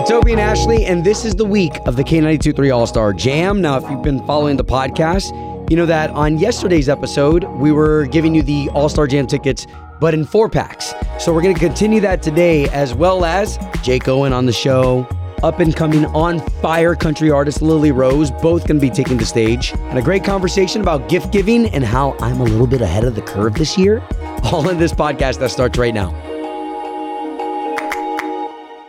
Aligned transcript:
It's 0.00 0.10
Obie 0.10 0.32
and 0.32 0.40
Ashley, 0.40 0.86
and 0.86 1.04
this 1.04 1.26
is 1.26 1.34
the 1.34 1.44
week 1.44 1.74
of 1.84 1.96
the 1.96 2.02
K92.3 2.02 2.74
All 2.74 2.86
Star 2.86 3.12
Jam. 3.12 3.60
Now, 3.60 3.76
if 3.76 3.82
you've 3.90 4.00
been 4.00 4.26
following 4.26 4.56
the 4.56 4.64
podcast, 4.64 5.30
you 5.70 5.76
know 5.76 5.84
that 5.84 6.08
on 6.12 6.38
yesterday's 6.38 6.88
episode, 6.88 7.44
we 7.44 7.70
were 7.70 8.06
giving 8.06 8.34
you 8.34 8.42
the 8.42 8.70
All 8.70 8.88
Star 8.88 9.06
Jam 9.06 9.26
tickets, 9.26 9.66
but 10.00 10.14
in 10.14 10.24
four 10.24 10.48
packs. 10.48 10.94
So 11.18 11.34
we're 11.34 11.42
going 11.42 11.54
to 11.54 11.60
continue 11.60 12.00
that 12.00 12.22
today, 12.22 12.66
as 12.70 12.94
well 12.94 13.26
as 13.26 13.58
Jake 13.82 14.08
Owen 14.08 14.32
on 14.32 14.46
the 14.46 14.54
show, 14.54 15.06
up 15.42 15.60
and 15.60 15.76
coming 15.76 16.06
on 16.06 16.40
fire 16.62 16.94
country 16.94 17.30
artist 17.30 17.60
Lily 17.60 17.92
Rose, 17.92 18.30
both 18.30 18.66
going 18.66 18.80
to 18.80 18.80
be 18.80 18.88
taking 18.88 19.18
the 19.18 19.26
stage, 19.26 19.74
and 19.74 19.98
a 19.98 20.02
great 20.02 20.24
conversation 20.24 20.80
about 20.80 21.10
gift 21.10 21.30
giving 21.30 21.66
and 21.74 21.84
how 21.84 22.16
I'm 22.20 22.40
a 22.40 22.44
little 22.44 22.66
bit 22.66 22.80
ahead 22.80 23.04
of 23.04 23.16
the 23.16 23.22
curve 23.22 23.52
this 23.52 23.76
year. 23.76 24.02
All 24.44 24.66
in 24.70 24.78
this 24.78 24.94
podcast 24.94 25.40
that 25.40 25.50
starts 25.50 25.78
right 25.78 25.92
now. 25.92 26.29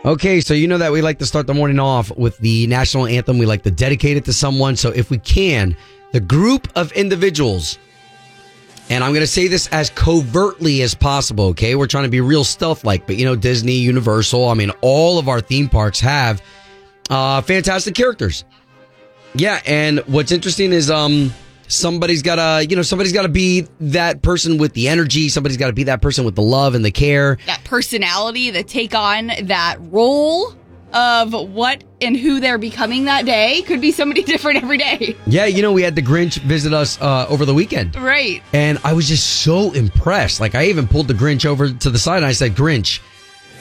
Okay, 0.04 0.40
so 0.40 0.52
you 0.52 0.66
know 0.66 0.78
that 0.78 0.90
we 0.90 1.00
like 1.00 1.20
to 1.20 1.26
start 1.26 1.46
the 1.46 1.54
morning 1.54 1.78
off 1.78 2.10
with 2.16 2.36
the 2.38 2.66
national 2.66 3.06
anthem. 3.06 3.38
We 3.38 3.46
like 3.46 3.62
to 3.62 3.70
dedicate 3.70 4.16
it 4.16 4.24
to 4.24 4.32
someone. 4.32 4.74
So 4.74 4.90
if 4.90 5.10
we 5.10 5.18
can, 5.18 5.76
the 6.10 6.18
group 6.18 6.68
of 6.74 6.90
individuals, 6.92 7.78
and 8.90 9.04
I'm 9.04 9.12
going 9.12 9.20
to 9.20 9.28
say 9.28 9.46
this 9.46 9.68
as 9.68 9.90
covertly 9.90 10.82
as 10.82 10.92
possible, 10.92 11.46
okay? 11.48 11.76
We're 11.76 11.86
trying 11.86 12.02
to 12.02 12.10
be 12.10 12.20
real 12.20 12.42
stealth 12.42 12.82
like, 12.82 13.06
but 13.06 13.16
you 13.16 13.24
know, 13.24 13.36
Disney, 13.36 13.74
Universal, 13.74 14.48
I 14.48 14.54
mean, 14.54 14.72
all 14.80 15.20
of 15.20 15.28
our 15.28 15.40
theme 15.40 15.68
parks 15.68 16.00
have 16.00 16.42
uh, 17.08 17.40
fantastic 17.42 17.94
characters. 17.94 18.44
Yeah, 19.36 19.60
and 19.64 20.00
what's 20.00 20.32
interesting 20.32 20.72
is 20.72 20.90
um 20.90 21.32
somebody's 21.72 22.22
got 22.22 22.36
to, 22.36 22.66
you 22.68 22.76
know, 22.76 22.82
somebody's 22.82 23.12
got 23.12 23.22
to 23.22 23.28
be 23.28 23.66
that 23.80 24.22
person 24.22 24.58
with 24.58 24.72
the 24.74 24.88
energy, 24.88 25.28
somebody's 25.28 25.56
got 25.56 25.68
to 25.68 25.72
be 25.72 25.84
that 25.84 26.02
person 26.02 26.24
with 26.24 26.34
the 26.34 26.42
love 26.42 26.74
and 26.74 26.84
the 26.84 26.90
care. 26.90 27.38
that 27.46 27.62
personality, 27.64 28.50
that 28.50 28.68
take 28.68 28.94
on 28.94 29.30
that 29.44 29.76
role 29.80 30.54
of 30.92 31.32
what 31.32 31.82
and 32.02 32.16
who 32.16 32.38
they're 32.38 32.58
becoming 32.58 33.06
that 33.06 33.24
day 33.24 33.62
could 33.62 33.80
be 33.80 33.92
somebody 33.92 34.22
different 34.24 34.62
every 34.62 34.76
day. 34.78 35.16
Yeah, 35.26 35.46
you 35.46 35.62
know, 35.62 35.72
we 35.72 35.82
had 35.82 35.94
the 35.94 36.02
Grinch 36.02 36.38
visit 36.42 36.72
us 36.72 37.00
uh, 37.00 37.26
over 37.28 37.44
the 37.44 37.54
weekend. 37.54 37.96
Right. 37.96 38.42
And 38.52 38.78
I 38.84 38.92
was 38.92 39.08
just 39.08 39.42
so 39.42 39.72
impressed. 39.72 40.40
Like, 40.40 40.54
I 40.54 40.66
even 40.66 40.86
pulled 40.86 41.08
the 41.08 41.14
Grinch 41.14 41.46
over 41.46 41.72
to 41.72 41.90
the 41.90 41.98
side 41.98 42.18
and 42.18 42.26
I 42.26 42.32
said, 42.32 42.52
Grinch, 42.52 43.00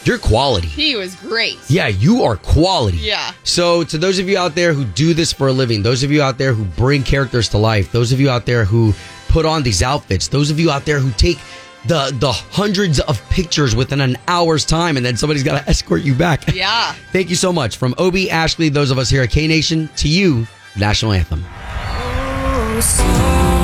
you're 0.03 0.17
quality. 0.17 0.67
He 0.67 0.95
was 0.95 1.15
great. 1.15 1.57
Yeah, 1.67 1.87
you 1.87 2.23
are 2.23 2.37
quality. 2.37 2.97
Yeah. 2.97 3.33
So, 3.43 3.83
to 3.83 3.97
those 3.97 4.19
of 4.19 4.27
you 4.27 4.37
out 4.37 4.55
there 4.55 4.73
who 4.73 4.85
do 4.85 5.13
this 5.13 5.31
for 5.31 5.47
a 5.47 5.53
living, 5.53 5.83
those 5.83 6.03
of 6.03 6.11
you 6.11 6.21
out 6.21 6.37
there 6.37 6.53
who 6.53 6.65
bring 6.65 7.03
characters 7.03 7.49
to 7.49 7.57
life, 7.57 7.91
those 7.91 8.11
of 8.11 8.19
you 8.19 8.29
out 8.29 8.45
there 8.45 8.65
who 8.65 8.93
put 9.27 9.45
on 9.45 9.63
these 9.63 9.83
outfits, 9.83 10.27
those 10.27 10.49
of 10.51 10.59
you 10.59 10.71
out 10.71 10.85
there 10.85 10.99
who 10.99 11.11
take 11.11 11.37
the 11.85 12.15
the 12.19 12.31
hundreds 12.31 12.99
of 12.99 13.27
pictures 13.29 13.75
within 13.75 14.01
an 14.01 14.17
hour's 14.27 14.65
time 14.65 14.97
and 14.97 15.05
then 15.05 15.17
somebody's 15.17 15.43
got 15.43 15.63
to 15.63 15.69
escort 15.69 16.01
you 16.03 16.13
back. 16.15 16.43
Yeah. 16.53 16.93
Thank 17.11 17.29
you 17.29 17.35
so 17.35 17.51
much. 17.51 17.77
From 17.77 17.95
Obie, 17.97 18.29
Ashley, 18.29 18.69
those 18.69 18.91
of 18.91 18.97
us 18.97 19.09
here 19.09 19.23
at 19.23 19.31
K 19.31 19.47
Nation, 19.47 19.89
to 19.97 20.07
you, 20.07 20.45
National 20.77 21.13
Anthem. 21.13 21.43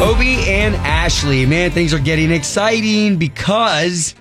Obie 0.01 0.47
and 0.47 0.75
Ashley, 0.75 1.45
man, 1.45 1.71
things 1.71 1.93
are 1.93 1.99
getting 1.99 2.31
exciting 2.31 3.17
because, 3.17 4.15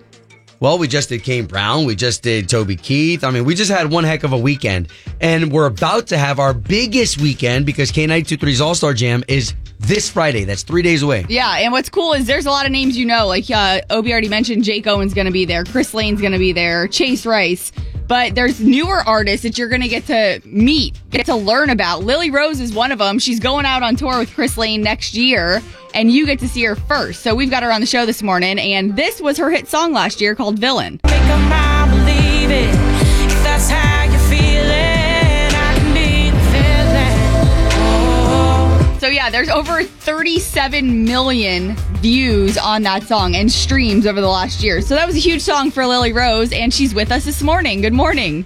well, 0.61 0.79
we 0.79 0.89
just 0.89 1.09
did 1.09 1.23
Kane 1.23 1.47
Brown, 1.47 1.85
we 1.85 1.95
just 1.95 2.23
did 2.23 2.49
Toby 2.49 2.77
Keith. 2.77 3.25
I 3.25 3.31
mean, 3.31 3.45
we 3.45 3.55
just 3.55 3.71
had 3.71 3.91
one 3.91 4.05
heck 4.05 4.25
of 4.25 4.33
a 4.33 4.39
weekend, 4.39 4.89
and 5.21 5.53
we're 5.53 5.67
about 5.67 6.09
to 6.09 6.19
have 6.19 6.39
our 6.39 6.55
biggest 6.55 7.21
weekend 7.21 7.67
because 7.67 7.93
K923's 7.93 8.61
All 8.61 8.75
Star 8.75 8.95
Jam 8.95 9.25
is 9.29 9.55
this 9.79 10.11
Friday. 10.11 10.45
That's 10.45 10.63
three 10.63 10.83
days 10.83 11.03
away. 11.03 11.27
Yeah, 11.29 11.59
and 11.59 11.73
what's 11.73 11.89
cool 11.89 12.13
is 12.15 12.27
there's 12.27 12.47
a 12.47 12.51
lot 12.51 12.67
of 12.67 12.73
names 12.73 12.97
you 12.97 13.07
know. 13.07 13.27
Like 13.27 13.51
uh, 13.51 13.81
Obie 13.91 14.13
already 14.13 14.29
mentioned, 14.29 14.65
Jake 14.65 14.87
Owen's 14.87 15.15
going 15.15 15.27
to 15.27 15.33
be 15.33 15.45
there, 15.45 15.65
Chris 15.65 15.95
Lane's 15.95 16.21
going 16.21 16.33
to 16.33 16.39
be 16.39 16.53
there, 16.53 16.89
Chase 16.89 17.27
Rice. 17.27 17.73
But 18.09 18.37
there's 18.37 18.61
newer 18.61 18.99
artists 18.99 19.43
that 19.43 19.59
you're 19.59 19.69
going 19.69 19.83
to 19.83 19.89
get 19.89 20.07
to 20.07 20.41
meet, 20.45 20.97
get 21.11 21.27
to 21.27 21.35
learn 21.35 21.71
about. 21.71 22.05
Lily 22.05 22.31
Rose 22.31 22.61
is 22.61 22.73
one 22.73 22.93
of 22.93 23.01
them. 23.01 23.19
She's 23.19 23.41
going 23.41 23.67
out 23.67 23.83
on 23.83 23.97
tour 23.97 24.19
with 24.21 24.33
Chris 24.33 24.57
Lane 24.57 24.81
next 24.81 25.15
year, 25.15 25.61
and 25.97 26.13
you 26.13 26.27
get 26.27 26.39
to 26.41 26.49
see 26.49 26.63
her 26.65 26.77
first. 26.77 27.23
So 27.23 27.35
we've 27.35 27.51
got 27.51 27.63
her 27.63 27.73
on 27.73 27.81
the 27.81 27.87
show 27.87 28.07
this 28.07 28.23
morning, 28.23 28.59
and 28.59 28.95
this 28.95 29.21
was 29.21 29.39
her 29.39 29.51
hit 29.51 29.67
song 29.67 29.93
last 29.93 30.21
year 30.21 30.35
called 30.35 30.59
Villain. 30.59 31.01
Make 31.05 31.15
a 31.15 31.39
mind 31.49 31.91
believe 31.91 32.51
it. 32.51 32.69
If 32.69 33.43
that's 33.43 33.71
how 33.71 34.05
you 34.05 34.19
feel 34.29 34.65
it, 34.65 35.55
I 35.55 35.75
can 35.79 35.95
be 35.95 36.31
the 36.31 36.45
villain. 36.53 37.71
Oh. 37.73 38.99
So 39.01 39.09
yeah, 39.09 39.31
there's 39.31 39.49
over 39.49 39.83
37 39.83 41.05
million 41.05 41.75
views 42.03 42.59
on 42.59 42.83
that 42.83 43.03
song 43.05 43.35
and 43.35 43.51
streams 43.51 44.07
over 44.07 44.21
the 44.21 44.29
last 44.29 44.63
year. 44.63 44.83
So 44.83 44.95
that 44.95 45.07
was 45.07 45.17
a 45.17 45.21
huge 45.21 45.41
song 45.41 45.71
for 45.71 45.87
Lily 45.87 46.13
Rose, 46.13 46.53
and 46.53 46.75
she's 46.75 46.95
with 46.95 47.11
us 47.11 47.25
this 47.25 47.43
morning. 47.43 47.81
Good 47.81 47.95
morning. 47.95 48.45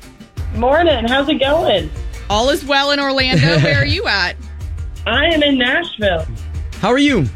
Morning. 0.54 1.04
How's 1.08 1.28
it 1.28 1.40
going? 1.40 1.90
All 2.28 2.48
is 2.50 2.64
well 2.64 2.92
in 2.92 3.00
Orlando. 3.00 3.58
Where 3.58 3.78
are 3.78 3.84
you 3.84 4.06
at? 4.06 4.36
I 5.06 5.26
am 5.26 5.42
in 5.42 5.58
Nashville. 5.58 6.28
How 6.74 6.90
are 6.90 6.98
you? 6.98 7.26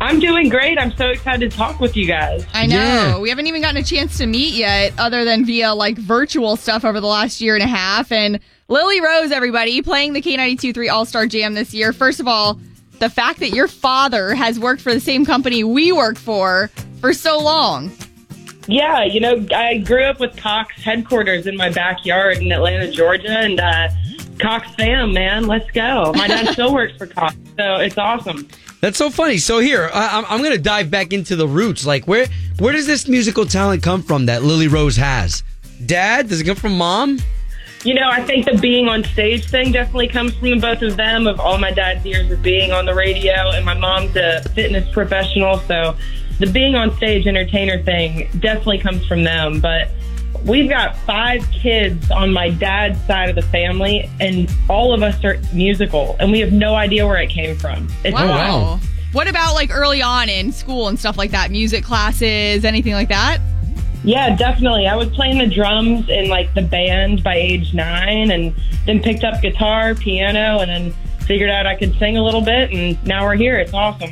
I'm 0.00 0.20
doing 0.20 0.48
great. 0.48 0.78
I'm 0.78 0.94
so 0.96 1.08
excited 1.08 1.50
to 1.50 1.56
talk 1.56 1.80
with 1.80 1.96
you 1.96 2.06
guys. 2.06 2.44
I 2.52 2.66
know. 2.66 2.76
Yeah. 2.76 3.18
We 3.18 3.30
haven't 3.30 3.46
even 3.46 3.62
gotten 3.62 3.78
a 3.78 3.82
chance 3.82 4.18
to 4.18 4.26
meet 4.26 4.54
yet, 4.54 4.92
other 4.98 5.24
than 5.24 5.44
via 5.46 5.74
like 5.74 5.96
virtual 5.96 6.56
stuff 6.56 6.84
over 6.84 7.00
the 7.00 7.06
last 7.06 7.40
year 7.40 7.54
and 7.54 7.62
a 7.62 7.66
half. 7.66 8.12
And 8.12 8.38
Lily 8.68 9.00
Rose, 9.00 9.32
everybody, 9.32 9.80
playing 9.80 10.12
the 10.12 10.20
K92 10.20 10.74
3 10.74 10.88
All 10.88 11.06
Star 11.06 11.26
Jam 11.26 11.54
this 11.54 11.72
year. 11.72 11.92
First 11.92 12.20
of 12.20 12.28
all, 12.28 12.60
the 12.98 13.08
fact 13.08 13.40
that 13.40 13.50
your 13.50 13.68
father 13.68 14.34
has 14.34 14.60
worked 14.60 14.82
for 14.82 14.92
the 14.92 15.00
same 15.00 15.24
company 15.24 15.64
we 15.64 15.92
work 15.92 16.18
for 16.18 16.70
for 17.00 17.12
so 17.12 17.38
long. 17.38 17.90
Yeah, 18.68 19.04
you 19.04 19.20
know, 19.20 19.46
I 19.54 19.78
grew 19.78 20.02
up 20.02 20.18
with 20.18 20.36
Cox 20.36 20.74
headquarters 20.82 21.46
in 21.46 21.56
my 21.56 21.70
backyard 21.70 22.38
in 22.38 22.50
Atlanta, 22.50 22.90
Georgia, 22.90 23.30
and 23.30 23.60
uh, 23.60 23.88
Cox 24.40 24.74
fam, 24.74 25.12
man, 25.12 25.46
let's 25.46 25.70
go. 25.70 26.12
My 26.16 26.26
dad 26.26 26.48
still 26.52 26.74
works 26.74 26.96
for 26.96 27.06
Cox, 27.06 27.36
so 27.56 27.76
it's 27.76 27.96
awesome. 27.96 28.48
That's 28.80 28.98
so 28.98 29.10
funny. 29.10 29.38
So 29.38 29.58
here, 29.58 29.90
I, 29.92 30.18
I'm, 30.18 30.24
I'm 30.28 30.38
going 30.40 30.52
to 30.52 30.62
dive 30.62 30.90
back 30.90 31.12
into 31.12 31.36
the 31.36 31.48
roots. 31.48 31.86
Like, 31.86 32.06
where 32.06 32.26
where 32.58 32.72
does 32.72 32.86
this 32.86 33.08
musical 33.08 33.46
talent 33.46 33.82
come 33.82 34.02
from 34.02 34.26
that 34.26 34.42
Lily 34.42 34.68
Rose 34.68 34.96
has? 34.96 35.42
Dad? 35.84 36.28
Does 36.28 36.40
it 36.40 36.44
come 36.44 36.56
from 36.56 36.78
mom? 36.78 37.18
You 37.84 37.94
know, 37.94 38.08
I 38.10 38.22
think 38.22 38.46
the 38.46 38.58
being 38.58 38.88
on 38.88 39.04
stage 39.04 39.48
thing 39.48 39.70
definitely 39.70 40.08
comes 40.08 40.34
from 40.34 40.58
both 40.58 40.82
of 40.82 40.96
them, 40.96 41.26
of 41.26 41.38
all 41.38 41.58
my 41.58 41.70
dad's 41.70 42.04
years 42.04 42.30
of 42.30 42.42
being 42.42 42.72
on 42.72 42.84
the 42.84 42.94
radio, 42.94 43.50
and 43.50 43.64
my 43.64 43.74
mom's 43.74 44.16
a 44.16 44.42
fitness 44.54 44.92
professional, 44.92 45.58
so 45.60 45.96
the 46.40 46.46
being 46.46 46.74
on 46.74 46.94
stage 46.96 47.26
entertainer 47.26 47.82
thing 47.82 48.28
definitely 48.40 48.78
comes 48.78 49.06
from 49.06 49.22
them. 49.22 49.60
But 49.60 49.90
we've 50.44 50.68
got 50.68 50.96
five 50.98 51.48
kids 51.50 52.10
on 52.10 52.32
my 52.32 52.50
dad's 52.50 53.02
side 53.06 53.28
of 53.28 53.34
the 53.36 53.42
family, 53.42 54.10
and 54.20 54.50
all 54.68 54.92
of 54.92 55.02
us 55.02 55.22
are 55.24 55.38
musical, 55.52 56.16
and 56.20 56.30
we 56.30 56.40
have 56.40 56.52
no 56.52 56.74
idea 56.74 57.06
where 57.06 57.20
it 57.20 57.30
came 57.30 57.56
from. 57.56 57.88
It's 58.04 58.14
Wow. 58.14 58.24
Oh, 58.24 58.28
wow. 58.28 58.80
What 59.12 59.28
about 59.28 59.54
like 59.54 59.70
early 59.72 60.02
on 60.02 60.28
in 60.28 60.52
school 60.52 60.88
and 60.88 60.98
stuff 60.98 61.16
like 61.16 61.30
that? 61.30 61.50
Music 61.50 61.82
classes, 61.82 62.64
anything 62.64 62.92
like 62.92 63.08
that? 63.08 63.38
Yeah, 64.04 64.36
definitely. 64.36 64.86
I 64.86 64.94
was 64.94 65.08
playing 65.08 65.38
the 65.38 65.46
drums 65.46 66.08
in 66.08 66.28
like 66.28 66.52
the 66.54 66.62
band 66.62 67.24
by 67.24 67.34
age 67.34 67.72
nine 67.72 68.30
and 68.30 68.54
then 68.84 69.02
picked 69.02 69.24
up 69.24 69.40
guitar, 69.40 69.94
piano, 69.94 70.60
and 70.60 70.70
then 70.70 70.94
figured 71.26 71.50
out 71.50 71.66
I 71.66 71.74
could 71.76 71.98
sing 71.98 72.16
a 72.16 72.22
little 72.22 72.42
bit. 72.42 72.70
And 72.70 73.02
now 73.04 73.24
we're 73.24 73.36
here. 73.36 73.58
It's 73.58 73.72
awesome. 73.74 74.10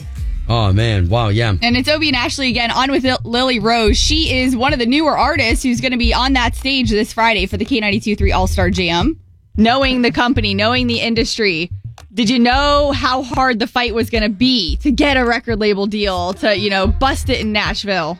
Oh, 0.48 0.72
man. 0.72 1.08
Wow. 1.08 1.28
Yeah. 1.28 1.54
And 1.62 1.76
it's 1.76 1.88
Obie 1.88 2.08
and 2.08 2.16
Ashley 2.16 2.48
again 2.50 2.70
on 2.70 2.90
with 2.90 3.06
Lily 3.24 3.58
Rose. 3.58 3.96
She 3.96 4.40
is 4.40 4.54
one 4.54 4.72
of 4.72 4.78
the 4.78 4.86
newer 4.86 5.16
artists 5.16 5.62
who's 5.62 5.80
going 5.80 5.92
to 5.92 5.98
be 5.98 6.12
on 6.12 6.34
that 6.34 6.54
stage 6.54 6.90
this 6.90 7.12
Friday 7.12 7.46
for 7.46 7.56
the 7.56 7.64
K92 7.64 8.18
3 8.18 8.32
All 8.32 8.46
Star 8.46 8.70
Jam. 8.70 9.18
Knowing 9.56 10.02
the 10.02 10.10
company, 10.10 10.52
knowing 10.52 10.88
the 10.88 11.00
industry, 11.00 11.70
did 12.12 12.28
you 12.28 12.38
know 12.38 12.92
how 12.92 13.22
hard 13.22 13.58
the 13.58 13.66
fight 13.66 13.94
was 13.94 14.10
going 14.10 14.22
to 14.22 14.28
be 14.28 14.76
to 14.78 14.90
get 14.90 15.16
a 15.16 15.24
record 15.24 15.60
label 15.60 15.86
deal 15.86 16.34
to, 16.34 16.56
you 16.56 16.68
know, 16.70 16.88
bust 16.88 17.28
it 17.30 17.40
in 17.40 17.52
Nashville? 17.52 18.18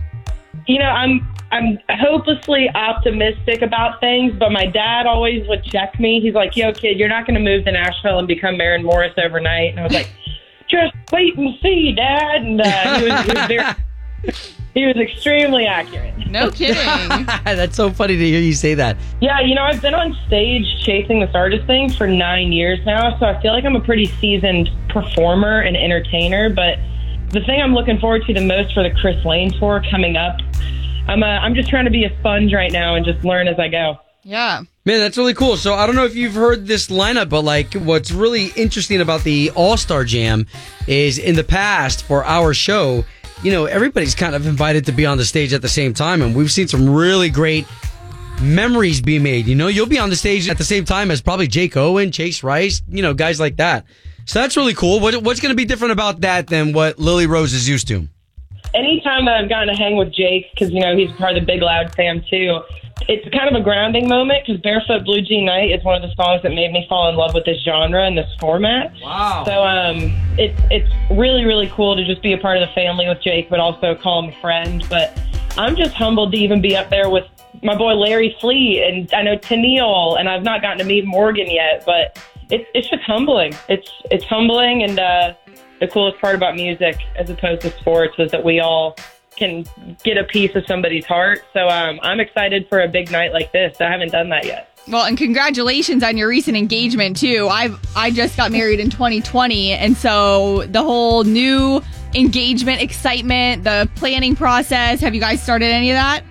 You 0.67 0.79
know, 0.79 0.87
I'm 0.87 1.27
I'm 1.53 1.79
hopelessly 1.89 2.69
optimistic 2.75 3.63
about 3.63 4.01
things, 4.01 4.33
but 4.39 4.51
my 4.51 4.67
dad 4.67 5.07
always 5.07 5.47
would 5.49 5.63
check 5.63 6.01
me. 6.01 6.21
He's 6.21 6.35
like, 6.35 6.57
"Yo, 6.57 6.73
kid, 6.73 6.99
you're 6.99 7.09
not 7.09 7.27
going 7.27 7.35
to 7.35 7.41
move 7.41 7.65
to 7.67 7.73
Nashville 7.73 8.19
and 8.19 8.27
become 8.27 8.57
Maren 8.57 8.83
Morris 8.83 9.13
overnight." 9.17 9.71
And 9.71 9.81
I 9.81 9.85
was 9.85 9.93
like, 9.93 10.09
"Just 10.75 11.13
wait 11.13 11.37
and 11.37 11.55
see, 11.63 11.93
Dad." 11.93 12.43
And 12.43 12.61
uh, 12.61 12.99
he 12.99 13.05
was, 13.09 13.23
he 13.25 13.33
was 13.33 13.47
very, 13.47 13.75
he 14.75 14.87
was 14.87 14.97
extremely 14.97 15.67
accurate. 15.67 16.15
No 16.31 16.51
kidding. 16.51 17.27
That's 17.45 17.77
so 17.77 17.91
funny 17.91 18.17
to 18.17 18.25
hear 18.25 18.41
you 18.41 18.55
say 18.55 18.75
that. 18.75 18.97
Yeah, 19.21 19.41
you 19.41 19.55
know, 19.55 19.63
I've 19.63 19.81
been 19.81 19.95
on 19.95 20.17
stage 20.27 20.67
chasing 20.85 21.21
this 21.21 21.31
artist 21.35 21.67
thing 21.67 21.91
for 21.93 22.07
nine 22.07 22.51
years 22.53 22.79
now, 22.85 23.17
so 23.19 23.27
I 23.27 23.41
feel 23.41 23.53
like 23.53 23.65
I'm 23.65 23.77
a 23.77 23.81
pretty 23.81 24.07
seasoned 24.21 24.71
performer 24.89 25.61
and 25.61 25.77
entertainer. 25.77 26.51
But 26.51 26.79
the 27.31 27.41
thing 27.41 27.61
I'm 27.63 27.75
looking 27.75 27.99
forward 28.01 28.23
to 28.27 28.35
the 28.35 28.41
most 28.45 28.75
for 28.75 28.83
the 28.83 28.91
Chris 29.01 29.25
Lane 29.25 29.53
tour 29.53 29.83
coming 29.91 30.17
up, 30.17 30.37
I'm 31.07 31.23
uh, 31.23 31.27
I'm 31.27 31.55
just 31.55 31.69
trying 31.69 31.85
to 31.85 31.91
be 31.91 32.05
a 32.05 32.19
sponge 32.21 32.53
right 32.53 32.73
now 32.73 32.95
and 32.97 33.05
just 33.05 33.25
learn 33.25 33.47
as 33.49 33.59
I 33.59 33.69
go. 33.69 33.99
yeah. 34.23 34.63
Man, 34.87 34.99
that's 35.01 35.17
really 35.17 35.33
cool. 35.33 35.57
So 35.57 35.73
I 35.73 35.87
don't 35.87 35.97
know 35.97 36.05
if 36.05 36.15
you've 36.15 36.35
heard 36.35 36.67
this 36.67 36.89
lineup, 36.89 37.31
but 37.31 37.41
like 37.41 37.73
what's 37.73 38.11
really 38.11 38.49
interesting 38.49 39.01
about 39.01 39.23
the 39.23 39.51
All 39.55 39.79
Star 39.79 40.05
Jam 40.05 40.47
is 40.87 41.17
in 41.17 41.37
the 41.37 41.45
past 41.45 42.05
for 42.05 42.23
our 42.23 42.53
show, 42.53 43.03
you 43.43 43.51
know, 43.51 43.65
everybody's 43.65 44.15
kind 44.15 44.35
of 44.35 44.47
invited 44.47 44.85
to 44.85 44.93
be 44.93 45.07
on 45.07 45.17
the 45.17 45.25
stage 45.25 45.55
at 45.55 45.63
the 45.63 45.71
same 45.71 45.95
time, 45.95 46.21
and 46.21 46.37
we've 46.37 46.53
seen 46.53 46.69
some 46.69 46.89
really 46.89 47.31
great 47.31 47.67
memories 48.43 49.01
be 49.01 49.19
made. 49.19 49.47
You 49.47 49.55
know, 49.55 49.69
you'll 49.69 49.87
be 49.87 49.99
on 49.99 50.11
the 50.11 50.17
stage 50.17 50.51
at 50.51 50.59
the 50.59 50.65
same 50.65 50.85
time 50.85 51.11
as 51.11 51.23
probably 51.23 51.47
Jake 51.47 51.79
Owen, 51.79 52.13
Chase 52.13 52.43
Rice, 52.43 52.83
you 52.87 53.01
know, 53.01 53.15
guys 53.15 53.41
like 53.41 53.57
that. 53.57 53.87
So 54.27 54.39
that's 54.39 54.55
really 54.55 54.75
cool. 54.75 55.01
What, 55.01 55.23
what's 55.23 55.41
going 55.41 55.53
to 55.53 55.57
be 55.57 55.65
different 55.65 55.93
about 55.93 56.21
that 56.21 56.47
than 56.49 56.75
what 56.75 56.99
Lily 56.99 57.27
Rose 57.27 57.55
is 57.55 57.67
used 57.67 57.89
to? 57.89 58.07
anytime 58.75 59.25
that 59.27 59.37
I've 59.37 59.49
gotten 59.49 59.69
to 59.69 59.75
hang 59.75 59.97
with 59.97 60.13
Jake, 60.13 60.51
because 60.51 60.71
you 60.73 60.81
know 60.81 60.97
he's 60.97 61.11
part 61.13 61.37
of 61.37 61.43
the 61.43 61.47
Big 61.47 61.63
Loud 61.63 61.95
fam 61.95 62.23
too, 62.29 62.61
it's 63.09 63.29
kind 63.37 63.55
of 63.55 63.61
a 63.61 63.63
grounding 63.63 64.09
moment 64.09 64.45
because 64.47 64.61
Barefoot 64.63 65.05
Blue 65.05 65.21
Jean 65.21 65.45
Night 65.45 65.71
is 65.71 65.85
one 65.85 65.95
of 65.95 66.09
the 66.09 66.15
songs 66.15 66.43
that 66.43 66.51
made 66.51 66.73
me 66.73 66.87
fall 66.89 67.09
in 67.09 67.17
love 67.17 67.35
with 67.35 67.45
this 67.45 67.63
genre 67.63 68.07
and 68.07 68.17
this 68.17 68.31
format. 68.41 68.93
Wow. 69.03 69.45
So 69.45 69.63
um, 69.63 70.15
it's 70.39 70.61
it's 70.71 70.91
really 71.11 71.45
really 71.45 71.69
cool 71.69 71.97
to 71.97 72.05
just 72.05 72.23
be 72.23 72.33
a 72.33 72.39
part 72.39 72.57
of 72.57 72.67
the 72.69 72.75
family 72.75 73.07
with 73.09 73.21
Jake, 73.23 73.51
but 73.51 73.61
also 73.61 73.95
call 73.95 74.25
him 74.25 74.31
a 74.31 74.41
friend. 74.41 74.85
But 74.89 75.19
I'm 75.57 75.77
just 75.77 75.95
humbled 75.95 76.33
to 76.33 76.39
even 76.39 76.61
be 76.61 76.77
up 76.77 76.89
there 76.91 77.11
with 77.11 77.25
my 77.63 77.77
boy 77.77 77.95
Larry 77.95 78.37
Fleet 78.41 78.83
and 78.83 79.13
I 79.13 79.23
know 79.23 79.37
Tenille, 79.37 80.19
and 80.19 80.29
I've 80.29 80.43
not 80.43 80.63
gotten 80.63 80.79
to 80.79 80.85
meet 80.85 81.05
Morgan 81.05 81.51
yet, 81.51 81.85
but 81.85 82.19
it's 82.51 82.69
it's 82.75 82.89
just 82.89 83.03
humbling. 83.03 83.55
It's 83.69 83.91
it's 84.11 84.25
humbling 84.25 84.83
and. 84.83 84.99
uh 84.99 85.35
the 85.81 85.89
coolest 85.89 86.19
part 86.21 86.35
about 86.35 86.55
music 86.55 86.97
as 87.17 87.29
opposed 87.29 87.61
to 87.63 87.71
sports 87.79 88.15
is 88.19 88.31
that 88.31 88.45
we 88.45 88.61
all 88.61 88.97
can 89.37 89.65
get 90.03 90.17
a 90.17 90.25
piece 90.25 90.55
of 90.55 90.65
somebody's 90.67 91.05
heart. 91.05 91.45
So 91.53 91.69
um, 91.69 91.99
I'm 92.03 92.21
excited 92.21 92.69
for 92.69 92.81
a 92.81 92.89
big 92.89 93.11
night 93.11 93.33
like 93.33 93.53
this. 93.53 93.81
I 93.81 93.91
haven't 93.91 94.13
done 94.13 94.29
that 94.31 94.45
yet. 94.45 94.71
Well, 94.87 95.07
and 95.07 95.17
congratulations 95.17 96.03
on 96.03 96.17
your 96.17 96.29
recent 96.29 96.57
engagement 96.57 97.17
too. 97.17 97.49
I've 97.51 97.79
I 97.97 98.11
just 98.11 98.37
got 98.37 98.53
married 98.53 98.81
in 98.81 98.91
2020, 98.91 99.73
and 99.73 99.97
so 99.97 100.65
the 100.67 100.83
whole 100.83 101.25
new 101.25 101.83
engagement 102.15 102.83
excitement, 102.83 103.65
the 103.65 103.89
planning 103.95 104.37
process. 104.37 105.01
Have 105.01 105.15
you 105.15 105.21
guys 105.21 105.43
started 105.43 105.67
any 105.67 105.91
of 105.91 105.95
that? 105.95 106.23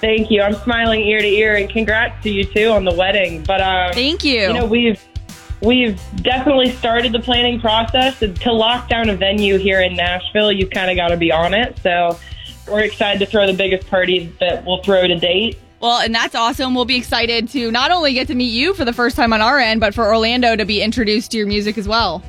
Thank 0.00 0.30
you. 0.30 0.42
I'm 0.42 0.54
smiling 0.54 1.00
ear 1.00 1.18
to 1.18 1.26
ear, 1.26 1.56
and 1.56 1.68
congrats 1.68 2.22
to 2.22 2.30
you 2.30 2.44
too 2.44 2.68
on 2.68 2.84
the 2.84 2.94
wedding. 2.94 3.42
But 3.42 3.60
um, 3.60 3.92
Thank 3.92 4.22
you. 4.22 4.42
You 4.42 4.52
know 4.52 4.66
we've 4.66 5.04
we've 5.60 6.00
definitely 6.22 6.70
started 6.70 7.12
the 7.12 7.20
planning 7.20 7.60
process 7.60 8.20
to 8.20 8.52
lock 8.52 8.88
down 8.88 9.10
a 9.10 9.16
venue 9.16 9.58
here 9.58 9.80
in 9.80 9.96
Nashville. 9.96 10.52
You've 10.52 10.70
kind 10.70 10.88
of 10.88 10.96
got 10.96 11.08
to 11.08 11.16
be 11.16 11.32
on 11.32 11.52
it. 11.52 11.76
So 11.82 12.16
we're 12.70 12.80
excited 12.80 13.18
to 13.20 13.26
throw 13.26 13.46
the 13.46 13.52
biggest 13.52 13.88
party 13.88 14.32
that 14.40 14.64
we'll 14.64 14.82
throw 14.82 15.06
to 15.06 15.18
date. 15.18 15.58
Well, 15.80 16.00
and 16.00 16.14
that's 16.14 16.34
awesome. 16.34 16.74
We'll 16.74 16.84
be 16.84 16.96
excited 16.96 17.48
to 17.50 17.70
not 17.70 17.90
only 17.90 18.12
get 18.12 18.26
to 18.28 18.34
meet 18.34 18.52
you 18.52 18.74
for 18.74 18.84
the 18.84 18.92
first 18.92 19.14
time 19.14 19.32
on 19.32 19.40
our 19.40 19.58
end, 19.58 19.80
but 19.80 19.94
for 19.94 20.06
Orlando 20.06 20.56
to 20.56 20.64
be 20.64 20.82
introduced 20.82 21.30
to 21.32 21.38
your 21.38 21.46
music 21.46 21.78
as 21.78 21.86
well. 21.86 22.22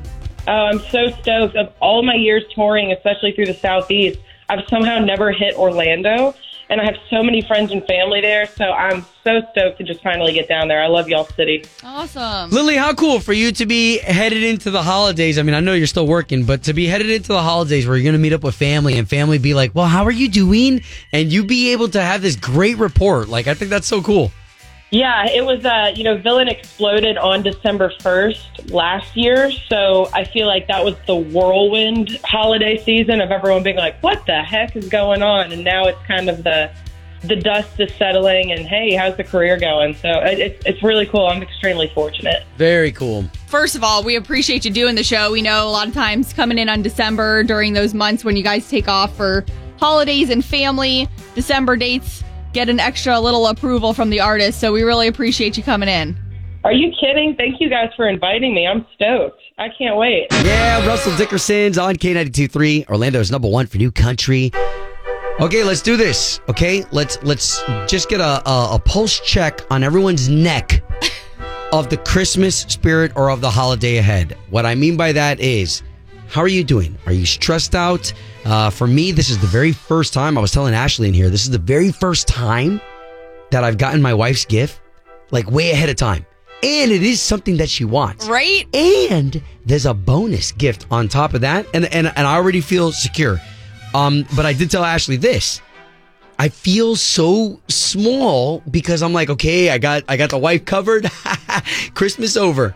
Oh, 0.48 0.52
I'm 0.52 0.80
so 0.80 1.10
stoked. 1.22 1.56
Of 1.56 1.74
all 1.80 2.04
my 2.04 2.16
years 2.16 2.44
touring, 2.54 2.92
especially 2.92 3.32
through 3.32 3.48
the 3.48 3.54
Southeast, 3.56 4.20
I've 4.50 4.68
somehow 4.68 5.00
never 5.00 5.32
hit 5.32 5.56
Orlando. 5.56 6.36
And 6.70 6.80
I 6.80 6.86
have 6.86 6.98
so 7.10 7.24
many 7.24 7.42
friends 7.42 7.72
and 7.72 7.84
family 7.88 8.22
there. 8.22 8.46
So 8.46 8.66
I'm 8.66 9.04
so 9.24 9.42
stoked 9.52 9.80
to 9.80 9.84
just 9.84 10.04
finally 10.04 10.34
get 10.34 10.48
down 10.48 10.68
there. 10.68 10.84
I 10.84 10.88
love 10.88 11.10
y'all 11.10 11.26
city. 11.26 11.66
Awesome. 11.84 12.52
Lily, 12.52 12.76
how 12.76 12.94
cool 12.94 13.20
for 13.20 13.34
you 13.34 13.52
to 13.54 13.66
be 13.66 13.98
headed 13.98 14.44
into 14.44 14.70
the 14.70 14.84
holidays. 14.84 15.40
I 15.40 15.42
mean, 15.42 15.56
I 15.56 15.62
know 15.62 15.74
you're 15.74 15.88
still 15.88 16.06
working, 16.06 16.46
but 16.46 16.64
to 16.64 16.74
be 16.74 16.86
headed 16.86 17.10
into 17.10 17.30
the 17.30 17.42
holidays 17.42 17.88
where 17.88 17.98
you're 17.98 18.04
going 18.04 18.14
to 18.14 18.20
meet 18.20 18.34
up 18.34 18.44
with 18.44 18.54
family 18.54 19.00
and 19.00 19.10
family 19.10 19.40
be 19.40 19.56
like, 19.56 19.74
well, 19.74 19.88
how 19.88 20.04
are 20.04 20.12
you 20.12 20.30
doing? 20.30 20.82
And 21.12 21.32
you 21.32 21.44
be 21.44 21.72
able 21.72 21.90
to 21.90 22.02
have 22.02 22.22
this 22.22 22.36
great 22.36 22.78
report. 22.78 23.30
Like, 23.30 23.48
I 23.48 23.56
think 23.56 23.72
that's 23.72 23.88
so 23.88 24.04
cool. 24.04 24.32
Yeah, 24.92 25.28
it 25.28 25.46
was, 25.46 25.64
uh, 25.66 25.94
you 25.96 26.04
know, 26.04 26.18
Villain 26.18 26.48
exploded 26.48 27.18
on 27.18 27.44
December 27.44 27.94
1st 28.00 28.72
last 28.72 29.16
year. 29.16 29.52
So 29.52 30.10
I 30.14 30.24
feel 30.24 30.48
like 30.48 30.68
that 30.68 30.84
was 30.84 30.96
the 31.06 31.16
whirlwind 31.16 32.20
holiday 32.24 32.84
season 32.84 33.22
of 33.22 33.30
everyone 33.30 33.62
being 33.62 33.78
like, 33.78 34.02
what 34.02 34.26
the 34.26 34.42
heck 34.42 34.76
is 34.76 34.90
going 34.90 35.22
on? 35.22 35.52
And 35.52 35.64
now 35.64 35.86
it's 35.86 36.02
kind 36.08 36.28
of 36.28 36.44
the, 36.44 36.72
the 37.24 37.36
dust 37.36 37.80
is 37.80 37.94
settling 37.96 38.52
and 38.52 38.62
hey, 38.62 38.96
how's 38.96 39.16
the 39.16 39.24
career 39.24 39.58
going? 39.60 39.94
So 39.94 40.10
it, 40.10 40.40
it's, 40.40 40.66
it's 40.66 40.82
really 40.82 41.06
cool. 41.06 41.28
I'm 41.28 41.44
extremely 41.44 41.92
fortunate. 41.94 42.44
Very 42.58 42.92
cool. 42.92 43.26
First 43.46 43.76
of 43.76 43.84
all, 43.84 44.04
we 44.04 44.16
appreciate 44.16 44.66
you 44.66 44.72
doing 44.72 44.96
the 44.96 45.04
show. 45.04 45.32
We 45.32 45.44
know 45.44 45.68
a 45.68 45.70
lot 45.70 45.88
of 45.88 45.94
times 45.94 46.34
coming 46.34 46.58
in 46.58 46.68
on 46.68 46.82
December 46.82 47.44
during 47.44 47.74
those 47.74 47.94
months 47.94 48.24
when 48.24 48.36
you 48.36 48.44
guys 48.44 48.68
take 48.68 48.88
off 48.88 49.16
for 49.16 49.46
holidays 49.80 50.32
and 50.32 50.44
family, 50.44 51.08
December 51.36 51.78
dates 51.78 52.24
get 52.54 52.70
an 52.70 52.80
extra 52.80 53.20
little 53.20 53.48
approval 53.48 53.94
from 53.94 54.10
the 54.10 54.20
artist. 54.20 54.60
So 54.60 54.72
we 54.72 54.84
really 54.84 55.08
appreciate 55.08 55.58
you 55.58 55.64
coming 55.64 55.90
in. 55.90 56.18
Are 56.64 56.74
you 56.74 56.92
kidding? 57.00 57.36
Thank 57.38 57.62
you 57.62 57.70
guys 57.70 57.90
for 57.96 58.08
inviting 58.08 58.54
me. 58.54 58.68
I'm 58.68 58.86
stoked. 58.94 59.42
I 59.58 59.68
can't 59.78 59.96
wait. 59.96 60.28
Yeah, 60.32 60.86
Russell 60.86 61.16
Dickerson's 61.16 61.78
on 61.78 61.96
K92.3, 61.96 62.90
Orlando's 62.90 63.32
number 63.32 63.48
one 63.48 63.66
for 63.66 63.78
new 63.78 63.92
country. 63.92 64.52
Okay, 65.40 65.64
let's 65.64 65.82
do 65.82 65.96
this. 65.96 66.42
Okay, 66.50 66.84
let's 66.92 67.18
let's 67.24 67.64
just 67.88 68.10
get 68.10 68.20
a, 68.20 68.46
a, 68.50 68.76
a 68.76 68.80
pulse 68.84 69.22
check 69.22 69.62
on 69.72 69.84
everyone's 69.84 70.28
neck 70.28 70.84
of 71.72 71.90
the 71.90 71.96
Christmas 71.96 72.58
spirit 72.62 73.14
or 73.16 73.30
of 73.30 73.40
the 73.40 73.50
holiday 73.50 73.98
ahead. 73.98 74.38
What 74.50 74.66
I 74.66 74.76
mean 74.76 74.98
by 74.98 75.14
that 75.14 75.40
is, 75.40 75.82
how 76.30 76.42
are 76.42 76.48
you 76.48 76.64
doing? 76.64 76.98
Are 77.06 77.12
you 77.12 77.26
stressed 77.26 77.74
out? 77.76 78.14
Uh, 78.46 78.70
for 78.70 78.86
me, 78.88 79.12
this 79.12 79.30
is 79.30 79.40
the 79.40 79.48
very 79.48 79.72
first 79.72 80.14
time 80.14 80.38
I 80.38 80.42
was 80.42 80.52
telling 80.52 80.74
Ashley 80.74 81.08
in 81.08 81.14
here. 81.14 81.30
This 81.30 81.44
is 81.44 81.50
the 81.50 81.58
very 81.58 81.92
first 81.92 82.28
time 82.28 82.80
that 83.52 83.64
I've 83.64 83.78
gotten 83.78 84.02
my 84.02 84.14
wife's 84.14 84.46
gift, 84.46 84.80
like 85.32 85.50
way 85.50 85.72
ahead 85.72 85.90
of 85.90 85.96
time, 85.96 86.26
and 86.62 86.92
it 86.92 87.02
is 87.02 87.20
something 87.20 87.58
that 87.58 87.70
she 87.70 87.84
wants. 87.84 88.28
Right? 88.28 88.68
And 88.76 89.42
there's 89.66 89.88
a 89.88 89.94
bonus 89.94 90.52
gift 90.52 90.86
on 90.92 91.08
top 91.08 91.34
of 91.34 91.42
that, 91.42 91.66
and 91.74 91.86
and 91.86 92.08
and 92.08 92.28
I 92.28 92.36
already 92.36 92.62
feel 92.62 92.92
secure. 92.92 93.40
Um, 93.96 94.26
but 94.36 94.46
I 94.46 94.54
did 94.54 94.70
tell 94.70 94.86
Ashley 94.86 95.18
this. 95.18 95.62
I 96.38 96.48
feel 96.48 96.96
so 96.96 97.60
small 97.68 98.62
because 98.70 99.02
I'm 99.02 99.14
like, 99.14 99.30
okay, 99.32 99.72
I 99.72 99.80
got 99.80 100.04
I 100.08 100.16
got 100.16 100.30
the 100.30 100.38
wife 100.38 100.64
covered. 100.64 101.10
Christmas 101.96 102.38
over. 102.38 102.76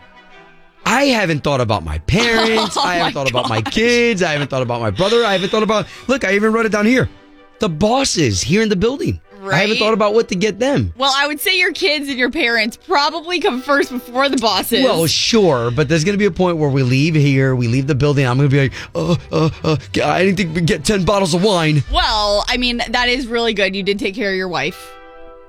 I 0.86 1.04
haven't 1.04 1.42
thought 1.44 1.60
about 1.60 1.84
my 1.84 1.98
parents. 1.98 2.76
Oh 2.76 2.82
I 2.82 2.96
haven't 2.96 3.12
thought 3.14 3.30
about 3.30 3.48
my 3.48 3.62
kids. 3.62 4.22
I 4.22 4.32
haven't 4.32 4.48
thought 4.48 4.62
about 4.62 4.80
my 4.80 4.90
brother. 4.90 5.24
I 5.24 5.32
haven't 5.32 5.50
thought 5.50 5.62
about 5.62 5.86
look, 6.08 6.24
I 6.24 6.34
even 6.34 6.52
wrote 6.52 6.66
it 6.66 6.72
down 6.72 6.86
here. 6.86 7.08
The 7.60 7.68
bosses 7.68 8.40
here 8.40 8.62
in 8.62 8.68
the 8.68 8.76
building. 8.76 9.20
I 9.52 9.58
haven't 9.58 9.76
thought 9.76 9.92
about 9.94 10.14
what 10.14 10.28
to 10.28 10.34
get 10.34 10.58
them. 10.58 10.92
Well, 10.96 11.12
I 11.14 11.26
would 11.26 11.40
say 11.40 11.58
your 11.58 11.72
kids 11.72 12.08
and 12.08 12.18
your 12.18 12.30
parents 12.30 12.76
probably 12.76 13.40
come 13.40 13.60
first 13.60 13.90
before 13.90 14.28
the 14.28 14.38
bosses. 14.38 14.82
Well, 14.82 15.06
sure, 15.06 15.70
but 15.70 15.88
there's 15.88 16.04
going 16.04 16.14
to 16.14 16.18
be 16.18 16.24
a 16.24 16.30
point 16.30 16.56
where 16.56 16.70
we 16.70 16.82
leave 16.82 17.14
here, 17.14 17.54
we 17.54 17.68
leave 17.68 17.86
the 17.86 17.94
building. 17.94 18.26
I'm 18.26 18.38
going 18.38 18.48
to 18.48 18.54
be 18.54 18.62
like, 18.62 18.72
uh, 18.94 19.16
uh, 19.30 19.50
uh, 19.62 19.76
I 20.02 20.24
didn't 20.24 20.36
think 20.36 20.54
we'd 20.54 20.66
get 20.66 20.84
10 20.84 21.04
bottles 21.04 21.34
of 21.34 21.44
wine. 21.44 21.82
Well, 21.92 22.44
I 22.48 22.56
mean, 22.56 22.80
that 22.88 23.08
is 23.08 23.26
really 23.26 23.52
good. 23.52 23.76
You 23.76 23.82
did 23.82 23.98
take 23.98 24.14
care 24.14 24.30
of 24.30 24.36
your 24.36 24.48
wife. 24.48 24.92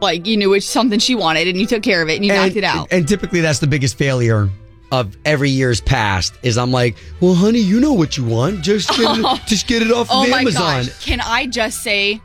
Like, 0.02 0.28
you 0.28 0.36
knew 0.36 0.54
it's 0.54 0.66
something 0.66 1.00
she 1.00 1.16
wanted 1.16 1.48
and 1.48 1.58
you 1.58 1.66
took 1.66 1.82
care 1.82 2.02
of 2.02 2.10
it 2.10 2.16
and 2.18 2.26
you 2.26 2.34
knocked 2.34 2.58
it 2.58 2.66
out. 2.66 2.90
And 2.92 3.08
typically 3.08 3.40
that's 3.40 3.60
the 3.60 3.68
biggest 3.68 3.98
failure 3.98 4.50
of 4.92 5.18
every 5.26 5.50
year's 5.50 5.82
past 5.82 6.34
is 6.44 6.58
I'm 6.58 6.72
like, 6.72 6.96
well, 7.20 7.34
honey, 7.34 7.60
you 7.60 7.80
know 7.80 7.94
what 7.94 8.18
you 8.18 8.26
want. 8.26 8.62
Just 8.62 8.90
get 8.90 9.18
it, 9.18 9.42
just 9.48 9.68
get 9.68 9.82
it 9.82 9.92
off 9.92 10.08
oh 10.12 10.24
of 10.24 10.30
my 10.30 10.40
Amazon. 10.40 10.86
gosh. 10.86 11.06
Can 11.06 11.22
I 11.22 11.48
just 11.48 11.82
say, 11.82 12.22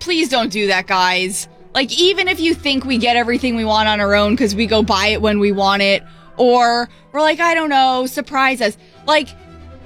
please 0.00 0.28
don't 0.28 0.50
do 0.52 0.68
that, 0.68 0.86
guys. 0.86 1.48
Like, 1.74 1.98
even 1.98 2.28
if 2.28 2.38
you 2.38 2.54
think 2.54 2.84
we 2.84 2.98
get 2.98 3.16
everything 3.16 3.56
we 3.56 3.64
want 3.64 3.88
on 3.88 4.00
our 4.00 4.14
own 4.14 4.32
because 4.34 4.54
we 4.54 4.66
go 4.66 4.82
buy 4.82 5.08
it 5.08 5.20
when 5.20 5.40
we 5.40 5.50
want 5.50 5.82
it, 5.82 6.04
or 6.36 6.88
we're 7.12 7.20
like, 7.20 7.40
I 7.40 7.54
don't 7.54 7.68
know, 7.70 8.06
surprise 8.06 8.60
us. 8.60 8.76
Like, 9.06 9.28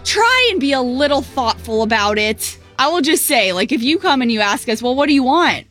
try 0.04 0.48
and 0.50 0.60
be 0.60 0.72
a 0.72 0.82
little 0.82 1.22
thoughtful 1.22 1.82
about 1.82 2.18
it. 2.18 2.58
I 2.78 2.88
will 2.88 3.00
just 3.00 3.24
say, 3.24 3.52
like, 3.52 3.72
if 3.72 3.82
you 3.82 3.98
come 3.98 4.22
and 4.22 4.30
you 4.30 4.40
ask 4.40 4.68
us, 4.68 4.82
well, 4.82 4.94
what 4.94 5.06
do 5.06 5.14
you 5.14 5.22
want? 5.22 5.66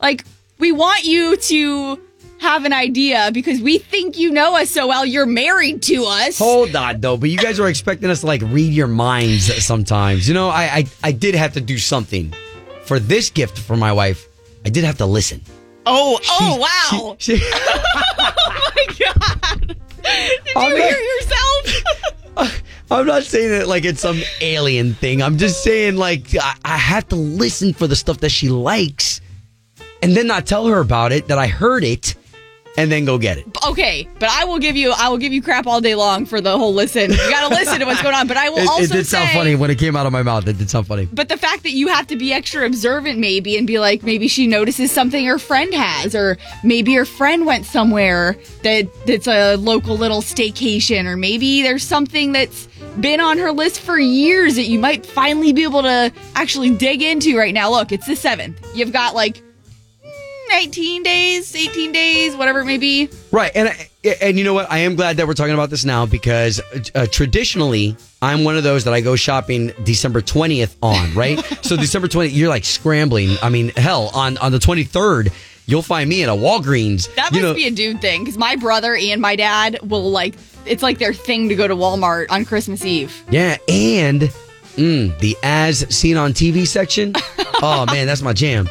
Like, 0.00 0.24
we 0.58 0.72
want 0.72 1.04
you 1.04 1.36
to 1.36 2.00
have 2.40 2.64
an 2.64 2.72
idea 2.72 3.30
because 3.32 3.60
we 3.60 3.78
think 3.78 4.18
you 4.18 4.30
know 4.30 4.56
us 4.56 4.70
so 4.70 4.86
well. 4.86 5.04
You're 5.04 5.26
married 5.26 5.82
to 5.84 6.04
us. 6.06 6.38
Hold 6.38 6.74
on, 6.76 7.00
though, 7.00 7.16
but 7.16 7.30
you 7.30 7.38
guys 7.38 7.58
are 7.60 7.68
expecting 7.68 8.10
us 8.10 8.20
to 8.20 8.26
like 8.26 8.42
read 8.42 8.72
your 8.72 8.86
minds 8.88 9.64
sometimes. 9.64 10.26
You 10.28 10.34
know, 10.34 10.48
I, 10.48 10.62
I, 10.64 10.84
I 11.04 11.12
did 11.12 11.34
have 11.34 11.52
to 11.54 11.60
do 11.60 11.78
something 11.78 12.32
for 12.84 12.98
this 12.98 13.30
gift 13.30 13.58
for 13.58 13.76
my 13.76 13.92
wife. 13.92 14.26
I 14.64 14.70
did 14.70 14.84
have 14.84 14.98
to 14.98 15.06
listen. 15.06 15.42
oh, 15.86 16.18
oh, 16.28 16.58
wow. 17.00 17.16
She- 17.18 17.36
she- 17.36 17.50
oh 17.54 18.72
my 18.76 18.86
God. 18.98 19.60
Did 19.68 19.76
you 20.46 20.52
I'm 20.56 20.70
hear 20.76 20.90
not- 20.90 21.00
yourself? 21.00 22.62
I'm 22.90 23.06
not 23.06 23.22
saying 23.24 23.52
it 23.62 23.66
like 23.68 23.84
it's 23.84 24.00
some 24.00 24.20
alien 24.40 24.94
thing. 24.94 25.22
I'm 25.22 25.36
just 25.36 25.62
saying 25.62 25.96
like 25.96 26.34
I, 26.40 26.54
I 26.64 26.76
have 26.78 27.06
to 27.08 27.16
listen 27.16 27.74
for 27.74 27.86
the 27.86 27.96
stuff 27.96 28.18
that 28.20 28.30
she 28.30 28.48
likes, 28.48 29.20
and 30.02 30.16
then 30.16 30.26
not 30.26 30.46
tell 30.46 30.66
her 30.68 30.78
about 30.80 31.12
it 31.12 31.28
that 31.28 31.38
I 31.38 31.48
heard 31.48 31.84
it, 31.84 32.14
and 32.78 32.92
then 32.92 33.04
go 33.04 33.18
get 33.18 33.38
it. 33.38 33.46
okay, 33.68 34.08
but 34.18 34.30
I 34.30 34.44
will 34.44 34.58
give 34.58 34.76
you 34.76 34.92
I 34.96 35.08
will 35.08 35.18
give 35.18 35.32
you 35.32 35.42
crap 35.42 35.66
all 35.66 35.80
day 35.80 35.94
long 35.94 36.24
for 36.24 36.40
the 36.40 36.56
whole 36.56 36.72
listen. 36.72 37.10
You 37.10 37.16
got 37.30 37.48
to 37.48 37.54
listen 37.54 37.80
to 37.80 37.86
what's 37.86 38.02
going 38.02 38.14
on. 38.14 38.26
But 38.28 38.36
I 38.36 38.48
will 38.48 38.58
It, 38.68 38.68
also 38.68 38.82
it 38.84 38.92
did 38.92 39.06
sound 39.06 39.30
funny 39.30 39.54
when 39.56 39.70
it 39.70 39.78
came 39.78 39.96
out 39.96 40.06
of 40.06 40.12
my 40.12 40.22
mouth. 40.22 40.46
It 40.46 40.58
did 40.58 40.70
sound 40.70 40.86
funny. 40.86 41.06
But 41.12 41.28
the 41.28 41.36
fact 41.36 41.64
that 41.64 41.72
you 41.72 41.88
have 41.88 42.06
to 42.06 42.16
be 42.16 42.32
extra 42.32 42.64
observant, 42.64 43.18
maybe, 43.18 43.56
and 43.58 43.66
be 43.66 43.78
like, 43.78 44.02
maybe 44.02 44.28
she 44.28 44.46
notices 44.46 44.90
something 44.92 45.24
her 45.26 45.38
friend 45.38 45.72
has, 45.74 46.14
or 46.14 46.38
maybe 46.62 46.94
her 46.94 47.04
friend 47.04 47.46
went 47.46 47.66
somewhere 47.66 48.36
that 48.62 48.88
that's 49.06 49.26
a 49.26 49.56
local 49.56 49.96
little 49.96 50.20
staycation, 50.22 51.06
or 51.06 51.16
maybe 51.16 51.62
there's 51.62 51.82
something 51.84 52.32
that's 52.32 52.68
been 53.00 53.20
on 53.20 53.38
her 53.38 53.52
list 53.52 53.80
for 53.80 53.98
years 53.98 54.56
that 54.56 54.64
you 54.64 54.78
might 54.78 55.04
finally 55.04 55.52
be 55.52 55.62
able 55.64 55.82
to 55.82 56.12
actually 56.34 56.70
dig 56.70 57.02
into 57.02 57.36
right 57.36 57.54
now. 57.54 57.70
Look, 57.70 57.92
it's 57.92 58.06
the 58.06 58.16
seventh. 58.16 58.60
You've 58.74 58.92
got 58.92 59.14
like 59.14 59.42
19 60.48 61.02
days, 61.02 61.54
18 61.54 61.92
days, 61.92 62.36
whatever 62.36 62.60
it 62.60 62.64
may 62.64 62.78
be. 62.78 63.08
Right, 63.30 63.52
and 63.54 63.74
and 64.20 64.38
you 64.38 64.44
know 64.44 64.54
what? 64.54 64.70
I 64.70 64.78
am 64.78 64.96
glad 64.96 65.18
that 65.18 65.26
we're 65.26 65.34
talking 65.34 65.54
about 65.54 65.70
this 65.70 65.84
now 65.84 66.06
because 66.06 66.60
uh, 66.94 67.06
traditionally, 67.10 67.96
I'm 68.22 68.44
one 68.44 68.56
of 68.56 68.62
those 68.62 68.84
that 68.84 68.94
I 68.94 69.00
go 69.00 69.16
shopping 69.16 69.72
December 69.84 70.20
20th 70.20 70.76
on. 70.82 71.14
Right, 71.14 71.38
so 71.62 71.76
December 71.76 72.08
20th, 72.08 72.34
you're 72.34 72.48
like 72.48 72.64
scrambling. 72.64 73.36
I 73.42 73.48
mean, 73.48 73.70
hell, 73.70 74.10
on 74.14 74.38
on 74.38 74.52
the 74.52 74.58
23rd, 74.58 75.32
you'll 75.66 75.82
find 75.82 76.08
me 76.08 76.22
at 76.22 76.28
a 76.28 76.32
Walgreens. 76.32 77.14
That 77.14 77.32
must 77.32 77.42
know, 77.42 77.54
be 77.54 77.66
a 77.66 77.70
dude 77.70 78.00
thing 78.00 78.24
because 78.24 78.38
my 78.38 78.56
brother 78.56 78.96
and 78.96 79.20
my 79.20 79.36
dad 79.36 79.78
will 79.82 80.10
like, 80.10 80.34
it's 80.66 80.82
like 80.82 80.98
their 80.98 81.12
thing 81.12 81.48
to 81.50 81.54
go 81.54 81.68
to 81.68 81.76
Walmart 81.76 82.26
on 82.30 82.44
Christmas 82.44 82.84
Eve. 82.84 83.22
yeah, 83.30 83.56
and 83.68 84.22
mm, 84.76 85.16
the 85.18 85.36
as 85.42 85.86
seen 85.94 86.16
on 86.16 86.32
TV 86.32 86.66
section. 86.66 87.12
oh 87.62 87.84
man, 87.86 88.06
that's 88.06 88.22
my 88.22 88.32
jam. 88.32 88.68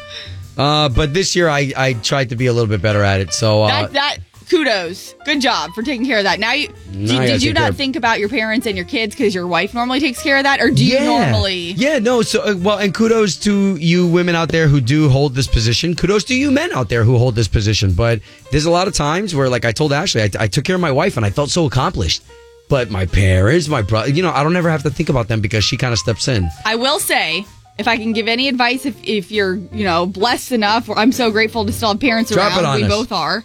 Uh, 0.58 0.88
but 0.88 1.14
this 1.14 1.34
year, 1.36 1.48
I 1.48 1.72
I 1.76 1.92
tried 1.94 2.30
to 2.30 2.36
be 2.36 2.46
a 2.46 2.52
little 2.52 2.68
bit 2.68 2.82
better 2.82 3.02
at 3.02 3.20
it. 3.20 3.32
So 3.32 3.62
uh, 3.62 3.68
that, 3.68 3.92
that, 3.92 4.16
kudos. 4.50 5.14
Good 5.24 5.40
job 5.40 5.72
for 5.74 5.82
taking 5.82 6.04
care 6.06 6.18
of 6.18 6.24
that. 6.24 6.40
Now, 6.40 6.52
you, 6.52 6.68
Now 6.92 7.20
did, 7.20 7.26
did 7.26 7.42
you 7.42 7.52
not 7.52 7.70
of- 7.70 7.76
think 7.76 7.96
about 7.96 8.18
your 8.18 8.28
parents 8.28 8.66
and 8.66 8.76
your 8.76 8.86
kids 8.86 9.14
because 9.14 9.34
your 9.34 9.46
wife 9.46 9.74
normally 9.74 10.00
takes 10.00 10.22
care 10.22 10.36
of 10.38 10.44
that? 10.44 10.60
Or 10.60 10.70
do 10.70 10.84
you 10.84 10.98
normally? 11.00 11.72
Yeah, 11.72 11.98
no. 11.98 12.22
So, 12.22 12.42
uh, 12.42 12.54
well, 12.58 12.78
and 12.78 12.94
kudos 12.94 13.36
to 13.40 13.76
you 13.76 14.06
women 14.06 14.34
out 14.34 14.48
there 14.48 14.66
who 14.66 14.80
do 14.80 15.08
hold 15.08 15.34
this 15.34 15.46
position. 15.46 15.94
Kudos 15.94 16.24
to 16.24 16.34
you 16.34 16.50
men 16.50 16.72
out 16.72 16.88
there 16.88 17.04
who 17.04 17.18
hold 17.18 17.34
this 17.34 17.48
position. 17.48 17.92
But 17.92 18.20
there's 18.50 18.64
a 18.64 18.70
lot 18.70 18.88
of 18.88 18.94
times 18.94 19.34
where, 19.34 19.48
like 19.48 19.64
I 19.64 19.72
told 19.72 19.92
Ashley, 19.92 20.22
I, 20.22 20.30
I 20.40 20.46
took 20.48 20.64
care 20.64 20.74
of 20.74 20.80
my 20.80 20.92
wife 20.92 21.16
and 21.16 21.24
I 21.24 21.30
felt 21.30 21.50
so 21.50 21.66
accomplished. 21.66 22.22
But 22.68 22.90
my 22.90 23.06
parents, 23.06 23.66
my 23.68 23.80
brother, 23.80 24.10
you 24.10 24.22
know, 24.22 24.30
I 24.30 24.42
don't 24.42 24.56
ever 24.56 24.68
have 24.70 24.82
to 24.82 24.90
think 24.90 25.08
about 25.08 25.28
them 25.28 25.40
because 25.40 25.64
she 25.64 25.76
kind 25.78 25.92
of 25.92 25.98
steps 25.98 26.28
in. 26.28 26.48
I 26.66 26.74
will 26.74 26.98
say, 26.98 27.46
if 27.78 27.86
I 27.86 27.96
can 27.96 28.12
give 28.12 28.28
any 28.28 28.48
advice, 28.48 28.84
if, 28.84 29.02
if 29.04 29.30
you're, 29.30 29.54
you 29.54 29.84
know, 29.84 30.06
blessed 30.06 30.52
enough, 30.52 30.90
I'm 30.90 31.12
so 31.12 31.30
grateful 31.30 31.64
to 31.64 31.72
still 31.72 31.90
have 31.90 32.00
parents 32.00 32.30
Drop 32.30 32.60
around. 32.60 32.76
We 32.76 32.84
us. 32.84 32.88
both 32.88 33.12
are. 33.12 33.44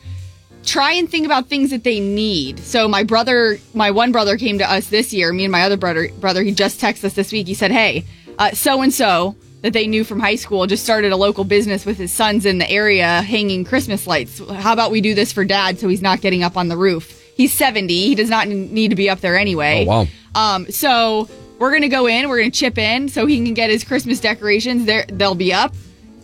Try 0.66 0.94
and 0.94 1.10
think 1.10 1.26
about 1.26 1.48
things 1.48 1.70
that 1.72 1.84
they 1.84 2.00
need. 2.00 2.60
So 2.60 2.88
my 2.88 3.04
brother, 3.04 3.60
my 3.74 3.92
one 3.92 4.12
brother 4.12 4.38
came 4.38 4.58
to 4.60 4.70
us 4.70 4.88
this 4.88 5.14
year. 5.14 5.32
Me 5.34 5.46
and 5.46 5.52
my 5.52 5.64
other 5.64 5.78
brother, 5.78 6.10
brother, 6.20 6.42
he 6.42 6.54
just 6.54 6.80
texted 6.80 7.04
us 7.06 7.14
this 7.14 7.32
week. 7.32 7.48
He 7.48 7.54
said, 7.54 7.72
"Hey, 7.72 8.06
so 8.54 8.82
and 8.82 8.94
so 8.94 9.36
that 9.62 9.74
they 9.74 9.88
knew 9.88 10.04
from 10.04 10.20
high 10.20 10.36
school 10.36 10.68
just 10.68 10.84
started 10.84 11.12
a 11.12 11.18
local 11.18 11.44
business 11.44 11.86
with 11.86 11.98
his 11.98 12.12
sons 12.12 12.46
in 12.46 12.58
the 12.58 12.70
area 12.70 13.22
hanging 13.22 13.64
Christmas 13.64 14.06
lights. 14.06 14.40
How 14.52 14.74
about 14.74 14.92
we 14.92 15.02
do 15.02 15.14
this 15.16 15.32
for 15.32 15.46
dad 15.46 15.80
so 15.80 15.88
he's 15.88 16.02
not 16.02 16.22
getting 16.22 16.44
up 16.44 16.58
on 16.58 16.68
the 16.68 16.78
roof? 16.78 17.22
He's 17.36 17.54
70. 17.54 17.94
He 17.94 18.14
does 18.14 18.30
not 18.30 18.48
need 18.48 18.90
to 18.90 18.96
be 18.96 19.10
up 19.10 19.22
there 19.22 19.38
anyway. 19.38 19.86
Oh, 19.88 20.04
wow. 20.04 20.08
Um, 20.36 20.70
so 20.70 21.30
we're 21.64 21.72
gonna 21.72 21.88
go 21.88 22.08
in, 22.08 22.28
we're 22.28 22.40
gonna 22.40 22.52
chip 22.52 22.78
in 22.78 23.08
so 23.08 23.26
he 23.26 23.38
can 23.44 23.54
get 23.54 23.70
his 23.70 23.86
Christmas 23.86 24.20
decorations. 24.20 24.84
There, 24.86 25.06
they'll 25.08 25.34
be 25.34 25.54
up, 25.54 25.74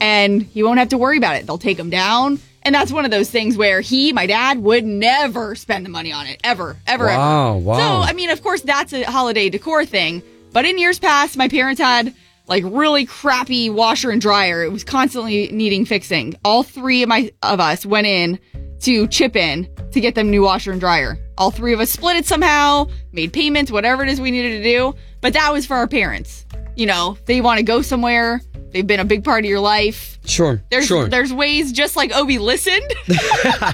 and 0.02 0.42
he 0.42 0.64
won't 0.64 0.80
have 0.80 0.90
to 0.90 0.98
worry 0.98 1.18
about 1.18 1.38
it. 1.38 1.46
They'll 1.48 1.58
take 1.58 1.78
them 1.78 1.90
down, 1.90 2.40
and 2.64 2.76
that's 2.76 2.92
one 2.92 3.06
of 3.06 3.12
those 3.12 3.32
things 3.32 3.56
where 3.56 3.80
he, 3.80 4.12
my 4.12 4.26
dad, 4.26 4.58
would 4.60 4.84
never 4.84 5.56
spend 5.56 5.86
the 5.86 5.90
money 5.90 6.12
on 6.12 6.28
it, 6.28 6.42
ever, 6.44 6.76
ever, 6.86 7.06
Wow, 7.06 7.56
ever. 7.56 7.60
wow. 7.66 7.78
So 7.78 8.10
I 8.10 8.12
mean, 8.12 8.30
of 8.32 8.44
course, 8.44 8.62
that's 8.64 8.92
a 8.92 9.04
holiday 9.04 9.50
decor 9.50 9.86
thing. 9.86 10.22
But 10.52 10.66
in 10.66 10.78
years 10.78 11.00
past, 11.00 11.38
my 11.38 11.48
parents 11.48 11.80
had 11.80 12.14
like 12.48 12.64
really 12.66 13.06
crappy 13.06 13.70
washer 13.70 14.12
and 14.12 14.20
dryer. 14.20 14.62
It 14.64 14.74
was 14.74 14.84
constantly 14.84 15.48
needing 15.54 15.86
fixing. 15.86 16.36
All 16.44 16.64
three 16.64 17.02
of 17.02 17.08
my 17.08 17.32
of 17.44 17.62
us 17.62 17.86
went 17.86 18.08
in 18.08 18.40
to 18.82 19.08
chip 19.08 19.38
in 19.38 19.70
to 19.92 20.00
get 20.02 20.16
them 20.16 20.30
new 20.30 20.44
washer 20.44 20.72
and 20.72 20.80
dryer. 20.80 21.18
All 21.38 21.52
three 21.52 21.74
of 21.74 21.80
us 21.80 21.90
split 21.90 22.18
it 22.18 22.26
somehow, 22.26 22.88
made 23.12 23.34
payments, 23.34 23.72
whatever 23.72 24.04
it 24.04 24.10
is 24.10 24.20
we 24.22 24.32
needed 24.32 24.58
to 24.58 24.64
do. 24.64 24.96
But 25.22 25.34
that 25.34 25.52
was 25.52 25.66
for 25.66 25.76
our 25.76 25.88
parents. 25.88 26.46
You 26.76 26.86
know, 26.86 27.18
they 27.26 27.42
want 27.42 27.58
to 27.58 27.64
go 27.64 27.82
somewhere. 27.82 28.42
They've 28.72 28.86
been 28.86 29.00
a 29.00 29.06
big 29.06 29.24
part 29.24 29.44
of 29.44 29.50
your 29.50 29.60
life. 29.60 30.20
Sure, 30.26 30.62
There's 30.70 30.86
sure. 30.86 31.08
there's 31.08 31.34
ways 31.34 31.72
just 31.72 31.96
like 31.96 32.16
Obie 32.16 32.38
listened 32.38 32.86
oh, 33.10 33.16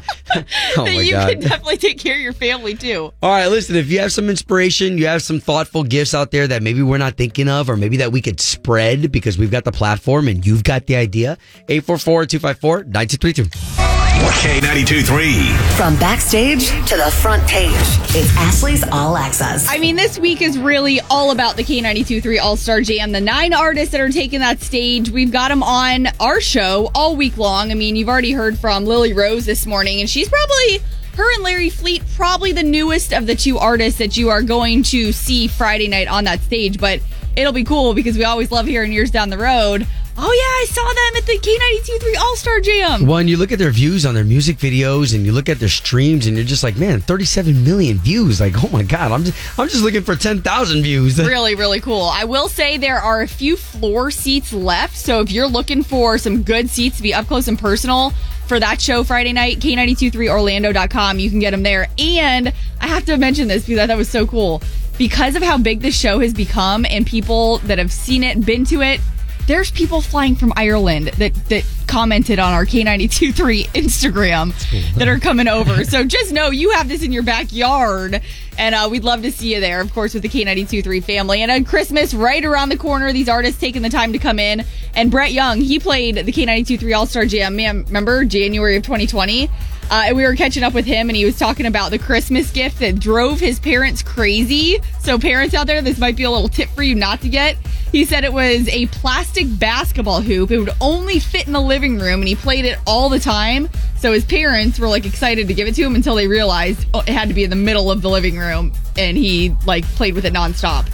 oh 0.77 0.85
that 0.85 1.03
you 1.03 1.11
god. 1.11 1.31
can 1.31 1.39
definitely 1.41 1.75
take 1.75 1.99
care 1.99 2.15
of 2.15 2.21
your 2.21 2.31
family 2.31 2.75
too. 2.75 3.11
All 3.21 3.29
right, 3.29 3.47
listen, 3.47 3.75
if 3.75 3.89
you 3.89 3.99
have 3.99 4.13
some 4.13 4.29
inspiration, 4.29 4.97
you 4.97 5.07
have 5.07 5.21
some 5.21 5.41
thoughtful 5.41 5.83
gifts 5.83 6.13
out 6.13 6.31
there 6.31 6.47
that 6.47 6.63
maybe 6.63 6.81
we're 6.81 6.97
not 6.97 7.17
thinking 7.17 7.49
of, 7.49 7.69
or 7.69 7.75
maybe 7.75 7.97
that 7.97 8.13
we 8.13 8.21
could 8.21 8.39
spread 8.39 9.11
because 9.11 9.37
we've 9.37 9.51
got 9.51 9.65
the 9.65 9.71
platform 9.71 10.29
and 10.29 10.45
you've 10.45 10.63
got 10.63 10.85
the 10.85 10.95
idea, 10.95 11.37
844 11.67 12.25
254 12.27 12.83
9232. 12.85 13.94
K92 14.15 15.05
3. 15.05 15.49
From 15.75 15.95
backstage 15.97 16.69
to 16.87 16.95
the 16.95 17.11
front 17.21 17.45
page, 17.47 17.71
it's 18.15 18.35
Ashley's 18.37 18.87
All 18.89 19.17
Access. 19.17 19.67
I 19.69 19.77
mean, 19.77 19.95
this 19.95 20.17
week 20.17 20.41
is 20.41 20.57
really 20.57 21.01
all 21.09 21.31
about 21.31 21.57
the 21.57 21.63
K92 21.63 22.21
3 22.21 22.39
All 22.39 22.55
Star 22.55 22.81
Jam. 22.81 23.11
The 23.11 23.19
nine 23.19 23.53
artists 23.53 23.91
that 23.91 23.99
are 23.99 24.09
taking 24.09 24.39
that 24.39 24.61
stage, 24.61 25.09
we've 25.09 25.31
got 25.31 25.49
them 25.49 25.63
on 25.63 26.07
our 26.19 26.39
show 26.39 26.89
all 26.95 27.15
week 27.15 27.37
long. 27.37 27.71
I 27.71 27.73
mean, 27.73 27.95
you've 27.95 28.09
already 28.09 28.31
heard 28.31 28.57
from 28.57 28.85
Lily 28.85 29.13
Rose 29.13 29.45
this 29.45 29.65
morning, 29.65 29.99
and 29.99 30.09
she's 30.09 30.29
probably, 30.29 30.79
her 31.15 31.33
and 31.35 31.43
Larry 31.43 31.69
Fleet, 31.69 32.01
probably 32.15 32.53
the 32.53 32.63
newest 32.63 33.13
of 33.13 33.27
the 33.27 33.35
two 33.35 33.57
artists 33.57 33.99
that 33.99 34.15
you 34.15 34.29
are 34.29 34.41
going 34.41 34.83
to 34.83 35.11
see 35.11 35.47
Friday 35.47 35.87
night 35.87 36.07
on 36.07 36.23
that 36.23 36.39
stage. 36.41 36.79
But 36.79 37.01
it'll 37.35 37.53
be 37.53 37.65
cool 37.65 37.93
because 37.93 38.17
we 38.17 38.23
always 38.23 38.51
love 38.51 38.65
hearing 38.65 38.93
years 38.93 39.11
down 39.11 39.29
the 39.29 39.37
road. 39.37 39.85
Oh, 40.17 40.31
yeah, 40.31 40.61
I 40.61 40.65
saw 40.69 40.87
them 40.87 41.17
at 41.17 41.25
the 41.25 41.37
K92.3 41.37 42.17
All 42.17 42.35
Star 42.37 42.61
Jam. 42.61 43.05
Well, 43.05 43.17
and 43.17 43.29
you 43.29 43.35
look 43.35 43.51
at 43.51 43.59
their 43.59 43.71
views 43.71 44.05
on 44.05 44.15
their 44.15 44.23
music 44.23 44.57
videos, 44.57 45.13
and 45.13 45.25
you 45.25 45.33
look 45.33 45.49
at 45.49 45.59
their 45.59 45.67
streams, 45.67 46.25
and 46.25 46.37
you're 46.37 46.45
just 46.45 46.63
like, 46.63 46.77
man, 46.77 47.01
37 47.01 47.65
million 47.65 47.97
views. 47.97 48.39
Like, 48.39 48.53
oh 48.63 48.69
my 48.69 48.83
god, 48.83 49.11
I'm 49.11 49.25
just, 49.25 49.59
I'm 49.59 49.67
just 49.67 49.83
looking 49.83 50.03
for 50.03 50.15
10,000 50.15 50.83
views. 50.83 51.19
really, 51.19 51.55
really 51.55 51.81
cool. 51.81 52.03
I 52.03 52.23
will 52.23 52.47
say 52.47 52.77
there 52.77 52.97
are 52.97 53.23
a 53.23 53.27
few 53.27 53.57
floor 53.57 54.09
seats 54.09 54.53
left. 54.53 54.95
So 54.95 55.19
if 55.19 55.31
you're 55.31 55.47
looking 55.47 55.83
for 55.83 56.17
some 56.17 56.43
good 56.43 56.69
seats 56.69 56.95
to 56.97 57.03
be 57.03 57.13
up 57.13 57.27
close 57.27 57.49
and 57.49 57.59
personal 57.59 58.11
for 58.47 58.57
that 58.57 58.79
show 58.79 59.03
Friday 59.03 59.33
night, 59.33 59.59
K923Orlando.com, 59.59 61.19
you 61.19 61.29
can 61.29 61.39
get 61.39 61.51
them 61.51 61.63
there. 61.63 61.87
And 61.97 62.53
I 62.79 62.87
have 62.87 63.03
to 63.05 63.17
mention 63.17 63.49
this 63.49 63.65
because 63.65 63.79
I 63.79 63.87
thought 63.87 63.95
it 63.95 63.97
was 63.97 64.09
so 64.09 64.25
cool. 64.25 64.61
Because 64.97 65.35
of 65.35 65.43
how 65.43 65.57
big 65.57 65.81
this 65.81 65.97
show 65.97 66.19
has 66.19 66.33
become 66.33 66.85
and 66.85 67.05
people 67.05 67.57
that 67.59 67.79
have 67.79 67.91
seen 67.91 68.23
it, 68.23 68.45
been 68.45 68.63
to 68.65 68.81
it, 68.81 69.01
there's 69.47 69.71
people 69.71 70.01
flying 70.01 70.35
from 70.35 70.53
Ireland 70.55 71.07
that, 71.17 71.33
that 71.49 71.65
commented 71.87 72.39
on 72.39 72.53
our 72.53 72.65
K923 72.65 73.67
Instagram 73.67 74.95
that 74.95 75.07
are 75.07 75.19
coming 75.19 75.47
over. 75.47 75.83
so 75.83 76.03
just 76.03 76.33
know 76.33 76.49
you 76.49 76.71
have 76.71 76.87
this 76.87 77.03
in 77.03 77.11
your 77.11 77.23
backyard, 77.23 78.21
and 78.57 78.75
uh, 78.75 78.87
we'd 78.89 79.03
love 79.03 79.21
to 79.21 79.31
see 79.31 79.53
you 79.53 79.59
there, 79.59 79.81
of 79.81 79.93
course, 79.93 80.13
with 80.13 80.23
the 80.23 80.29
K923 80.29 81.03
family. 81.03 81.41
And 81.41 81.51
on 81.51 81.63
Christmas, 81.63 82.13
right 82.13 82.43
around 82.43 82.69
the 82.69 82.77
corner, 82.77 83.13
these 83.13 83.29
artists 83.29 83.59
taking 83.59 83.81
the 83.81 83.89
time 83.89 84.13
to 84.13 84.19
come 84.19 84.39
in. 84.39 84.63
And 84.95 85.11
Brett 85.11 85.31
Young, 85.31 85.61
he 85.61 85.79
played 85.79 86.15
the 86.15 86.31
K923 86.31 86.97
All 86.97 87.05
Star 87.05 87.25
Jam, 87.25 87.55
man, 87.55 87.83
remember 87.85 88.25
January 88.25 88.77
of 88.77 88.83
2020? 88.83 89.49
Uh, 89.89 90.05
and 90.07 90.17
we 90.17 90.23
were 90.23 90.35
catching 90.35 90.63
up 90.63 90.73
with 90.73 90.85
him, 90.85 91.09
and 91.09 91.15
he 91.15 91.25
was 91.25 91.37
talking 91.37 91.65
about 91.65 91.91
the 91.91 91.99
Christmas 91.99 92.51
gift 92.51 92.79
that 92.79 92.99
drove 92.99 93.39
his 93.39 93.59
parents 93.59 94.01
crazy. 94.01 94.79
So, 94.99 95.19
parents 95.19 95.53
out 95.53 95.67
there, 95.67 95.81
this 95.81 95.99
might 95.99 96.15
be 96.15 96.23
a 96.23 96.31
little 96.31 96.49
tip 96.49 96.69
for 96.69 96.83
you 96.83 96.95
not 96.95 97.21
to 97.21 97.29
get. 97.29 97.57
He 97.91 98.03
said 98.03 98.23
it 98.23 98.33
was 98.33 98.67
a 98.69 98.87
plastic 98.87 99.47
basketball 99.59 100.21
hoop. 100.21 100.51
It 100.51 100.59
would 100.59 100.73
only 100.81 101.19
fit 101.19 101.47
in 101.47 101.53
the 101.53 101.61
living 101.61 101.99
room, 101.99 102.19
and 102.19 102.27
he 102.27 102.35
played 102.35 102.65
it 102.65 102.77
all 102.85 103.09
the 103.09 103.19
time. 103.19 103.69
So 103.99 104.11
his 104.11 104.25
parents 104.25 104.79
were 104.79 104.87
like 104.87 105.05
excited 105.05 105.47
to 105.47 105.53
give 105.53 105.67
it 105.67 105.75
to 105.75 105.83
him 105.83 105.95
until 105.95 106.15
they 106.15 106.27
realized 106.27 106.85
oh, 106.93 106.99
it 107.01 107.09
had 107.09 107.29
to 107.29 107.33
be 107.33 107.43
in 107.43 107.49
the 107.49 107.55
middle 107.55 107.91
of 107.91 108.01
the 108.01 108.09
living 108.09 108.37
room, 108.37 108.73
and 108.97 109.15
he 109.15 109.55
like 109.65 109.85
played 109.85 110.13
with 110.13 110.25
it 110.25 110.33
nonstop. 110.33 110.87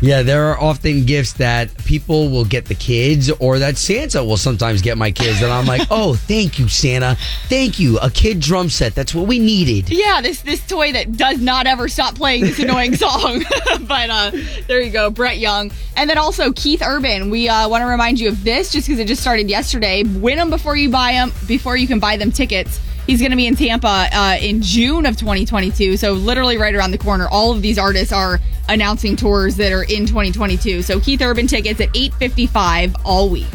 Yeah, 0.00 0.22
there 0.22 0.46
are 0.46 0.60
often 0.60 1.06
gifts 1.06 1.34
that 1.34 1.74
people 1.84 2.28
will 2.28 2.44
get 2.44 2.66
the 2.66 2.74
kids, 2.74 3.30
or 3.30 3.58
that 3.58 3.76
Santa 3.76 4.22
will 4.22 4.36
sometimes 4.36 4.82
get 4.82 4.98
my 4.98 5.10
kids. 5.10 5.40
And 5.40 5.50
I'm 5.50 5.66
like, 5.66 5.86
oh, 5.90 6.14
thank 6.14 6.58
you, 6.58 6.68
Santa. 6.68 7.16
Thank 7.48 7.78
you. 7.78 7.98
A 7.98 8.10
kid 8.10 8.40
drum 8.40 8.68
set. 8.68 8.94
That's 8.94 9.14
what 9.14 9.26
we 9.26 9.38
needed. 9.38 9.90
Yeah, 9.90 10.20
this 10.20 10.42
this 10.42 10.66
toy 10.66 10.92
that 10.92 11.16
does 11.16 11.40
not 11.40 11.66
ever 11.66 11.88
stop 11.88 12.16
playing 12.16 12.42
this 12.42 12.58
annoying 12.58 12.96
song. 12.96 13.44
but 13.82 14.10
uh, 14.10 14.30
there 14.66 14.80
you 14.80 14.90
go, 14.90 15.10
Brett 15.10 15.38
Young, 15.38 15.72
and 15.96 16.10
then 16.10 16.18
also 16.18 16.52
Keith 16.52 16.82
Urban. 16.84 17.30
We 17.30 17.48
uh, 17.48 17.68
want 17.68 17.82
to 17.82 17.86
remind 17.86 18.20
you 18.20 18.28
of 18.28 18.44
this 18.44 18.72
just 18.72 18.86
because 18.86 19.00
it 19.00 19.06
just 19.06 19.22
started 19.22 19.48
yesterday. 19.48 20.02
Win 20.02 20.36
them 20.36 20.50
before 20.50 20.76
you 20.76 20.90
buy 20.90 21.12
them. 21.12 21.32
Before 21.46 21.76
you 21.76 21.86
can 21.86 21.98
buy 21.98 22.16
them 22.16 22.30
tickets. 22.30 22.80
He's 23.06 23.20
going 23.20 23.30
to 23.30 23.36
be 23.36 23.46
in 23.46 23.56
Tampa 23.56 24.08
uh, 24.12 24.36
in 24.40 24.62
June 24.62 25.06
of 25.06 25.16
2022. 25.16 25.96
So 25.96 26.12
literally 26.12 26.56
right 26.56 26.74
around 26.74 26.90
the 26.90 26.98
corner. 26.98 27.28
All 27.28 27.52
of 27.52 27.62
these 27.62 27.78
artists 27.78 28.12
are 28.12 28.40
announcing 28.68 29.16
tours 29.16 29.56
that 29.56 29.72
are 29.72 29.82
in 29.84 30.06
2022. 30.06 30.82
So 30.82 31.00
Keith 31.00 31.20
Urban 31.20 31.46
tickets 31.46 31.80
at 31.80 31.92
8:55 31.94 32.96
all 33.04 33.28
week. 33.28 33.46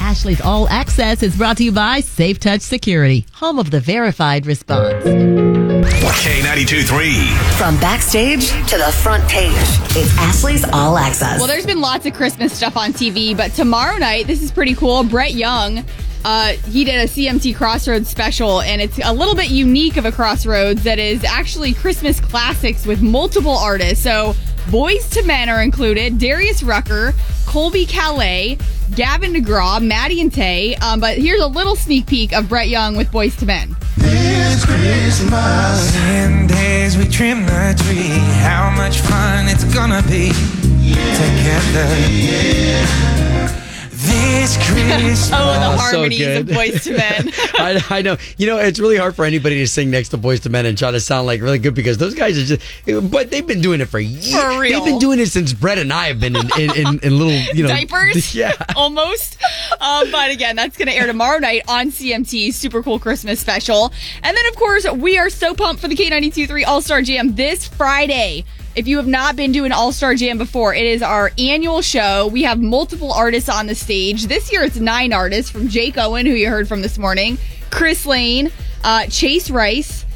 Ashley's 0.00 0.40
All 0.40 0.68
Access 0.68 1.22
is 1.22 1.36
brought 1.36 1.56
to 1.58 1.64
you 1.64 1.72
by 1.72 2.00
Safe 2.00 2.38
Touch 2.38 2.60
Security, 2.60 3.26
home 3.32 3.58
of 3.58 3.70
the 3.70 3.80
verified 3.80 4.46
response. 4.46 5.57
K92 5.92 6.86
3. 6.86 7.14
From 7.56 7.78
backstage 7.80 8.48
to 8.68 8.78
the 8.78 8.92
front 9.02 9.26
page, 9.28 9.52
it's 9.96 10.16
Ashley's 10.18 10.64
All 10.72 10.98
Access. 10.98 11.38
Well, 11.38 11.48
there's 11.48 11.66
been 11.66 11.80
lots 11.80 12.06
of 12.06 12.14
Christmas 12.14 12.52
stuff 12.52 12.76
on 12.76 12.92
TV, 12.92 13.36
but 13.36 13.52
tomorrow 13.52 13.96
night, 13.96 14.26
this 14.26 14.42
is 14.42 14.50
pretty 14.50 14.74
cool. 14.74 15.02
Brett 15.04 15.34
Young, 15.34 15.84
uh, 16.24 16.48
he 16.70 16.84
did 16.84 16.96
a 16.96 17.04
CMT 17.04 17.56
Crossroads 17.56 18.08
special, 18.08 18.60
and 18.60 18.82
it's 18.82 18.98
a 19.02 19.12
little 19.12 19.34
bit 19.34 19.50
unique 19.50 19.96
of 19.96 20.04
a 20.04 20.12
Crossroads 20.12 20.82
that 20.84 20.98
is 20.98 21.24
actually 21.24 21.72
Christmas 21.72 22.20
classics 22.20 22.84
with 22.86 23.00
multiple 23.00 23.56
artists. 23.56 24.02
So, 24.04 24.34
Boyz 24.68 25.16
II 25.16 25.24
Men 25.24 25.48
are 25.48 25.62
included 25.62 26.18
Darius 26.18 26.62
Rucker, 26.62 27.12
Colbie 27.46 27.86
Caillat, 27.86 28.60
Gavin 28.94 29.32
DeGraw, 29.32 29.80
Maddie 29.82 30.20
and 30.20 30.30
Tae. 30.32 30.74
Um, 30.76 31.00
but 31.00 31.16
here's 31.16 31.40
a 31.40 31.46
little 31.46 31.74
sneak 31.74 32.06
peek 32.06 32.34
of 32.34 32.50
Brett 32.50 32.68
Young 32.68 32.94
with 32.94 33.08
Boyz 33.10 33.40
II 33.40 33.46
Men. 33.46 33.76
This 33.96 34.66
Christmas. 34.66 35.92
Ten 35.94 36.46
days 36.48 36.98
we 36.98 37.06
trim 37.06 37.46
the 37.46 37.82
tree. 37.86 38.08
How 38.42 38.70
much 38.76 38.98
fun 39.00 39.48
it's 39.48 39.64
gonna 39.64 40.02
be 40.02 40.32
together. 41.16 41.86
This 44.18 44.56
Christmas. 44.56 45.28
Oh, 45.38 45.52
the 45.52 45.76
so 45.76 45.98
harmonies 45.98 46.26
of 46.26 46.46
good. 46.46 46.56
Boyz 46.56 46.86
II 46.86 46.96
Men. 46.96 47.28
I, 47.58 47.84
I 47.98 48.02
know. 48.02 48.16
You 48.38 48.46
know, 48.46 48.58
it's 48.58 48.78
really 48.80 48.96
hard 48.96 49.14
for 49.14 49.24
anybody 49.24 49.56
to 49.58 49.66
sing 49.68 49.90
next 49.90 50.08
to 50.10 50.18
Boyz 50.18 50.44
II 50.44 50.50
Men 50.52 50.66
and 50.66 50.76
try 50.76 50.90
to 50.90 50.98
sound 51.00 51.26
like 51.26 51.40
really 51.42 51.58
good 51.58 51.74
because 51.74 51.98
those 51.98 52.14
guys 52.14 52.38
are 52.38 52.56
just. 52.56 53.10
But 53.10 53.30
they've 53.30 53.46
been 53.46 53.60
doing 53.60 53.80
it 53.80 53.86
for 53.86 53.98
years. 54.00 54.32
For 54.32 54.58
real. 54.60 54.78
They've 54.80 54.92
been 54.92 54.98
doing 54.98 55.20
it 55.20 55.26
since 55.26 55.52
Brett 55.52 55.78
and 55.78 55.92
I 55.92 56.06
have 56.08 56.18
been 56.20 56.34
in, 56.34 56.46
in, 56.58 56.70
in, 56.76 56.98
in 57.02 57.18
little, 57.18 57.54
you 57.54 57.62
know, 57.62 57.68
diapers. 57.68 58.34
Yeah. 58.38 58.52
almost. 58.76 59.36
Um, 59.80 60.10
but 60.10 60.30
again, 60.30 60.56
that's 60.56 60.76
going 60.76 60.88
to 60.88 60.94
air 60.94 61.06
tomorrow 61.06 61.38
night 61.38 61.62
on 61.68 61.90
CMT. 61.90 62.52
Super 62.54 62.82
cool 62.82 62.98
Christmas 62.98 63.40
special. 63.40 63.92
And 64.22 64.36
then, 64.36 64.46
of 64.46 64.56
course, 64.56 64.90
we 64.90 65.18
are 65.18 65.30
so 65.30 65.54
pumped 65.54 65.80
for 65.82 65.88
the 65.88 65.96
K92.3 65.96 66.66
All 66.66 66.80
Star 66.80 67.02
Jam 67.02 67.34
this 67.34 67.66
Friday. 67.66 68.44
If 68.78 68.86
you 68.86 68.98
have 68.98 69.08
not 69.08 69.34
been 69.34 69.52
to 69.54 69.64
an 69.64 69.72
All 69.72 69.90
Star 69.90 70.14
Jam 70.14 70.38
before, 70.38 70.72
it 70.72 70.86
is 70.86 71.02
our 71.02 71.32
annual 71.36 71.82
show. 71.82 72.28
We 72.28 72.44
have 72.44 72.60
multiple 72.60 73.12
artists 73.12 73.48
on 73.48 73.66
the 73.66 73.74
stage. 73.74 74.28
This 74.28 74.52
year, 74.52 74.62
it's 74.62 74.76
nine 74.76 75.12
artists 75.12 75.50
from 75.50 75.66
Jake 75.66 75.98
Owen, 75.98 76.26
who 76.26 76.32
you 76.32 76.48
heard 76.48 76.68
from 76.68 76.80
this 76.80 76.96
morning, 76.96 77.38
Chris 77.72 78.06
Lane, 78.06 78.52
uh, 78.84 79.06
Chase 79.06 79.50
Rice, 79.50 80.06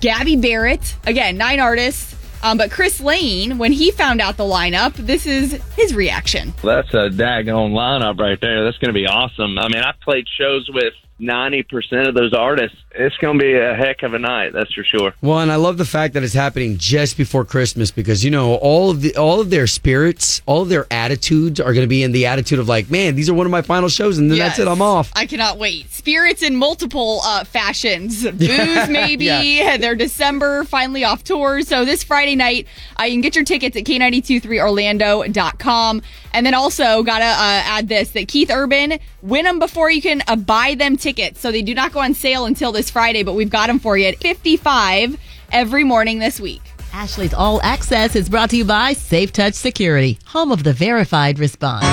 Gabby 0.00 0.34
Barrett. 0.34 0.96
Again, 1.06 1.36
nine 1.36 1.60
artists. 1.60 2.16
Um, 2.42 2.58
but 2.58 2.72
Chris 2.72 3.00
Lane, 3.00 3.56
when 3.56 3.70
he 3.70 3.92
found 3.92 4.20
out 4.20 4.36
the 4.36 4.42
lineup, 4.42 4.94
this 4.94 5.24
is 5.24 5.52
his 5.76 5.94
reaction. 5.94 6.52
That's 6.64 6.92
a 6.94 7.10
daggone 7.10 7.70
lineup 7.70 8.18
right 8.18 8.40
there. 8.40 8.64
That's 8.64 8.78
going 8.78 8.92
to 8.92 8.98
be 8.98 9.06
awesome. 9.06 9.60
I 9.60 9.68
mean, 9.68 9.80
I've 9.80 10.00
played 10.00 10.26
shows 10.36 10.68
with 10.74 10.94
90% 11.20 12.08
of 12.08 12.14
those 12.14 12.32
artists. 12.32 12.76
It's 12.92 13.16
going 13.18 13.38
to 13.38 13.44
be 13.44 13.54
a 13.54 13.74
heck 13.74 14.02
of 14.02 14.14
a 14.14 14.18
night, 14.18 14.52
that's 14.52 14.72
for 14.72 14.84
sure. 14.84 15.14
Well, 15.20 15.40
and 15.40 15.52
I 15.52 15.56
love 15.56 15.78
the 15.78 15.84
fact 15.84 16.14
that 16.14 16.22
it's 16.22 16.34
happening 16.34 16.78
just 16.78 17.16
before 17.16 17.44
Christmas 17.44 17.90
because 17.90 18.24
you 18.24 18.30
know 18.30 18.54
all 18.56 18.90
of 18.90 19.02
the 19.02 19.16
all 19.16 19.40
of 19.40 19.50
their 19.50 19.66
spirits, 19.66 20.42
all 20.46 20.62
of 20.62 20.68
their 20.68 20.86
attitudes 20.90 21.60
are 21.60 21.72
going 21.72 21.84
to 21.84 21.88
be 21.88 22.02
in 22.02 22.12
the 22.12 22.26
attitude 22.26 22.58
of 22.58 22.68
like, 22.68 22.90
man, 22.90 23.14
these 23.14 23.28
are 23.28 23.34
one 23.34 23.46
of 23.46 23.52
my 23.52 23.62
final 23.62 23.88
shows, 23.88 24.18
and 24.18 24.30
then 24.30 24.38
that's 24.38 24.58
it, 24.58 24.68
I'm 24.68 24.82
off. 24.82 25.12
I 25.14 25.26
cannot 25.26 25.58
wait. 25.58 25.90
Spirits 25.90 26.42
in 26.42 26.56
multiple 26.56 27.20
uh, 27.24 27.44
fashions. 27.44 28.22
Booze, 28.30 28.88
maybe. 28.88 29.26
Yeah. 29.26 29.76
They're 29.76 29.94
December, 29.94 30.64
finally 30.64 31.04
off 31.04 31.22
tour. 31.24 31.62
So 31.62 31.84
this 31.84 32.02
Friday 32.02 32.36
night, 32.36 32.66
uh, 32.98 33.04
you 33.04 33.12
can 33.12 33.20
get 33.20 33.36
your 33.36 33.44
tickets 33.44 33.76
at 33.76 33.84
K923Orlando.com. 33.84 36.02
And 36.32 36.46
then 36.46 36.54
also, 36.54 37.02
got 37.02 37.18
to 37.18 37.24
uh, 37.24 37.62
add 37.64 37.88
this 37.88 38.10
that 38.10 38.28
Keith 38.28 38.50
Urban, 38.50 38.98
win 39.22 39.44
them 39.44 39.58
before 39.58 39.90
you 39.90 40.02
can 40.02 40.22
uh, 40.26 40.36
buy 40.36 40.74
them 40.74 40.96
tickets. 40.96 41.40
So 41.40 41.50
they 41.50 41.62
do 41.62 41.74
not 41.74 41.92
go 41.92 42.00
on 42.00 42.14
sale 42.14 42.46
until 42.46 42.72
this 42.72 42.90
Friday, 42.90 43.22
but 43.22 43.34
we've 43.34 43.50
got 43.50 43.66
them 43.66 43.78
for 43.78 43.96
you 43.96 44.06
at 44.06 44.16
55 44.18 45.18
every 45.52 45.84
morning 45.84 46.18
this 46.18 46.40
week. 46.40 46.62
Ashley's 46.92 47.34
All 47.34 47.60
Access 47.62 48.16
is 48.16 48.28
brought 48.28 48.50
to 48.50 48.56
you 48.56 48.64
by 48.64 48.92
Safe 48.94 49.32
Touch 49.32 49.54
Security, 49.54 50.18
home 50.26 50.50
of 50.50 50.64
the 50.64 50.72
verified 50.72 51.38
response. 51.38 51.84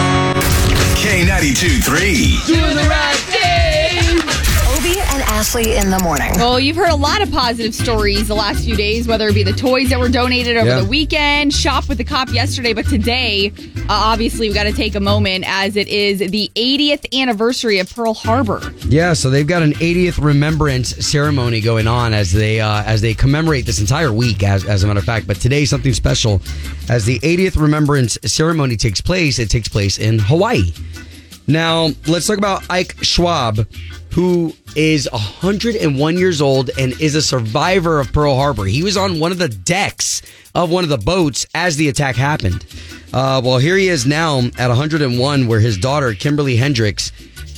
K92 1.05 1.83
3. 1.83 2.55
Doing 2.55 2.75
the 2.75 2.87
right 2.89 3.15
thing. 3.17 3.24
Obie 3.24 3.24
and 3.24 3.24
Ashley 5.35 5.75
in 5.75 5.89
the 5.89 5.99
morning. 5.99 6.31
Well, 6.35 6.61
you've 6.61 6.77
heard 6.77 6.91
a 6.91 6.95
lot 6.95 7.21
of 7.21 7.29
positive 7.29 7.75
stories 7.75 8.29
the 8.29 8.33
last 8.35 8.63
few 8.63 8.77
days, 8.77 9.05
whether 9.05 9.27
it 9.27 9.33
be 9.33 9.43
the 9.43 9.51
toys 9.51 9.89
that 9.89 9.99
were 9.99 10.07
donated 10.07 10.55
over 10.55 10.65
Yeah. 10.69 10.79
the 10.79 10.85
weekend, 10.85 11.53
shop 11.53 11.89
with 11.89 11.97
the 11.97 12.05
cop 12.05 12.31
yesterday, 12.31 12.71
but 12.71 12.87
today, 12.87 13.51
uh, 13.79 13.83
obviously, 13.89 14.47
we've 14.47 14.55
got 14.55 14.63
to 14.63 14.71
take 14.71 14.95
a 14.95 14.99
moment 15.01 15.43
as 15.45 15.75
it 15.75 15.89
is 15.89 16.19
the 16.19 16.49
80th 16.55 17.05
anniversary 17.13 17.79
of 17.79 17.93
Pearl 17.93 18.13
Harbor. 18.13 18.61
Yeah, 18.87 19.11
so 19.11 19.29
they've 19.29 19.45
got 19.45 19.61
an 19.61 19.73
80th 19.73 20.23
remembrance 20.23 20.95
ceremony 21.05 21.59
going 21.59 21.85
on 21.87 22.13
as 22.13 22.31
they 22.31 22.61
uh, 22.61 22.83
as 22.83 23.01
they 23.01 23.13
commemorate 23.13 23.65
this 23.65 23.81
entire 23.81 24.13
week, 24.13 24.41
as, 24.41 24.63
as 24.63 24.85
a 24.85 24.87
matter 24.87 24.99
of 24.99 25.05
fact. 25.05 25.27
But 25.27 25.41
today, 25.41 25.65
something 25.65 25.91
special, 25.91 26.41
as 26.87 27.03
the 27.03 27.19
80th 27.19 27.59
remembrance 27.61 28.17
ceremony 28.23 28.77
takes 28.77 29.01
place. 29.01 29.37
It 29.39 29.49
takes 29.49 29.67
place 29.67 29.97
in 29.97 30.17
Hawaii. 30.17 30.71
Now, 31.45 31.89
let's 32.07 32.25
talk 32.25 32.37
about 32.37 32.63
Ike 32.69 32.95
Schab, 33.01 33.67
who 34.13 34.53
is 34.75 35.09
101 35.11 36.17
years 36.17 36.41
old 36.41 36.69
and 36.77 36.99
is 37.01 37.15
a 37.15 37.21
survivor 37.21 37.99
of 37.99 38.11
Pearl 38.11 38.35
Harbor. 38.35 38.65
He 38.65 38.83
was 38.83 38.97
on 38.97 39.19
one 39.19 39.31
of 39.31 39.37
the 39.37 39.49
decks 39.49 40.21
of 40.53 40.69
one 40.69 40.83
of 40.83 40.89
the 40.89 40.97
boats 40.97 41.45
as 41.53 41.77
the 41.77 41.89
attack 41.89 42.15
happened. 42.15 42.65
Uh, 43.13 43.41
well, 43.43 43.57
here 43.57 43.77
he 43.77 43.87
is 43.87 44.05
now 44.05 44.39
at 44.57 44.67
101, 44.67 45.47
where 45.47 45.59
his 45.59 45.77
daughter, 45.77 46.13
Kimberly 46.13 46.57
Hendricks, 46.57 47.11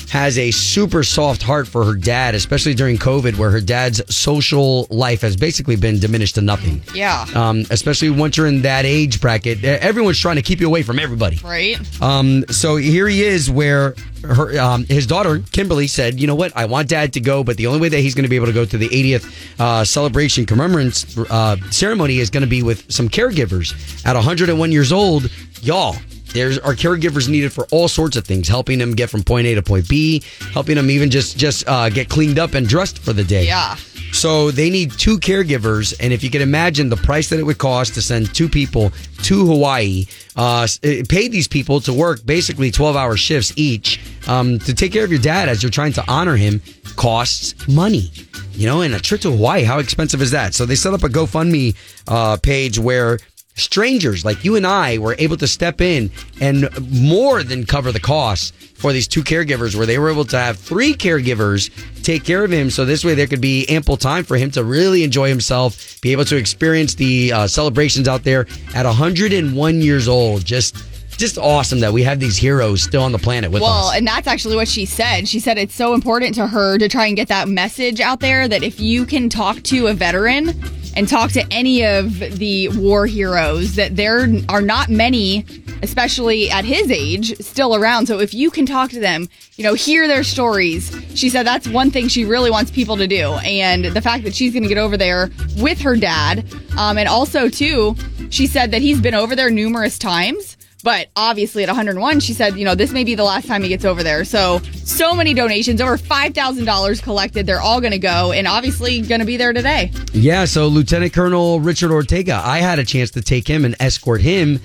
has 0.10 0.38
a 0.38 0.52
super 0.52 1.04
soft 1.04 1.42
heart 1.42 1.68
for 1.68 1.84
her 1.84 1.96
dad, 1.96 2.36
especially 2.36 2.74
during 2.74 2.98
COVID, 2.98 3.38
where 3.38 3.50
her 3.50 3.62
dad's 3.62 4.02
social 4.14 4.88
life 4.90 5.22
has 5.22 5.36
basically 5.36 5.76
been 5.76 6.00
diminished 6.00 6.36
to 6.36 6.42
nothing. 6.42 6.82
Yeah. 6.94 7.26
Um, 7.36 7.66
especially 7.70 8.10
once 8.10 8.38
you're 8.38 8.48
in 8.48 8.62
that 8.62 8.86
age 8.86 9.20
bracket, 9.20 9.64
everyone's 9.64 10.20
trying 10.20 10.38
to 10.38 10.42
keep 10.42 10.60
you 10.60 10.68
away 10.68 10.84
from 10.84 11.00
everybody. 11.00 11.38
Right? 11.44 11.78
Um, 12.02 12.46
so 12.50 12.78
here 12.78 13.08
he 13.08 13.24
is, 13.24 13.50
where 13.50 13.96
her 14.24 14.60
um, 14.60 14.86
his 14.86 15.08
daughter 15.08 15.40
Kimberly 15.52 15.88
said, 15.88 16.20
"You 16.20 16.28
know 16.28 16.36
what? 16.36 16.56
I 16.56 16.66
want 16.66 16.90
Dad 16.90 17.14
to 17.14 17.20
go, 17.20 17.44
but 17.44 17.58
the 17.58 17.68
only 17.68 17.80
way 17.80 17.90
that 17.90 18.00
he's 18.00 18.16
going 18.16 18.24
to 18.24 18.30
be 18.30 18.36
able 18.36 18.48
to 18.48 18.54
go 18.54 18.66
to 18.66 18.78
the 18.78 18.90
80th 18.90 19.60
uh, 19.60 19.84
celebration 19.84 20.46
commemorance 20.46 21.18
uh, 21.18 21.58
ceremony 21.70 22.20
is 22.20 22.30
going 22.30 22.42
to 22.42 22.48
be 22.48 22.64
with 22.64 22.92
some 22.92 23.10
caregivers 23.10 24.06
at 24.06 24.16
101 24.16 24.72
years 24.72 24.92
old, 24.92 25.30
y'all." 25.62 25.96
There's 26.38 26.60
are 26.60 26.76
caregivers 26.76 27.28
needed 27.28 27.52
for 27.52 27.66
all 27.72 27.88
sorts 27.88 28.16
of 28.16 28.24
things, 28.26 28.48
helping 28.48 28.78
them 28.80 28.94
get 28.94 29.10
from 29.10 29.24
point 29.24 29.48
A 29.48 29.56
to 29.56 29.64
point 29.64 29.90
B, 29.90 30.22
helping 30.54 30.76
them 30.76 30.90
even 30.90 31.10
just 31.10 31.38
just 31.38 31.68
uh, 31.68 31.90
get 31.90 32.10
cleaned 32.10 32.38
up 32.38 32.54
and 32.54 32.68
dressed 32.68 33.00
for 33.00 33.14
the 33.14 33.24
day. 33.24 33.46
Yeah. 33.46 33.76
So 34.14 34.52
they 34.52 34.70
need 34.70 34.92
two 34.92 35.20
caregivers, 35.20 35.94
and 36.00 36.14
if 36.14 36.24
you 36.24 36.30
can 36.30 36.42
imagine 36.42 36.90
the 36.90 36.96
price 36.96 37.28
that 37.30 37.40
it 37.40 37.44
would 37.44 37.58
cost 37.58 37.94
to 37.96 38.02
send 38.02 38.34
two 38.34 38.48
people 38.48 38.92
to 39.24 39.46
Hawaii, 39.46 40.06
uh, 40.36 40.68
uh, 40.84 41.04
pay 41.10 41.28
these 41.28 41.48
people 41.48 41.82
to 41.82 41.92
work 41.92 42.26
basically 42.26 42.72
twelve-hour 42.72 43.18
shifts 43.18 43.52
each 43.56 44.00
um, 44.28 44.60
to 44.60 44.74
take 44.74 44.94
care 44.94 45.04
of 45.04 45.12
your 45.12 45.20
dad 45.22 45.50
as 45.50 45.62
you're 45.62 45.72
trying 45.72 45.94
to 45.94 46.04
honor 46.08 46.38
him 46.38 46.62
costs 46.96 47.68
money. 47.68 48.12
You 48.54 48.66
know, 48.66 48.82
and 48.82 48.96
a 48.96 49.00
trip 49.00 49.22
to 49.22 49.32
Hawaii, 49.32 49.64
how 49.64 49.80
expensive 49.80 50.22
is 50.22 50.32
that? 50.32 50.54
So 50.56 50.66
they 50.66 50.76
set 50.76 50.94
up 50.94 51.04
a 51.04 51.10
GoFundMe 51.10 51.76
uh, 52.08 52.38
page 52.38 52.80
where 52.80 53.20
strangers 53.58 54.24
like 54.24 54.44
you 54.44 54.56
and 54.56 54.66
I 54.66 54.98
were 54.98 55.16
able 55.20 55.38
to 55.38 55.48
step 55.48 55.82
in 55.82 56.12
and 56.40 56.70
more 56.90 57.44
than 57.44 57.66
cover 57.66 57.92
the 57.92 58.00
costs 58.00 58.52
for 58.76 58.94
these 58.94 59.08
two 59.08 59.24
caregivers 59.24 59.76
where 59.76 59.86
they 59.86 59.98
were 59.98 60.10
able 60.10 60.26
to 60.26 60.38
have 60.38 60.58
three 60.58 60.94
caregivers 60.94 61.72
take 62.04 62.24
care 62.24 62.44
of 62.44 62.52
him. 62.52 62.70
So 62.70 62.86
this 62.86 63.04
way 63.04 63.16
there 63.16 63.28
could 63.28 63.42
be 63.42 63.68
ample 63.68 63.98
time 63.98 64.24
for 64.24 64.38
him 64.38 64.52
to 64.52 64.64
really 64.64 65.04
enjoy 65.04 65.30
himself 65.30 66.00
be 66.02 66.12
able 66.12 66.26
to 66.26 66.38
experience 66.38 66.96
the 66.96 67.34
uh, 67.34 67.48
celebrations 67.48 68.08
out 68.08 68.24
there 68.24 68.48
at 68.76 68.86
101 68.86 69.82
years 69.82 70.08
old. 70.08 70.46
Just 70.46 70.78
just 71.18 71.38
awesome 71.38 71.80
that 71.80 71.92
we 71.92 72.04
have 72.04 72.20
these 72.20 72.38
heroes 72.38 72.84
still 72.84 73.04
on 73.04 73.12
the 73.12 73.18
planet 73.20 73.52
with 73.52 73.62
Well, 73.62 73.88
us 73.90 73.98
and 73.98 74.08
that's 74.08 74.28
actually 74.28 74.56
what 74.56 74.68
she 74.68 74.86
said. 74.86 75.28
She 75.28 75.40
said 75.40 75.58
it's 75.58 75.76
so 75.76 75.94
important 75.94 76.36
to 76.36 76.48
her 76.48 76.78
to 76.78 76.88
try 76.88 77.08
and 77.08 77.16
get 77.16 77.28
that 77.30 77.48
message 77.48 78.00
out 78.00 78.20
there 78.20 78.48
that 78.48 78.64
if 78.64 78.80
you 78.80 79.06
can 79.06 79.30
talk 79.30 79.62
to 79.64 79.88
a 79.88 79.94
veteran 79.94 80.50
and 80.96 81.08
talk 81.08 81.32
to 81.32 81.46
any 81.52 81.86
of 81.86 82.20
the 82.20 82.70
war 82.70 83.06
heroes, 83.06 83.76
that 83.76 83.96
there 83.96 84.28
are 84.50 84.62
not 84.62 84.90
many, 84.90 85.46
especially 85.84 86.50
at 86.50 86.66
his 86.66 86.90
age, 86.90 87.38
still 87.38 87.76
around. 87.76 88.08
So 88.08 88.20
if 88.20 88.34
you 88.34 88.50
can 88.50 88.66
talk 88.66 88.90
to 88.92 89.00
them, 89.00 89.30
you 89.58 89.64
know, 89.64 89.76
hear 89.76 90.08
their 90.08 90.24
stories, 90.24 90.90
she 91.14 91.30
said 91.30 91.46
that's 91.46 91.68
one 91.68 91.92
thing 91.92 92.08
she 92.08 92.26
really 92.26 92.50
wants 92.50 92.72
people 92.72 92.98
to 92.98 93.06
do. 93.06 93.34
And 93.44 93.86
the 93.86 94.02
fact 94.02 94.24
that 94.24 94.34
she's 94.34 94.54
going 94.54 94.64
to 94.64 94.70
get 94.70 94.80
over 94.80 94.98
there 94.98 95.30
with 95.58 95.80
her 95.82 95.96
dad, 95.96 96.52
um, 96.80 96.98
and 96.98 97.08
also 97.08 97.48
too, 97.48 97.96
she 98.32 98.48
said 98.48 98.72
that 98.72 98.82
he's 98.82 99.00
been 99.00 99.14
over 99.14 99.36
there 99.36 99.52
numerous 99.52 100.00
times. 100.00 100.57
But 100.88 101.10
obviously, 101.18 101.64
at 101.64 101.68
101, 101.68 102.22
she 102.22 102.32
said, 102.32 102.58
you 102.58 102.64
know, 102.64 102.74
this 102.74 102.94
may 102.94 103.04
be 103.04 103.14
the 103.14 103.26
last 103.26 103.46
time 103.46 103.62
he 103.62 103.68
gets 103.68 103.84
over 103.84 104.04
there. 104.04 104.24
So, 104.24 104.60
so 104.86 105.14
many 105.14 105.34
donations, 105.34 105.82
over 105.82 105.98
$5,000 105.98 107.04
collected. 107.04 107.46
They're 107.46 107.60
all 107.60 107.82
going 107.82 107.92
to 107.92 108.00
go, 108.00 108.32
and 108.32 108.48
obviously, 108.48 109.02
going 109.02 109.20
to 109.20 109.26
be 109.26 109.36
there 109.36 109.52
today. 109.52 109.92
Yeah, 110.14 110.46
so 110.46 110.68
Lieutenant 110.68 111.12
Colonel 111.12 111.60
Richard 111.60 111.92
Ortega, 111.92 112.42
I 112.42 112.60
had 112.60 112.80
a 112.80 112.86
chance 112.86 113.12
to 113.12 113.22
take 113.22 113.50
him 113.50 113.66
and 113.66 113.76
escort 113.82 114.22
him 114.22 114.62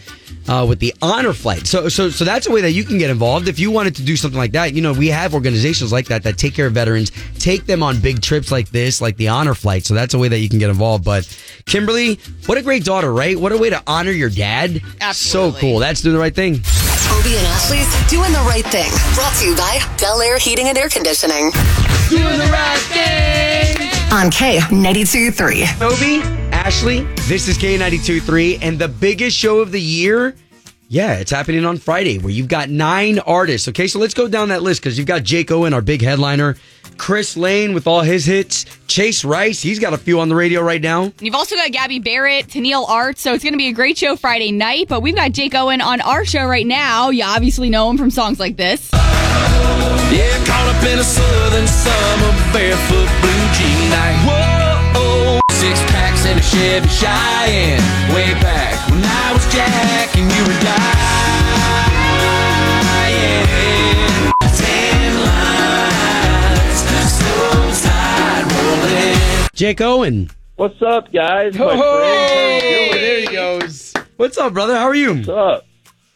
uh, 0.49 0.67
with 0.69 0.81
the 0.81 0.95
honor 1.03 1.33
flight. 1.33 1.67
So, 1.67 1.89
so, 1.89 2.11
so 2.11 2.25
that's 2.25 2.47
a 2.47 2.51
way 2.51 2.61
that 2.63 2.73
you 2.73 2.85
can 2.85 2.99
get 2.99 3.11
involved 3.11 3.49
if 3.49 3.59
you 3.59 3.71
wanted 3.71 3.97
to 3.97 4.03
do 4.03 4.17
something 4.17 4.39
like 4.39 4.53
that. 4.53 4.75
You 4.75 4.83
know, 4.83 4.93
we 4.93 5.09
have 5.09 5.35
organizations 5.35 5.93
like 5.93 6.07
that 6.07 6.23
that 6.25 6.39
take 6.39 6.55
care 6.55 6.67
of 6.67 6.73
veterans, 6.73 7.13
take 7.39 7.67
them 7.67 7.83
on 7.83 8.01
big 8.01 8.23
trips 8.23 8.51
like 8.51 8.71
this, 8.71 9.01
like 9.01 9.17
the 9.17 9.29
honor 9.29 9.55
flight. 9.55 9.85
So 9.85 9.95
that's 9.95 10.15
a 10.15 10.19
way 10.19 10.29
that 10.29 10.39
you 10.39 10.49
can 10.49 10.59
get 10.59 10.71
involved. 10.71 11.05
But 11.05 11.27
Kimberly, 11.67 12.19
what 12.47 12.59
a 12.59 12.63
great 12.63 12.85
daughter, 12.85 13.13
right? 13.13 13.39
What 13.39 13.53
a 13.53 13.59
way 13.59 13.71
to 13.71 13.83
honor 13.87 14.11
your 14.11 14.31
dad. 14.31 14.83
Absolutely. 15.01 15.53
So 15.53 15.61
cool. 15.61 15.79
That's 15.79 16.03
doing 16.13 16.19
the 16.19 16.21
right 16.23 16.35
thing. 16.35 16.53
Obie 17.19 17.37
and 17.37 17.47
Ashley's 17.47 18.11
doing 18.11 18.33
the 18.33 18.45
right 18.47 18.65
thing. 18.67 18.91
Brought 19.15 19.35
to 19.39 19.47
you 19.47 19.57
by 19.57 19.81
Bel 19.99 20.21
Air 20.21 20.39
Heating 20.39 20.69
and 20.69 20.77
Air 20.77 20.89
Conditioning. 20.89 21.51
Doing 22.11 22.39
the 22.39 22.51
right 22.53 22.79
thing. 22.93 23.89
On 24.13 24.31
K 24.31 24.61
ninety 24.71 25.05
two 25.05 25.31
three. 25.31 25.65
Obie, 25.81 26.21
Ashley, 26.53 27.03
this 27.29 27.49
is 27.49 27.57
K92.3, 27.57 28.59
and 28.61 28.79
the 28.79 28.89
biggest 28.89 29.37
show 29.37 29.61
of 29.61 29.73
the 29.73 29.81
year, 29.81 30.37
Yeah, 30.89 31.15
it's 31.15 31.31
happening 31.31 31.65
on 31.65 31.79
Friday 31.79 32.19
where 32.19 32.31
you've 32.33 32.49
got 32.49 32.69
nine 32.69 33.19
artists. 33.21 33.69
Okay, 33.69 33.87
so 33.87 33.99
let's 33.99 34.13
go 34.13 34.29
down 34.29 34.51
that 34.51 34.63
list 34.63 34.83
because 34.83 34.99
you've 34.99 35.07
got 35.07 35.23
Jake 35.23 35.51
Owen, 35.51 35.73
our 35.73 35.81
big 35.81 36.03
headliner, 36.03 36.57
Chris 36.99 37.37
Lane 37.37 37.75
with 37.75 37.87
all 37.87 38.01
his 38.03 38.25
hits, 38.27 38.65
Chase 38.87 39.25
Rice, 39.25 39.61
he's 39.63 39.79
got 39.79 39.93
a 39.93 39.99
few 39.99 40.21
on 40.21 40.29
the 40.29 40.35
radio 40.35 40.61
right 40.63 40.81
now. 40.81 41.13
You've 41.21 41.35
also 41.35 41.57
got 41.57 41.73
Gabby 41.73 41.99
Barrett, 41.99 42.49
Tenille 42.49 42.89
Art, 42.89 43.19
so 43.19 43.33
it's 43.33 43.43
going 43.43 43.55
to 43.55 43.59
be 43.59 43.69
a 43.69 43.73
great 43.73 43.99
show 43.99 44.17
Friday 44.17 44.53
night. 44.53 44.89
But 44.89 45.01
we've 45.01 45.15
got 45.15 45.33
Jake 45.33 45.55
Owen 45.55 45.81
on 45.81 46.01
our 46.01 46.25
show 46.25 46.45
right 46.45 46.67
now. 46.67 47.11
You 47.11 47.25
obviously 47.25 47.71
know 47.71 47.91
him 47.91 47.99
from 47.99 48.11
songs 48.11 48.39
like 48.39 48.57
this. 48.57 48.91
Yeah, 48.93 50.45
caught 50.45 50.75
up 50.75 50.83
in 50.85 50.99
a 50.99 51.05
southern 51.05 51.67
summer 51.67 52.53
barefoot 52.53 53.09
blue 53.21 53.45
jean 53.57 53.91
night. 53.91 54.19
Whoa, 54.95 55.41
six 55.53 55.81
packs 55.91 56.27
and 56.27 56.39
a 56.39 56.43
Chevy 56.43 56.89
Cheyenne. 56.89 57.81
Way 58.15 58.35
back 58.41 58.91
when 58.91 59.03
I 59.03 59.33
was 59.33 59.45
Jack 59.53 60.17
and 60.17 60.31
you 60.31 60.43
were 60.45 60.61
dying. 60.61 61.32
Jake 69.55 69.83
Owen. 69.83 70.31
What's 70.57 70.81
up, 70.81 71.13
guys? 71.13 71.55
My 71.59 71.65
Oh, 71.77 71.99
friends? 71.99 72.95
there 72.95 73.21
he 73.21 73.27
goes. 73.27 73.93
What's 74.17 74.39
up, 74.39 74.55
brother? 74.55 74.75
How 74.77 74.85
are 74.87 74.95
you? 74.95 75.15
What's 75.17 75.29
up? 75.29 75.67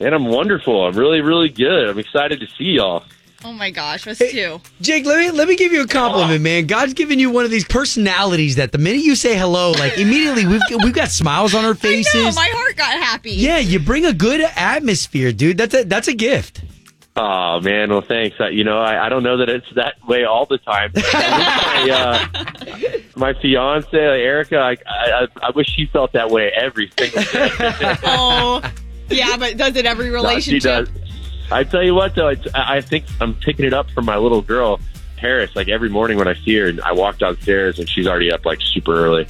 Man, 0.00 0.14
I'm 0.14 0.24
wonderful. 0.26 0.86
I'm 0.86 0.94
really, 0.94 1.20
really 1.20 1.50
good. 1.50 1.88
I'm 1.90 1.98
excited 1.98 2.40
to 2.40 2.46
see 2.56 2.64
y'all. 2.76 3.04
Oh 3.44 3.52
my 3.52 3.70
gosh, 3.70 4.06
us 4.06 4.18
too. 4.18 4.60
Jake, 4.80 5.04
let 5.04 5.18
me 5.18 5.30
let 5.30 5.46
me 5.48 5.54
give 5.56 5.70
you 5.70 5.82
a 5.82 5.86
compliment, 5.86 6.40
man. 6.42 6.66
God's 6.66 6.94
given 6.94 7.18
you 7.18 7.30
one 7.30 7.44
of 7.44 7.50
these 7.50 7.66
personalities 7.66 8.56
that 8.56 8.72
the 8.72 8.78
minute 8.78 9.02
you 9.02 9.14
say 9.14 9.36
hello, 9.36 9.72
like 9.72 9.98
immediately 9.98 10.46
we've 10.46 10.62
we've 10.82 10.94
got 10.94 11.08
smiles 11.10 11.54
on 11.54 11.64
our 11.66 11.74
faces. 11.74 12.14
I 12.14 12.30
know, 12.30 12.34
my 12.34 12.48
heart 12.54 12.76
got 12.76 12.98
happy. 12.98 13.32
yeah, 13.32 13.58
you 13.58 13.78
bring 13.78 14.06
a 14.06 14.14
good 14.14 14.40
atmosphere, 14.40 15.32
dude. 15.32 15.58
That's 15.58 15.74
a 15.74 15.84
that's 15.84 16.08
a 16.08 16.14
gift. 16.14 16.62
Oh 17.18 17.60
man, 17.60 17.88
well 17.88 18.02
thanks. 18.02 18.36
I, 18.38 18.48
you 18.48 18.62
know, 18.62 18.78
I, 18.78 19.06
I 19.06 19.08
don't 19.08 19.22
know 19.22 19.38
that 19.38 19.48
it's 19.48 19.66
that 19.74 19.94
way 20.06 20.24
all 20.24 20.44
the 20.44 20.58
time. 20.58 20.92
my, 21.12 21.88
uh, 21.90 22.98
my 23.16 23.32
fiance 23.40 23.96
Erica, 23.96 24.58
I, 24.58 24.76
I 24.86 25.26
I 25.42 25.50
wish 25.50 25.66
she 25.68 25.86
felt 25.86 26.12
that 26.12 26.30
way 26.30 26.50
every 26.54 26.92
single 26.98 27.22
day. 27.22 27.50
Oh, 28.04 28.62
yeah, 29.08 29.36
but 29.38 29.56
does 29.56 29.76
it 29.76 29.86
every 29.86 30.10
No, 30.10 30.38
she 30.40 30.58
does. 30.58 30.90
I 31.50 31.64
tell 31.64 31.82
you 31.82 31.94
what, 31.94 32.14
though, 32.14 32.28
it's, 32.28 32.46
I 32.54 32.76
I 32.76 32.80
think 32.82 33.06
I'm 33.20 33.34
picking 33.34 33.64
it 33.64 33.72
up 33.72 33.90
from 33.92 34.04
my 34.04 34.18
little 34.18 34.42
girl, 34.42 34.78
Paris. 35.16 35.56
Like 35.56 35.68
every 35.68 35.88
morning 35.88 36.18
when 36.18 36.28
I 36.28 36.34
see 36.34 36.56
her, 36.56 36.66
and 36.66 36.82
I 36.82 36.92
walk 36.92 37.18
downstairs 37.18 37.78
and 37.78 37.88
she's 37.88 38.06
already 38.06 38.30
up 38.30 38.44
like 38.44 38.60
super 38.60 38.94
early. 38.94 39.26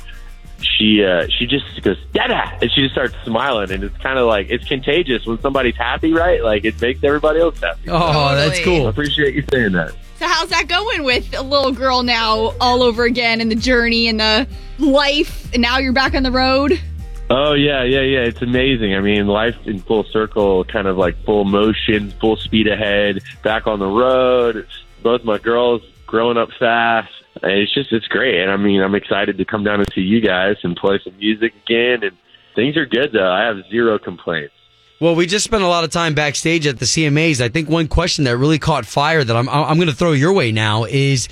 She 0.63 1.05
uh, 1.05 1.27
she 1.29 1.47
just 1.47 1.83
goes 1.83 1.99
Dada, 2.13 2.59
and 2.61 2.71
she 2.71 2.83
just 2.83 2.93
starts 2.95 3.15
smiling, 3.25 3.71
and 3.71 3.85
it's 3.85 3.97
kind 3.99 4.19
of 4.19 4.27
like 4.27 4.49
it's 4.51 4.67
contagious 4.67 5.27
when 5.27 5.41
somebody's 5.41 5.77
happy, 5.77 6.13
right? 6.13 6.43
Like 6.43 6.65
it 6.65 6.81
makes 6.81 7.03
everybody 7.05 7.41
else 7.41 7.61
happy. 7.61 7.89
Oh, 7.89 8.35
that's 8.35 8.59
Totally. 8.59 8.77
I 8.77 8.79
cool. 8.81 8.89
appreciate 8.89 9.35
you 9.35 9.45
saying 9.51 9.73
that. 9.73 9.95
So 10.19 10.27
how's 10.27 10.49
that 10.49 10.67
going 10.67 11.05
with 11.05 11.35
a 11.37 11.43
little 11.43 11.73
girl 11.73 12.03
now 12.03 12.55
all 12.61 12.83
over 12.83 13.05
again 13.05 13.41
and 13.43 13.51
the 13.51 13.57
journey 13.57 14.09
and 14.09 14.19
the 14.19 14.49
life 14.79 15.53
and 15.53 15.61
now 15.61 15.79
you're 15.79 15.93
back 15.93 16.15
on 16.15 16.23
the 16.23 16.33
road? 16.33 16.81
Oh 17.29 17.55
yeah, 17.55 17.83
yeah, 17.83 18.01
yeah. 18.01 18.21
It's 18.21 18.41
amazing. 18.41 18.95
I 18.95 19.01
mean, 19.01 19.27
life 19.27 19.57
in 19.67 19.81
full 19.81 20.05
circle, 20.05 20.65
kind 20.65 20.87
of 20.87 20.97
like 20.97 21.23
full 21.25 21.45
motion, 21.45 22.13
full 22.13 22.37
speed 22.37 22.67
ahead, 22.67 23.21
back 23.43 23.67
on 23.67 23.79
the 23.79 23.87
road. 23.87 24.67
Both 25.03 25.25
my 25.25 25.39
girls 25.39 25.83
growing 26.07 26.37
up 26.37 26.49
fast. 26.59 27.13
And 27.43 27.53
It's 27.53 27.73
just, 27.75 27.93
it's 27.93 28.07
great. 28.09 28.41
And 28.41 28.51
I 28.51 28.57
mean, 28.57 28.81
I'm 28.83 28.95
excited 28.95 29.37
to 29.39 29.45
come 29.45 29.65
down 29.65 29.81
and 29.81 29.89
see 29.95 30.01
you 30.03 30.21
guys 30.21 30.57
and 30.63 30.77
play 30.77 30.99
some 31.05 31.17
music 31.19 31.53
again. 31.67 32.03
And 32.03 32.17
things 32.55 32.77
are 32.77 32.87
good 32.87 33.13
though. 33.13 33.31
I 33.31 33.43
have 33.45 33.57
zero 33.71 33.99
complaints. 33.99 34.53
Well, 35.01 35.15
we 35.15 35.27
just 35.27 35.45
spent 35.45 35.63
a 35.63 35.67
lot 35.69 35.85
of 35.85 35.91
time 35.91 36.15
backstage 36.15 36.67
at 36.67 36.79
the 36.79 36.87
CMAs. 36.87 37.43
I 37.43 37.51
think 37.51 37.69
one 37.69 37.87
question 37.87 38.25
that 38.25 38.39
really 38.39 38.59
caught 38.59 38.87
fire 38.87 39.23
that 39.23 39.37
I'm 39.37 39.47
I'm 39.49 39.77
going 39.77 39.89
to 39.91 39.95
throw 39.95 40.13
your 40.13 40.33
way 40.33 40.53
now 40.53 40.85
is 40.85 41.29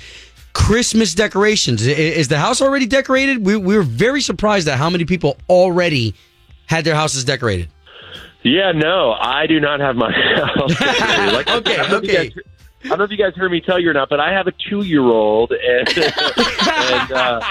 Christmas 0.53 1.15
decorations. 1.15 1.85
Is 1.87 2.27
the 2.27 2.37
house 2.37 2.61
already 2.61 2.85
decorated? 2.85 3.43
We 3.43 3.57
we 3.57 3.75
were 3.75 3.81
very 3.83 4.21
surprised 4.21 4.67
at 4.67 4.77
how 4.77 4.91
many 4.91 5.05
people 5.05 5.37
already 5.49 6.13
had 6.67 6.85
their 6.85 6.93
houses 6.93 7.23
decorated. 7.23 7.69
Yeah, 8.43 8.71
no, 8.71 9.13
I 9.19 9.47
do 9.47 9.59
not 9.59 9.79
have 9.79 9.95
my 9.95 10.11
house. 10.35 10.79
like, 11.33 11.49
Okay, 11.49 11.73
I 11.79 11.81
don't 11.81 11.89
know 11.91 11.97
if 11.97 12.03
you 12.03 12.09
okay. 12.11 12.29
guys- 12.29 12.43
I 12.85 12.89
don't 12.89 12.99
know 12.99 13.03
if 13.05 13.11
you 13.11 13.17
guys 13.17 13.33
heard 13.35 13.51
me 13.51 13.61
tell 13.61 13.79
you 13.79 13.89
or 13.89 13.93
not, 13.93 14.09
but 14.09 14.19
I 14.19 14.31
have 14.31 14.45
a 14.45 14.51
two-year-old, 14.51 15.51
and, 15.51 15.87
and 15.97 17.11
uh, 17.11 17.41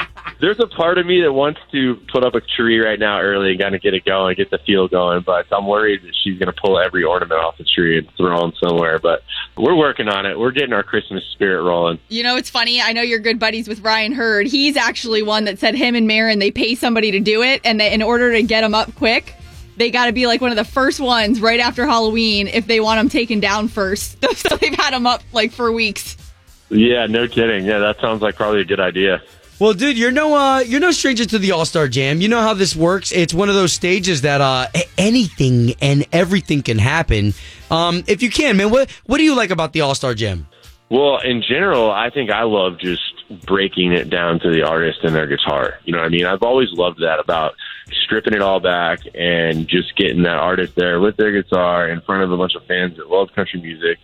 there's 0.40 0.60
a 0.60 0.66
part 0.68 0.96
of 0.98 1.06
me 1.06 1.22
that 1.22 1.32
wants 1.32 1.60
to 1.72 1.96
put 2.12 2.24
up 2.24 2.34
a 2.34 2.40
tree 2.40 2.78
right 2.78 2.98
now 2.98 3.20
early 3.20 3.50
and 3.50 3.60
kind 3.60 3.74
of 3.74 3.82
get 3.82 3.94
it 3.94 4.04
going, 4.04 4.36
get 4.36 4.50
the 4.50 4.58
feel 4.58 4.86
going. 4.86 5.22
But 5.22 5.46
I'm 5.50 5.66
worried 5.66 6.02
that 6.02 6.14
she's 6.22 6.38
going 6.38 6.52
to 6.52 6.60
pull 6.60 6.78
every 6.78 7.02
ornament 7.02 7.40
off 7.40 7.58
the 7.58 7.64
tree 7.64 7.98
and 7.98 8.08
throw 8.16 8.40
them 8.40 8.52
somewhere. 8.62 9.00
But 9.00 9.22
we're 9.56 9.74
working 9.74 10.08
on 10.08 10.24
it. 10.24 10.38
We're 10.38 10.52
getting 10.52 10.72
our 10.72 10.84
Christmas 10.84 11.24
spirit 11.32 11.62
rolling. 11.64 11.98
You 12.08 12.22
know, 12.22 12.36
it's 12.36 12.50
funny. 12.50 12.80
I 12.80 12.92
know 12.92 13.02
you're 13.02 13.18
good 13.18 13.40
buddies 13.40 13.66
with 13.66 13.80
Ryan 13.80 14.12
Hurd. 14.12 14.46
He's 14.46 14.76
actually 14.76 15.22
one 15.22 15.44
that 15.44 15.58
said 15.58 15.74
him 15.74 15.96
and 15.96 16.06
Maren, 16.06 16.38
they 16.38 16.50
pay 16.50 16.74
somebody 16.74 17.10
to 17.10 17.20
do 17.20 17.42
it. 17.42 17.60
And 17.64 17.80
they, 17.80 17.92
in 17.92 18.02
order 18.02 18.32
to 18.32 18.42
get 18.42 18.60
them 18.60 18.74
up 18.74 18.94
quick, 18.94 19.34
they 19.76 19.90
got 19.90 20.06
to 20.06 20.12
be 20.12 20.26
like 20.26 20.40
one 20.40 20.50
of 20.50 20.56
the 20.56 20.64
first 20.64 21.00
ones 21.00 21.40
right 21.40 21.60
after 21.60 21.86
Halloween 21.86 22.48
if 22.48 22.66
they 22.66 22.80
want 22.80 22.98
them 22.98 23.08
taken 23.08 23.40
down 23.40 23.68
first. 23.68 24.22
so 24.36 24.56
they've 24.56 24.74
had 24.74 24.92
them 24.92 25.06
up 25.06 25.22
like 25.32 25.52
for 25.52 25.70
weeks. 25.72 26.16
Yeah, 26.70 27.06
no 27.06 27.28
kidding. 27.28 27.64
Yeah, 27.64 27.78
that 27.78 28.00
sounds 28.00 28.22
like 28.22 28.36
probably 28.36 28.60
a 28.60 28.64
good 28.64 28.80
idea. 28.80 29.22
Well, 29.60 29.72
dude, 29.72 29.96
you're 29.96 30.10
no 30.10 30.36
uh, 30.36 30.58
you're 30.60 30.80
no 30.80 30.90
stranger 30.90 31.24
to 31.24 31.38
the 31.38 31.52
All 31.52 31.64
Star 31.64 31.86
Jam. 31.86 32.20
You 32.20 32.28
know 32.28 32.40
how 32.40 32.54
this 32.54 32.74
works. 32.74 33.12
It's 33.12 33.32
one 33.32 33.48
of 33.48 33.54
those 33.54 33.72
stages 33.72 34.22
that 34.22 34.40
uh, 34.40 34.66
anything 34.98 35.74
and 35.80 36.04
everything 36.12 36.62
can 36.62 36.78
happen. 36.78 37.34
Um, 37.70 38.02
if 38.08 38.22
you 38.22 38.30
can, 38.30 38.56
man, 38.56 38.70
what 38.70 38.90
what 39.06 39.18
do 39.18 39.24
you 39.24 39.36
like 39.36 39.50
about 39.50 39.72
the 39.72 39.82
All 39.82 39.94
Star 39.94 40.14
Jam? 40.14 40.48
Well, 40.90 41.18
in 41.20 41.42
general, 41.42 41.90
I 41.90 42.10
think 42.10 42.30
I 42.30 42.42
love 42.42 42.78
just 42.78 43.02
breaking 43.46 43.92
it 43.92 44.10
down 44.10 44.40
to 44.40 44.50
the 44.50 44.62
artist 44.62 44.98
and 45.02 45.14
their 45.14 45.26
guitar. 45.26 45.78
You 45.84 45.92
know 45.92 45.98
what 46.00 46.06
I 46.06 46.10
mean? 46.10 46.26
I've 46.26 46.42
always 46.42 46.70
loved 46.72 47.00
that 47.00 47.20
about 47.20 47.54
stripping 48.04 48.34
it 48.34 48.42
all 48.42 48.60
back 48.60 49.00
and 49.14 49.68
just 49.68 49.96
getting 49.96 50.22
that 50.22 50.36
artist 50.36 50.74
there 50.74 51.00
with 51.00 51.16
their 51.16 51.32
guitar 51.32 51.88
in 51.88 52.00
front 52.02 52.22
of 52.22 52.32
a 52.32 52.36
bunch 52.36 52.54
of 52.54 52.64
fans 52.66 52.96
that 52.96 53.08
love 53.08 53.28
country 53.34 53.60
music. 53.60 53.98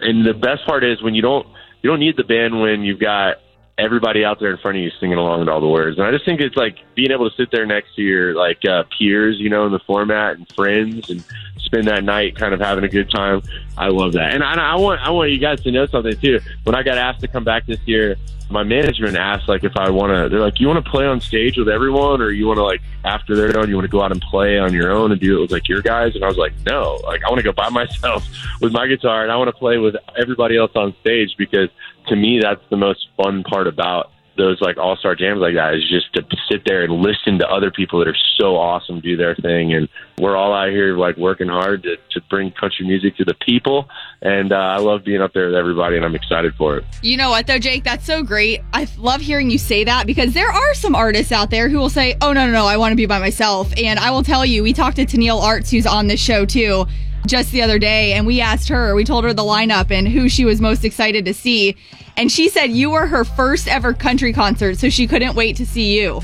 And 0.00 0.24
the 0.24 0.34
best 0.34 0.64
part 0.66 0.84
is 0.84 1.02
when 1.02 1.14
you 1.14 1.22
don't 1.22 1.46
you 1.82 1.90
don't 1.90 2.00
need 2.00 2.16
the 2.16 2.24
band 2.24 2.60
when 2.60 2.82
you've 2.82 3.00
got 3.00 3.36
everybody 3.78 4.24
out 4.24 4.40
there 4.40 4.50
in 4.50 4.58
front 4.58 4.76
of 4.76 4.82
you 4.82 4.90
singing 4.98 5.16
along 5.16 5.40
with 5.40 5.48
all 5.48 5.60
the 5.60 5.68
words. 5.68 5.98
And 5.98 6.06
I 6.06 6.10
just 6.10 6.24
think 6.24 6.40
it's 6.40 6.56
like 6.56 6.76
being 6.96 7.12
able 7.12 7.30
to 7.30 7.36
sit 7.36 7.50
there 7.52 7.64
next 7.64 7.94
to 7.94 8.02
your 8.02 8.34
like 8.34 8.64
uh, 8.64 8.82
peers, 8.98 9.36
you 9.38 9.48
know, 9.48 9.66
in 9.66 9.72
the 9.72 9.78
format 9.80 10.36
and 10.36 10.52
friends 10.54 11.08
and 11.10 11.22
spend 11.58 11.86
that 11.86 12.02
night 12.02 12.34
kind 12.36 12.52
of 12.52 12.60
having 12.60 12.82
a 12.84 12.88
good 12.88 13.10
time. 13.10 13.42
I 13.76 13.88
love 13.88 14.14
that. 14.14 14.34
And 14.34 14.42
I, 14.42 14.54
I 14.54 14.74
want 14.76 15.00
I 15.00 15.10
want 15.10 15.30
you 15.30 15.38
guys 15.38 15.60
to 15.62 15.70
know 15.70 15.86
something 15.86 16.16
too. 16.18 16.40
When 16.64 16.74
I 16.74 16.82
got 16.82 16.98
asked 16.98 17.20
to 17.20 17.28
come 17.28 17.44
back 17.44 17.66
this 17.66 17.78
year, 17.86 18.16
my 18.50 18.62
management 18.62 19.16
asked 19.16 19.48
like 19.48 19.64
if 19.64 19.76
I 19.76 19.90
want 19.90 20.12
to. 20.12 20.28
They're 20.28 20.40
like, 20.40 20.58
you 20.60 20.66
want 20.66 20.84
to 20.84 20.90
play 20.90 21.06
on 21.06 21.20
stage 21.20 21.56
with 21.58 21.68
everyone, 21.68 22.20
or 22.22 22.30
you 22.30 22.46
want 22.46 22.58
to 22.58 22.64
like 22.64 22.80
after 23.04 23.36
they're 23.36 23.52
done, 23.52 23.68
you 23.68 23.74
want 23.74 23.84
to 23.84 23.90
go 23.90 24.02
out 24.02 24.12
and 24.12 24.20
play 24.22 24.58
on 24.58 24.72
your 24.72 24.90
own 24.90 25.12
and 25.12 25.20
do 25.20 25.38
it 25.38 25.40
with 25.42 25.52
like 25.52 25.68
your 25.68 25.82
guys. 25.82 26.14
And 26.14 26.24
I 26.24 26.28
was 26.28 26.38
like, 26.38 26.54
no, 26.64 27.00
like 27.04 27.22
I 27.24 27.28
want 27.28 27.38
to 27.38 27.44
go 27.44 27.52
by 27.52 27.68
myself 27.70 28.26
with 28.60 28.72
my 28.72 28.86
guitar 28.86 29.22
and 29.22 29.30
I 29.30 29.36
want 29.36 29.48
to 29.48 29.56
play 29.56 29.78
with 29.78 29.96
everybody 30.16 30.56
else 30.56 30.72
on 30.74 30.94
stage 31.00 31.34
because 31.36 31.68
to 32.08 32.16
me 32.16 32.40
that's 32.40 32.62
the 32.70 32.76
most 32.76 33.08
fun 33.16 33.44
part 33.44 33.66
about 33.66 34.12
those 34.38 34.60
like 34.60 34.78
all 34.78 34.96
star 34.96 35.14
jams 35.14 35.40
like 35.40 35.54
that 35.54 35.74
is 35.74 35.82
just 35.88 36.12
to 36.14 36.22
sit 36.50 36.62
there 36.64 36.82
and 36.84 36.92
listen 36.94 37.38
to 37.38 37.46
other 37.48 37.70
people 37.70 37.98
that 37.98 38.08
are 38.08 38.16
so 38.38 38.56
awesome 38.56 39.00
do 39.00 39.16
their 39.16 39.34
thing 39.34 39.74
and 39.74 39.88
we're 40.18 40.36
all 40.36 40.54
out 40.54 40.70
here 40.70 40.96
like 40.96 41.16
working 41.16 41.48
hard 41.48 41.82
to, 41.82 41.96
to 42.10 42.20
bring 42.30 42.50
country 42.52 42.86
music 42.86 43.16
to 43.16 43.24
the 43.24 43.34
people 43.44 43.88
and 44.22 44.52
uh, 44.52 44.56
I 44.56 44.78
love 44.78 45.04
being 45.04 45.20
up 45.20 45.32
there 45.32 45.46
with 45.46 45.54
everybody 45.54 45.96
and 45.96 46.04
I'm 46.04 46.14
excited 46.14 46.54
for 46.54 46.78
it. 46.78 46.84
You 47.02 47.16
know 47.16 47.30
what 47.30 47.46
though, 47.46 47.58
Jake? 47.58 47.84
That's 47.84 48.06
so 48.06 48.22
great. 48.22 48.60
I 48.72 48.88
love 48.96 49.20
hearing 49.20 49.50
you 49.50 49.58
say 49.58 49.84
that 49.84 50.06
because 50.06 50.32
there 50.32 50.50
are 50.50 50.74
some 50.74 50.94
artists 50.94 51.32
out 51.32 51.50
there 51.50 51.68
who 51.68 51.78
will 51.78 51.90
say, 51.90 52.16
"Oh 52.20 52.32
no, 52.32 52.46
no, 52.46 52.52
no, 52.52 52.66
I 52.66 52.76
want 52.76 52.92
to 52.92 52.96
be 52.96 53.06
by 53.06 53.18
myself." 53.18 53.72
And 53.76 53.98
I 53.98 54.10
will 54.10 54.22
tell 54.22 54.44
you, 54.44 54.62
we 54.62 54.72
talked 54.72 54.96
to 54.96 55.06
Tenille 55.06 55.42
Arts, 55.42 55.70
who's 55.70 55.86
on 55.86 56.06
this 56.06 56.20
show 56.20 56.44
too, 56.44 56.86
just 57.26 57.52
the 57.52 57.62
other 57.62 57.78
day, 57.78 58.12
and 58.14 58.26
we 58.26 58.40
asked 58.40 58.68
her, 58.68 58.94
we 58.94 59.04
told 59.04 59.24
her 59.24 59.34
the 59.34 59.42
lineup 59.42 59.90
and 59.90 60.08
who 60.08 60.28
she 60.28 60.44
was 60.44 60.60
most 60.60 60.84
excited 60.84 61.24
to 61.24 61.34
see, 61.34 61.76
and 62.16 62.32
she 62.32 62.48
said 62.48 62.70
you 62.70 62.90
were 62.90 63.06
her 63.06 63.24
first 63.24 63.68
ever 63.68 63.92
country 63.92 64.32
concert, 64.32 64.78
so 64.78 64.88
she 64.88 65.06
couldn't 65.06 65.34
wait 65.34 65.56
to 65.56 65.66
see 65.66 65.98
you. 65.98 66.22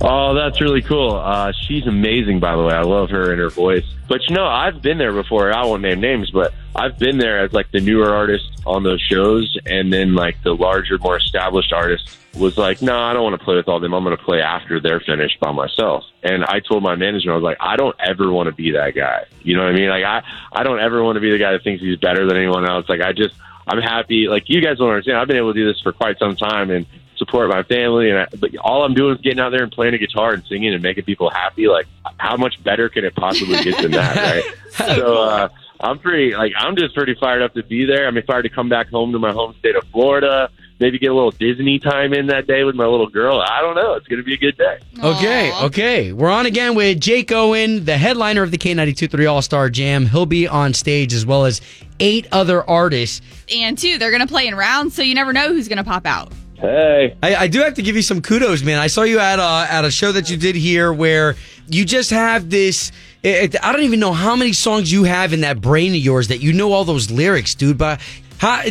Oh, 0.00 0.34
that's 0.34 0.60
really 0.60 0.82
cool. 0.82 1.14
Uh, 1.14 1.52
she's 1.66 1.86
amazing, 1.86 2.38
by 2.38 2.54
the 2.54 2.62
way. 2.62 2.72
I 2.72 2.82
love 2.82 3.10
her 3.10 3.32
and 3.32 3.40
her 3.40 3.50
voice. 3.50 3.84
But 4.08 4.20
you 4.28 4.34
know, 4.36 4.46
I've 4.46 4.80
been 4.80 4.96
there 4.96 5.12
before. 5.12 5.52
I 5.52 5.64
won't 5.64 5.82
name 5.82 6.00
names, 6.00 6.30
but 6.30 6.54
I've 6.74 6.98
been 6.98 7.18
there 7.18 7.40
as 7.40 7.52
like 7.52 7.70
the 7.72 7.80
newer 7.80 8.14
artist 8.14 8.44
on 8.64 8.84
those 8.84 9.00
shows, 9.00 9.58
and 9.66 9.92
then 9.92 10.14
like 10.14 10.40
the 10.44 10.54
larger, 10.54 10.98
more 10.98 11.16
established 11.16 11.72
artist 11.72 12.16
was 12.36 12.56
like, 12.56 12.80
"No, 12.80 12.96
I 12.96 13.12
don't 13.12 13.24
want 13.24 13.38
to 13.38 13.44
play 13.44 13.56
with 13.56 13.66
all 13.66 13.80
them. 13.80 13.92
I'm 13.92 14.04
going 14.04 14.16
to 14.16 14.22
play 14.22 14.40
after 14.40 14.78
they're 14.80 15.00
finished 15.00 15.40
by 15.40 15.50
myself." 15.50 16.04
And 16.22 16.44
I 16.44 16.60
told 16.60 16.84
my 16.84 16.94
manager, 16.94 17.32
I 17.32 17.34
was 17.34 17.42
like, 17.42 17.58
"I 17.60 17.76
don't 17.76 17.96
ever 17.98 18.30
want 18.30 18.46
to 18.46 18.54
be 18.54 18.70
that 18.72 18.94
guy." 18.94 19.24
You 19.42 19.56
know 19.56 19.64
what 19.64 19.74
I 19.74 19.76
mean? 19.76 19.88
Like, 19.88 20.04
I 20.04 20.22
I 20.52 20.62
don't 20.62 20.78
ever 20.80 21.02
want 21.02 21.16
to 21.16 21.20
be 21.20 21.32
the 21.32 21.38
guy 21.38 21.52
that 21.52 21.64
thinks 21.64 21.82
he's 21.82 21.98
better 21.98 22.24
than 22.24 22.36
anyone 22.36 22.68
else. 22.68 22.88
Like, 22.88 23.00
I 23.00 23.12
just 23.12 23.34
I'm 23.66 23.82
happy. 23.82 24.28
Like, 24.28 24.48
you 24.48 24.62
guys 24.62 24.78
don't 24.78 24.90
understand. 24.90 25.18
I've 25.18 25.26
been 25.26 25.36
able 25.38 25.52
to 25.52 25.58
do 25.58 25.66
this 25.66 25.80
for 25.80 25.92
quite 25.92 26.20
some 26.20 26.36
time, 26.36 26.70
and 26.70 26.86
support 27.28 27.48
my 27.48 27.62
family, 27.62 28.10
and 28.10 28.20
I, 28.20 28.26
but 28.38 28.56
all 28.58 28.84
I'm 28.84 28.94
doing 28.94 29.14
is 29.14 29.20
getting 29.20 29.40
out 29.40 29.50
there 29.50 29.62
and 29.62 29.70
playing 29.70 29.94
a 29.94 29.98
guitar 29.98 30.32
and 30.32 30.44
singing 30.46 30.72
and 30.72 30.82
making 30.82 31.04
people 31.04 31.30
happy. 31.30 31.68
Like, 31.68 31.86
how 32.16 32.36
much 32.36 32.62
better 32.64 32.88
can 32.88 33.04
it 33.04 33.14
possibly 33.14 33.62
get 33.62 33.80
than 33.80 33.92
that, 33.92 34.16
right? 34.76 34.96
so, 34.96 35.22
uh, 35.22 35.48
I'm 35.80 35.98
pretty 35.98 36.34
like 36.34 36.52
I'm 36.56 36.76
just 36.76 36.94
pretty 36.94 37.14
fired 37.14 37.42
up 37.42 37.54
to 37.54 37.62
be 37.62 37.84
there. 37.84 38.06
I'm 38.08 38.16
excited 38.16 38.42
to 38.42 38.48
come 38.48 38.68
back 38.68 38.88
home 38.88 39.12
to 39.12 39.18
my 39.18 39.32
home 39.32 39.54
state 39.60 39.76
of 39.76 39.84
Florida. 39.92 40.50
Maybe 40.80 40.98
get 40.98 41.10
a 41.10 41.14
little 41.14 41.32
Disney 41.32 41.80
time 41.80 42.14
in 42.14 42.28
that 42.28 42.46
day 42.46 42.62
with 42.62 42.76
my 42.76 42.86
little 42.86 43.08
girl. 43.08 43.40
I 43.40 43.60
don't 43.60 43.74
know. 43.74 43.94
It's 43.94 44.06
going 44.06 44.20
to 44.20 44.24
be 44.24 44.34
a 44.34 44.38
good 44.38 44.56
day. 44.56 44.78
Okay, 45.02 45.52
okay. 45.64 46.12
We're 46.12 46.30
on 46.30 46.46
again 46.46 46.76
with 46.76 47.00
Jake 47.00 47.32
Owen, 47.32 47.84
the 47.84 47.98
headliner 47.98 48.44
of 48.44 48.52
the 48.52 48.58
K92 48.58 49.28
All 49.28 49.42
Star 49.42 49.70
Jam. 49.70 50.06
He'll 50.06 50.26
be 50.26 50.46
on 50.46 50.74
stage 50.74 51.12
as 51.14 51.26
well 51.26 51.46
as 51.46 51.60
eight 51.98 52.28
other 52.30 52.68
artists. 52.68 53.20
And 53.52 53.76
two, 53.76 53.98
they're 53.98 54.12
going 54.12 54.22
to 54.22 54.28
play 54.28 54.46
in 54.46 54.54
rounds, 54.54 54.94
so 54.94 55.02
you 55.02 55.16
never 55.16 55.32
know 55.32 55.48
who's 55.48 55.66
going 55.66 55.78
to 55.78 55.84
pop 55.84 56.06
out. 56.06 56.32
Hey, 56.60 57.16
I, 57.22 57.36
I 57.36 57.46
do 57.46 57.60
have 57.60 57.74
to 57.74 57.82
give 57.82 57.94
you 57.94 58.02
some 58.02 58.20
kudos, 58.20 58.62
man. 58.64 58.78
I 58.78 58.88
saw 58.88 59.02
you 59.02 59.20
at 59.20 59.38
a, 59.38 59.72
at 59.72 59.84
a 59.84 59.90
show 59.90 60.10
that 60.12 60.28
you 60.28 60.36
did 60.36 60.56
here 60.56 60.92
where 60.92 61.36
you 61.68 61.84
just 61.84 62.10
have 62.10 62.50
this. 62.50 62.90
It, 63.22 63.54
I 63.64 63.72
don't 63.72 63.82
even 63.82 64.00
know 64.00 64.12
how 64.12 64.34
many 64.34 64.52
songs 64.52 64.90
you 64.90 65.04
have 65.04 65.32
in 65.32 65.42
that 65.42 65.60
brain 65.60 65.92
of 65.92 65.98
yours 65.98 66.28
that 66.28 66.38
you 66.38 66.52
know 66.52 66.72
all 66.72 66.84
those 66.84 67.10
lyrics, 67.10 67.54
dude. 67.54 67.78
But 67.78 68.00
how 68.38 68.62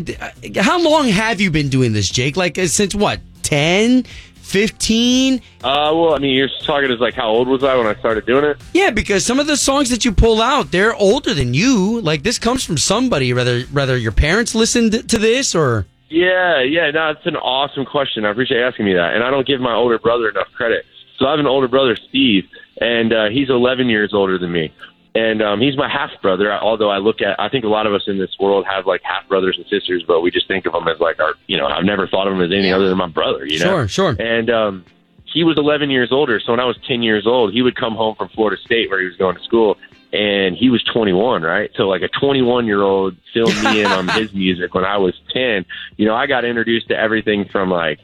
how 0.58 0.82
long 0.82 1.08
have 1.08 1.39
you 1.39 1.50
been 1.50 1.69
doing 1.69 1.93
this, 1.93 2.10
Jake? 2.10 2.36
Like 2.36 2.58
uh, 2.58 2.67
since 2.67 2.93
what? 2.93 3.21
10, 3.43 4.04
15? 4.04 5.36
Uh, 5.36 5.39
well, 5.63 6.13
I 6.13 6.19
mean, 6.19 6.36
you're 6.36 6.50
talking 6.63 6.91
as 6.91 7.00
like 7.00 7.13
how 7.13 7.30
old 7.30 7.47
was 7.47 7.63
I 7.63 7.76
when 7.78 7.88
I 7.88 7.95
started 7.95 8.26
doing 8.26 8.43
it? 8.43 8.58
Yeah, 8.73 8.89
because 8.89 9.26
some 9.26 9.39
of 9.39 9.47
the 9.47 9.56
songs 9.56 9.89
that 9.89 10.04
you 10.04 10.12
pull 10.12 10.41
out, 10.41 10.71
they're 10.71 10.95
older 10.95 11.34
than 11.34 11.54
you. 11.54 12.02
Like 12.02 12.23
this 12.23 12.38
comes 12.39 12.65
from 12.65 12.78
somebody, 12.78 13.34
whether 13.34 13.62
whether 13.63 13.95
your 13.95 14.12
parents 14.12 14.56
listened 14.56 15.08
to 15.08 15.17
this 15.17 15.56
or. 15.56 15.86
Yeah, 16.10 16.62
yeah. 16.62 16.91
No, 16.91 17.10
it's 17.10 17.26
an 17.26 17.36
awesome 17.36 17.86
question. 17.86 18.26
I 18.26 18.32
appreciate 18.32 18.62
asking 18.62 18.86
me 18.86 18.93
that. 18.93 19.13
And 19.13 19.24
I 19.24 19.30
don't 19.30 19.46
give 19.46 19.60
my 19.60 19.74
older 19.74 20.00
brother 20.00 20.30
enough 20.30 20.48
credit. 20.56 20.86
So 21.17 21.26
I 21.26 21.32
have 21.32 21.39
an 21.39 21.48
older 21.48 21.67
brother, 21.67 21.96
Steve, 21.96 22.46
and 22.80 23.12
uh, 23.12 23.30
he's 23.30 23.50
11 23.50 23.89
years 23.89 24.13
older 24.13 24.38
than 24.38 24.52
me. 24.52 24.72
And 25.15 25.41
um, 25.41 25.60
he's 25.60 25.76
my 25.76 25.89
half 25.89 26.12
brother. 26.22 26.54
Although 26.54 26.91
I 26.91 27.00
look 27.00 27.22
at, 27.22 27.39
I 27.39 27.50
think 27.50 27.65
a 27.65 27.67
lot 27.70 27.88
of 27.88 27.93
us 27.93 28.04
in 28.08 28.20
this 28.20 28.30
world 28.39 28.65
have 28.70 28.86
like 28.86 29.02
half 29.04 29.28
brothers 29.28 29.58
and 29.58 29.65
sisters, 29.67 30.04
but 30.08 30.22
we 30.22 30.30
just 30.30 30.48
think 30.48 30.67
of 30.67 30.74
them 30.74 30.88
as 30.88 31.00
like 31.00 31.20
our, 31.20 31.34
you 31.48 31.58
know, 31.58 31.65
I've 31.65 31.86
never 31.86 32.08
thought 32.08 32.28
of 32.28 32.34
him 32.34 32.41
as 32.41 32.52
anything 32.52 32.72
other 32.72 32.88
than 32.88 33.00
my 33.00 33.08
brother. 33.08 33.46
You 33.48 33.58
know, 33.60 33.65
Sure, 33.65 33.88
sure. 33.88 34.15
And 34.20 34.52
um, 34.52 34.86
he 35.32 35.44
was 35.44 35.58
11 35.58 35.90
years 35.90 36.12
older. 36.12 36.40
So 36.40 36.52
when 36.54 36.60
I 36.60 36.66
was 36.66 36.78
10 36.88 37.04
years 37.04 37.28
old, 37.28 37.54
he 37.54 37.62
would 37.62 37.76
come 37.76 37.96
home 37.96 38.16
from 38.16 38.30
Florida 38.30 38.62
State 38.62 38.90
where 38.90 39.00
he 39.00 39.06
was 39.06 39.16
going 39.18 39.36
to 39.36 39.44
school, 39.44 39.78
and 40.13 40.56
he 40.56 40.70
was 40.70 40.84
21, 40.84 41.42
right? 41.42 41.70
So 41.76 41.88
like 41.88 42.02
a 42.02 42.08
21 42.08 42.66
year 42.66 42.82
old 42.82 43.16
filled 43.34 43.56
me 43.63 43.82
in 43.82 43.88
on 43.88 44.08
his 44.08 44.34
music 44.36 44.74
when 44.74 44.86
I 44.86 44.98
was 44.98 45.13
10. 45.34 45.66
You 45.98 46.06
know, 46.06 46.16
I 46.16 46.28
got 46.28 46.46
introduced 46.46 46.88
to 46.90 46.98
everything 46.98 47.46
from 47.46 47.70
like 47.70 48.00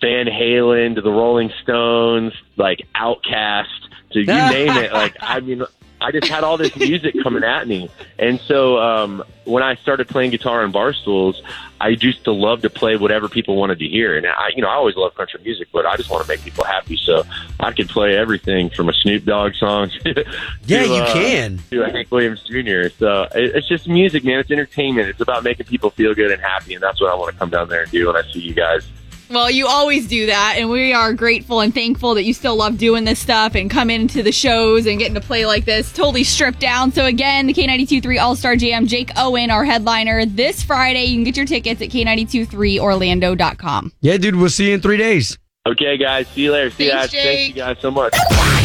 Van 0.00 0.26
Halen 0.26 0.96
to 0.96 1.00
the 1.00 1.10
Rolling 1.10 1.52
Stones, 1.62 2.32
like 2.56 2.86
OutKast 2.94 3.66
to 4.12 4.20
you 4.20 4.26
name 4.26 4.76
it. 4.76 4.92
Like, 4.92 5.16
I 5.20 5.40
mean, 5.40 5.64
I 6.00 6.10
just 6.10 6.28
had 6.28 6.44
all 6.44 6.56
this 6.56 6.76
music 6.76 7.14
coming 7.22 7.44
at 7.44 7.66
me. 7.66 7.88
And 8.18 8.38
so 8.40 8.78
um, 8.78 9.22
when 9.44 9.62
I 9.62 9.76
started 9.76 10.08
playing 10.08 10.32
guitar 10.32 10.62
on 10.62 10.70
bar 10.72 10.92
stools, 10.92 11.40
I 11.80 11.88
used 11.88 12.24
to 12.24 12.32
love 12.32 12.62
to 12.62 12.70
play 12.70 12.96
whatever 12.96 13.28
people 13.28 13.56
wanted 13.56 13.78
to 13.78 13.86
hear. 13.88 14.16
And 14.16 14.26
I, 14.26 14.50
you 14.54 14.62
know, 14.62 14.68
I 14.68 14.74
always 14.74 14.96
love 14.96 15.14
country 15.14 15.40
music, 15.42 15.68
but 15.72 15.86
I 15.86 15.96
just 15.96 16.10
want 16.10 16.22
to 16.24 16.28
make 16.28 16.42
people 16.42 16.64
happy. 16.64 16.96
So 16.96 17.24
I 17.60 17.72
could 17.72 17.88
play 17.88 18.16
everything 18.16 18.70
from 18.70 18.88
a 18.88 18.92
Snoop 18.92 19.24
Dogg 19.24 19.54
song 19.54 19.90
to, 20.04 20.24
Yeah, 20.66 20.84
you 20.84 21.02
uh, 21.02 21.12
can. 21.12 21.60
to 21.70 21.82
Hank 21.84 22.10
Williams 22.10 22.42
Jr. 22.42 22.88
So 22.98 23.22
it, 23.34 23.56
it's 23.56 23.68
just 23.68 23.88
music, 23.88 24.24
man. 24.24 24.40
It's 24.40 24.50
entertainment. 24.50 25.08
It's 25.08 25.20
about 25.20 25.42
making 25.42 25.66
people 25.66 25.90
feel 25.90 26.14
good 26.14 26.30
and 26.30 26.40
happy. 26.42 26.74
And 26.74 26.82
that's 26.82 27.00
what 27.00 27.10
I 27.10 27.14
want 27.14 27.32
to 27.32 27.38
come 27.38 27.50
down 27.50 27.68
there 27.68 27.82
and 27.82 27.90
do 27.90 28.06
when 28.06 28.16
I 28.16 28.22
see 28.30 28.40
you 28.40 28.54
guys. 28.54 28.86
Well, 29.30 29.50
you 29.50 29.66
always 29.66 30.06
do 30.06 30.26
that, 30.26 30.56
and 30.58 30.68
we 30.68 30.92
are 30.92 31.14
grateful 31.14 31.60
and 31.60 31.72
thankful 31.72 32.14
that 32.14 32.24
you 32.24 32.34
still 32.34 32.56
love 32.56 32.78
doing 32.78 33.04
this 33.04 33.18
stuff 33.18 33.54
and 33.54 33.70
come 33.70 33.90
into 33.90 34.22
the 34.22 34.32
shows 34.32 34.86
and 34.86 34.98
getting 34.98 35.14
to 35.14 35.20
play 35.20 35.46
like 35.46 35.64
this, 35.64 35.92
totally 35.92 36.24
stripped 36.24 36.60
down. 36.60 36.92
So 36.92 37.06
again, 37.06 37.46
the 37.46 37.54
K92.3 37.54 38.20
All-Star 38.20 38.56
Jam, 38.56 38.86
Jake 38.86 39.10
Owen, 39.16 39.50
our 39.50 39.64
headliner, 39.64 40.26
this 40.26 40.62
Friday. 40.62 41.04
You 41.04 41.16
can 41.16 41.24
get 41.24 41.36
your 41.36 41.46
tickets 41.46 41.80
at 41.80 41.88
K923Orlando.com. 41.88 43.92
Yeah, 44.00 44.16
dude, 44.18 44.36
we'll 44.36 44.50
see 44.50 44.68
you 44.68 44.74
in 44.74 44.80
three 44.80 44.98
days. 44.98 45.38
Okay, 45.66 45.96
guys. 45.96 46.28
See 46.28 46.42
you 46.42 46.52
later. 46.52 46.68
See 46.68 46.84
you 46.84 46.90
Thanks, 46.90 47.14
guys. 47.14 47.22
Thank 47.22 47.48
you 47.48 47.54
guys 47.54 47.76
so 47.80 47.90
much. 47.90 48.12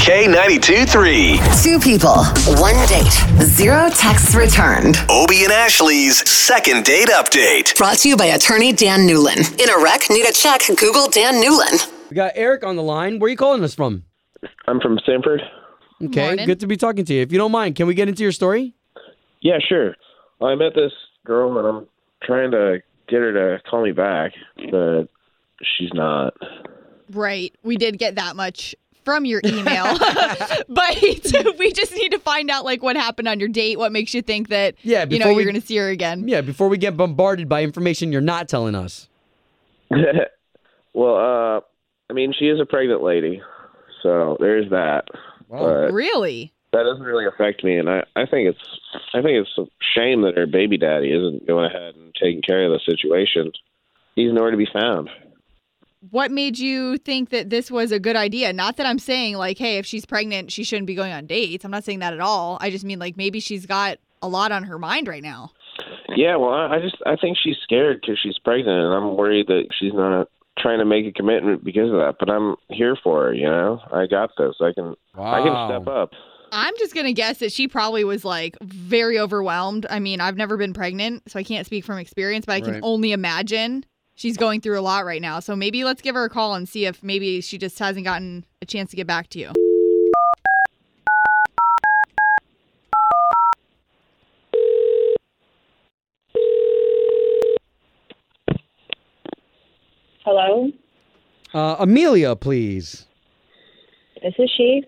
K92 0.04 0.90
3. 0.90 1.40
Two 1.64 1.80
people, 1.80 2.26
one 2.62 2.76
date, 2.90 3.14
zero 3.42 3.90
texts 3.90 4.36
returned. 4.36 4.98
Obie 5.10 5.46
and 5.46 5.54
Ashley's 5.54 6.30
second 6.30 6.84
date 6.84 7.08
update. 7.08 7.74
Brought 7.78 8.00
to 8.00 8.10
you 8.10 8.18
by 8.18 8.26
attorney 8.26 8.74
Dan 8.74 9.08
Newlin. 9.08 9.40
In 9.62 9.70
a 9.70 9.82
wreck, 9.82 10.10
need 10.10 10.28
a 10.28 10.34
check, 10.34 10.60
Google 10.68 11.08
Dan 11.08 11.36
Newlin. 11.36 11.90
We 12.10 12.16
got 12.16 12.34
Eric 12.36 12.66
on 12.66 12.76
the 12.76 12.84
line. 12.84 13.20
Where 13.20 13.28
are 13.28 13.32
you 13.32 13.38
calling 13.38 13.64
us 13.64 13.74
from? 13.74 14.04
I'm 14.68 14.82
from 14.82 15.00
Sanford. 15.06 15.42
Okay, 16.04 16.26
Morning. 16.26 16.46
good 16.48 16.60
to 16.60 16.68
be 16.68 16.76
talking 16.76 17.06
to 17.06 17.14
you. 17.14 17.22
If 17.22 17.32
you 17.32 17.38
don't 17.38 17.54
mind, 17.54 17.76
can 17.76 17.88
we 17.88 17.94
get 17.94 18.10
into 18.10 18.24
your 18.24 18.34
story? 18.34 18.76
Yeah, 19.40 19.60
sure. 19.66 19.96
I 20.42 20.56
met 20.56 20.74
this 20.76 20.92
girl 21.26 21.58
and 21.58 21.66
I'm 21.66 21.88
trying 22.24 22.52
to 22.52 22.80
get 23.08 23.20
her 23.20 23.32
to 23.58 23.64
call 23.70 23.84
me 23.86 23.94
back, 23.94 24.34
but 24.70 25.04
she's 25.78 25.94
not. 25.94 26.34
Right. 27.12 27.54
We 27.64 27.78
did 27.78 27.98
get 27.98 28.16
that 28.16 28.36
much 28.36 28.76
from 29.06 29.26
your 29.26 29.42
email. 29.46 29.98
but 30.70 31.02
we 31.60 31.72
just 31.72 31.94
need 31.96 32.12
to 32.12 32.20
find 32.20 32.50
out 32.52 32.66
like 32.66 32.84
what 32.84 32.96
happened 32.96 33.28
on 33.28 33.40
your 33.40 33.50
date, 33.50 33.78
what 33.80 33.92
makes 33.92 34.14
you 34.14 34.22
think 34.22 34.50
that 34.50 34.76
Yeah, 34.84 35.06
you 35.10 35.20
know 35.20 35.30
we- 35.30 35.36
you're 35.36 35.52
going 35.52 35.60
to 35.60 35.66
see 35.66 35.78
her 35.78 35.90
again. 35.90 36.28
Yeah, 36.28 36.42
before 36.42 36.68
we 36.70 36.78
get 36.78 36.96
bombarded 36.98 37.48
by 37.50 37.64
information 37.64 38.12
you're 38.12 38.22
not 38.22 38.48
telling 38.50 38.76
us. 38.76 39.08
well, 40.94 41.16
uh, 41.16 41.62
I 42.10 42.14
mean, 42.14 42.34
she 42.38 42.46
is 42.46 42.60
a 42.60 42.66
pregnant 42.66 43.04
lady, 43.04 43.42
so 44.04 44.38
there's 44.40 44.70
that. 44.72 45.06
But 45.50 45.92
Really? 45.92 46.54
that 46.74 46.84
doesn't 46.84 47.04
really 47.04 47.26
affect 47.26 47.64
me, 47.64 47.78
and 47.78 47.90
I, 47.90 48.04
I 48.16 48.26
think 48.28 48.50
it's 48.50 48.80
I 49.14 49.22
think 49.22 49.38
it's 49.48 49.58
a 49.58 49.66
shame 49.96 50.22
that 50.22 50.38
her 50.38 50.46
baby 50.46 50.78
daddy 50.78 51.12
isn't 51.12 51.48
going 51.48 51.66
ahead 51.66 51.96
and 51.96 52.14
taking 52.22 52.42
care 52.44 52.66
of 52.66 52.72
the 52.72 52.80
situation. 52.86 53.52
He's 54.16 54.32
nowhere 54.34 54.52
to 54.52 54.58
be 54.58 54.68
found. 54.72 55.10
What 56.12 56.32
made 56.32 56.58
you 56.58 56.98
think 56.98 57.30
that 57.30 57.50
this 57.50 57.70
was 57.70 57.92
a 57.92 58.00
good 58.00 58.16
idea? 58.16 58.54
Not 58.54 58.78
that 58.78 58.86
I'm 58.86 59.00
saying 59.00 59.36
like, 59.36 59.58
hey, 59.58 59.78
if 59.78 59.86
she's 59.86 60.06
pregnant, 60.06 60.50
she 60.52 60.64
shouldn't 60.64 60.88
be 60.88 60.96
going 60.96 61.12
on 61.12 61.26
dates. 61.28 61.66
I'm 61.66 61.72
not 61.72 61.84
saying 61.84 62.00
that 62.00 62.14
at 62.14 62.22
all. 62.22 62.58
I 62.62 62.70
just 62.70 62.86
mean 62.86 63.00
like 63.00 63.18
maybe 63.18 63.42
she's 63.42 63.66
got 63.66 63.98
a 64.22 64.28
lot 64.30 64.52
on 64.54 64.64
her 64.64 64.80
mind 64.80 65.10
right 65.10 65.22
now. 65.24 65.52
Yeah, 66.16 66.38
well, 66.38 66.52
I, 66.54 66.78
I 66.78 66.80
just 66.80 66.96
I 67.06 67.16
think 67.18 67.38
she's 67.38 67.58
scared 67.64 68.00
because 68.02 68.18
she's 68.22 68.38
pregnant, 68.40 68.70
and 68.80 68.94
I'm 68.94 69.18
worried 69.18 69.48
that 69.48 69.68
she's 69.78 69.94
not 69.94 70.28
trying 70.58 70.80
to 70.80 70.86
make 70.86 71.06
a 71.06 71.12
commitment 71.12 71.64
because 71.64 71.90
of 71.92 71.98
that. 71.98 72.16
But 72.20 72.30
I'm 72.30 72.56
here 72.70 72.98
for 73.02 73.26
her. 73.26 73.34
You 73.34 73.46
know, 73.50 73.82
I 73.92 74.08
got 74.08 74.32
this. 74.38 74.56
I 74.62 74.72
can 74.74 74.96
I 75.18 75.42
can 75.42 75.70
step 75.70 75.88
up. 75.94 76.12
I'm 76.52 76.74
just 76.80 76.96
gonna 76.96 77.14
guess 77.14 77.40
that 77.40 77.52
she 77.52 77.68
probably 77.68 78.04
was 78.06 78.24
like 78.24 78.58
very 78.62 79.20
overwhelmed. 79.20 79.86
I 79.90 80.00
mean, 80.00 80.22
I've 80.22 80.38
never 80.38 80.56
been 80.56 80.74
pregnant, 80.74 81.30
so 81.30 81.40
I 81.40 81.44
can't 81.44 81.66
speak 81.66 81.84
from 81.84 81.98
experience, 81.98 82.46
but 82.46 82.54
I 82.54 82.62
can 82.62 82.74
Right. 82.76 82.84
only 82.84 83.12
imagine 83.12 83.86
she's 84.20 84.36
going 84.36 84.60
through 84.60 84.78
a 84.78 84.82
lot 84.82 85.06
right 85.06 85.22
now. 85.22 85.40
So 85.40 85.56
maybe 85.56 85.86
let's 85.86 86.02
give 86.02 86.14
her 86.14 86.26
a 86.26 86.30
call 86.30 86.54
and 86.54 86.68
see 86.68 86.86
if 86.86 87.02
maybe 87.02 87.40
she 87.40 87.58
just 87.58 87.80
hasn't 87.80 88.04
gotten 88.04 88.44
a 88.62 88.66
chance 88.66 88.90
to 88.92 88.98
get 88.98 89.08
back 89.08 89.30
to 89.30 89.40
you. 89.40 89.54
Hello, 100.26 100.72
Uh, 101.54 101.78
Amelia, 101.80 102.36
please. 102.36 103.06
this 104.22 104.34
is 104.38 104.52
she. 104.56 104.84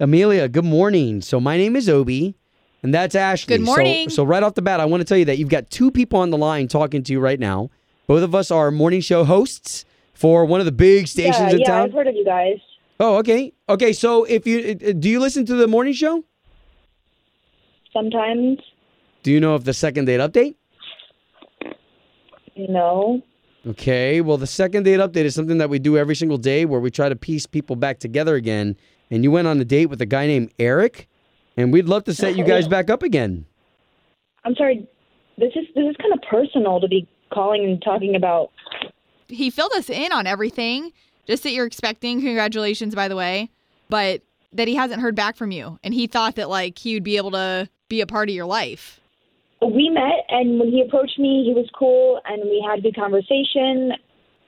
Amelia, 0.00 0.48
good 0.48 0.64
morning. 0.64 1.22
So 1.22 1.40
my 1.40 1.56
name 1.56 1.76
is 1.76 1.88
Obie, 1.88 2.34
and 2.82 2.92
that's 2.92 3.14
Ashley. 3.14 3.56
Good 3.58 3.64
So- 3.64 3.72
morning. 3.72 4.08
So, 4.10 4.24
right 4.24 4.42
off 4.42 4.54
the 4.54 4.62
bat, 4.62 4.80
I 4.80 4.84
want 4.84 5.00
to 5.00 5.04
tell 5.04 5.16
you 5.16 5.24
that 5.26 5.38
you've 5.38 5.48
got 5.48 5.70
two 5.70 5.90
people 5.90 6.18
on 6.18 6.30
the 6.30 6.36
line 6.38 6.68
talking 6.68 7.02
to 7.04 7.12
you 7.12 7.20
right 7.20 7.38
now. 7.40 7.70
Both 8.06 8.22
of 8.22 8.34
us 8.34 8.50
are 8.50 8.70
morning 8.70 9.00
show 9.00 9.24
hosts 9.24 9.84
for 10.14 10.44
one 10.44 10.60
of 10.60 10.66
the 10.66 10.72
big 10.72 11.08
stations 11.08 11.38
yeah, 11.38 11.50
in 11.50 11.58
yeah, 11.60 11.66
town. 11.66 11.82
I've 11.82 11.92
heard 11.92 12.06
of 12.06 12.14
you 12.14 12.24
guys. 12.24 12.58
Oh, 13.00 13.16
okay. 13.18 13.52
Okay, 13.68 13.92
so 13.92 14.24
if 14.24 14.46
you 14.46 14.78
uh, 14.86 14.92
do 14.92 15.08
you 15.08 15.18
listen 15.20 15.44
to 15.46 15.54
the 15.54 15.66
morning 15.66 15.92
show? 15.92 16.24
Sometimes, 17.92 18.58
Do 19.22 19.30
you 19.30 19.38
know 19.38 19.54
of 19.54 19.64
the 19.64 19.74
second 19.74 20.06
date 20.06 20.20
update? 20.20 20.54
no. 22.56 23.22
Okay, 23.64 24.20
well, 24.20 24.38
the 24.38 24.46
second 24.46 24.84
date 24.84 24.98
update 24.98 25.24
is 25.24 25.34
something 25.34 25.58
that 25.58 25.70
we 25.70 25.78
do 25.78 25.96
every 25.96 26.16
single 26.16 26.38
day 26.38 26.64
where 26.64 26.80
we 26.80 26.90
try 26.90 27.08
to 27.08 27.14
piece 27.14 27.46
people 27.46 27.76
back 27.76 28.00
together 28.00 28.34
again. 28.34 28.76
And 29.10 29.22
you 29.22 29.30
went 29.30 29.46
on 29.46 29.60
a 29.60 29.64
date 29.64 29.86
with 29.86 30.00
a 30.00 30.06
guy 30.06 30.26
named 30.26 30.52
Eric, 30.58 31.08
and 31.56 31.72
we'd 31.72 31.86
love 31.86 32.02
to 32.04 32.14
set 32.14 32.36
you 32.36 32.44
guys 32.44 32.66
back 32.76 32.90
up 32.90 33.02
again. 33.02 33.46
I'm 34.44 34.54
sorry. 34.56 34.88
This 35.38 35.52
is 35.54 35.66
this 35.74 35.84
is 35.84 35.96
kind 35.96 36.12
of 36.12 36.20
personal 36.28 36.80
to 36.80 36.88
be 36.88 37.06
calling 37.32 37.64
and 37.64 37.82
talking 37.82 38.14
about. 38.14 38.50
He 39.28 39.50
filled 39.50 39.72
us 39.72 39.88
in 39.88 40.12
on 40.12 40.26
everything, 40.26 40.92
just 41.26 41.42
that 41.44 41.52
you're 41.52 41.66
expecting. 41.66 42.20
Congratulations, 42.20 42.94
by 42.94 43.08
the 43.08 43.16
way, 43.16 43.50
but 43.88 44.22
that 44.52 44.68
he 44.68 44.74
hasn't 44.74 45.00
heard 45.00 45.14
back 45.14 45.36
from 45.36 45.50
you, 45.50 45.78
and 45.82 45.94
he 45.94 46.06
thought 46.06 46.36
that 46.36 46.48
like 46.48 46.78
he 46.78 46.94
would 46.94 47.04
be 47.04 47.16
able 47.16 47.30
to 47.32 47.68
be 47.88 48.00
a 48.00 48.06
part 48.06 48.28
of 48.28 48.34
your 48.34 48.46
life. 48.46 49.00
We 49.62 49.88
met, 49.88 50.24
and 50.28 50.58
when 50.58 50.68
he 50.68 50.82
approached 50.82 51.18
me, 51.18 51.44
he 51.46 51.54
was 51.54 51.68
cool, 51.78 52.20
and 52.26 52.42
we 52.44 52.64
had 52.68 52.80
a 52.80 52.82
good 52.82 52.96
conversation. 52.96 53.92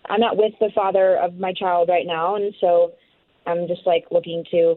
I'm 0.07 0.21
not 0.21 0.37
with 0.37 0.53
the 0.61 0.71
father 0.75 1.17
of 1.17 1.39
my 1.39 1.53
child 1.53 1.89
right 1.89 2.07
now, 2.07 2.35
and 2.35 2.53
so 2.61 2.93
I'm 3.47 3.67
just 3.69 3.87
like 3.87 4.07
looking 4.11 4.45
to 4.51 4.75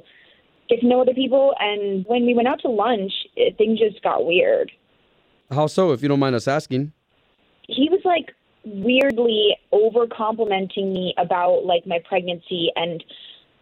get 0.69 0.81
to 0.81 0.87
know 0.87 1.01
other 1.01 1.13
people. 1.13 1.53
And 1.59 2.05
when 2.07 2.25
we 2.25 2.33
went 2.33 2.47
out 2.47 2.61
to 2.61 2.69
lunch, 2.69 3.11
it, 3.35 3.57
things 3.57 3.79
just 3.79 4.01
got 4.03 4.25
weird. 4.25 4.71
How 5.51 5.67
so, 5.67 5.91
if 5.91 6.01
you 6.01 6.09
don't 6.09 6.19
mind 6.19 6.35
us 6.35 6.47
asking? 6.47 6.93
He 7.67 7.89
was 7.89 8.01
like 8.03 8.33
weirdly 8.65 9.55
over 9.71 10.07
complimenting 10.07 10.93
me 10.93 11.13
about 11.17 11.65
like 11.65 11.85
my 11.85 11.99
pregnancy 12.07 12.71
and 12.75 13.03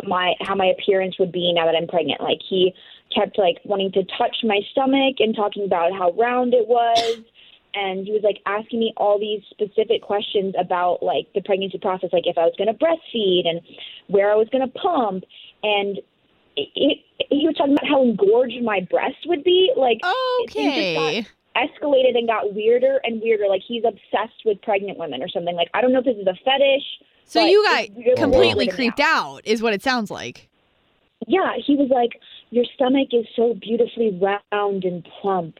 my 0.04 0.34
how 0.42 0.56
my 0.56 0.66
appearance 0.66 1.18
would 1.20 1.32
be 1.32 1.54
now 1.54 1.66
that 1.66 1.76
I'm 1.76 1.88
pregnant. 1.88 2.22
Like 2.22 2.40
he 2.48 2.74
kept 3.14 3.38
like 3.38 3.58
wanting 3.66 3.92
to 3.94 4.04
touch 4.18 4.38
my 4.44 4.60
stomach 4.72 5.16
and 5.20 5.36
talking 5.36 5.66
about 5.66 5.94
how 5.94 6.12
round 6.12 6.54
it 6.54 6.68
was. 6.68 7.18
And 7.78 8.06
he 8.06 8.14
was 8.14 8.24
like 8.24 8.38
asking 8.46 8.80
me 8.80 8.94
all 8.96 9.20
these 9.20 9.44
specific 9.50 10.02
questions 10.02 10.56
about 10.58 11.04
like 11.04 11.28
the 11.36 11.42
pregnancy 11.42 11.78
process, 11.78 12.10
like 12.14 12.26
if 12.26 12.38
I 12.38 12.46
was 12.46 12.54
going 12.58 12.70
to 12.70 12.74
breastfeed 12.74 13.46
and 13.46 13.60
where 14.08 14.32
I 14.32 14.36
was 14.36 14.48
going 14.48 14.66
to 14.66 14.80
pump. 14.80 15.26
And 15.62 15.98
it, 16.56 16.70
it, 16.74 16.98
he 17.30 17.46
was 17.46 17.56
talking 17.58 17.74
about 17.74 17.86
how 17.86 18.02
engorged 18.02 18.64
my 18.64 18.80
breast 18.90 19.18
would 19.26 19.44
be. 19.44 19.74
Like, 19.76 20.00
things 20.54 20.74
just 20.74 20.96
got 20.96 21.14
Okay. 21.14 21.28
Escalated 21.56 22.18
and 22.18 22.28
got 22.28 22.54
weirder 22.54 23.00
and 23.04 23.22
weirder. 23.22 23.46
Like 23.48 23.62
he's 23.68 23.84
obsessed 23.86 24.46
with 24.46 24.62
pregnant 24.62 24.98
women 24.98 25.22
or 25.22 25.30
something. 25.30 25.56
Like 25.56 25.70
I 25.74 25.82
don't 25.82 25.94
know 25.94 26.00
if 26.00 26.06
this 26.06 26.18
is 26.18 26.28
a 26.28 26.36
fetish. 26.44 26.84
So 27.26 27.44
you 27.44 27.64
got 27.64 27.90
really 27.98 28.16
completely 28.16 28.68
creeped 28.68 29.00
out, 29.00 29.42
is 29.46 29.62
what 29.62 29.74
it 29.74 29.82
sounds 29.82 30.12
like. 30.12 30.50
Yeah, 31.28 31.54
he 31.66 31.76
was 31.76 31.90
like, 31.90 32.22
"Your 32.52 32.66
stomach 32.76 33.10
is 33.12 33.26
so 33.36 33.56
beautifully 33.56 34.20
round 34.22 34.84
and 34.84 35.08
plump." 35.22 35.58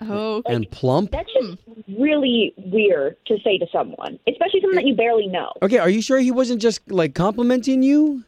Oh, 0.00 0.42
and 0.46 0.70
plump? 0.70 1.10
That's 1.10 1.32
just 1.32 1.58
really 1.98 2.54
weird 2.56 3.16
to 3.26 3.36
say 3.42 3.58
to 3.58 3.66
someone, 3.72 4.18
especially 4.28 4.60
someone 4.60 4.76
that 4.76 4.86
you 4.86 4.94
barely 4.94 5.26
know. 5.26 5.52
Okay, 5.60 5.78
are 5.78 5.90
you 5.90 6.00
sure 6.00 6.18
he 6.18 6.30
wasn't 6.30 6.62
just 6.62 6.88
like 6.90 7.14
complimenting 7.14 7.82
you? 7.82 8.24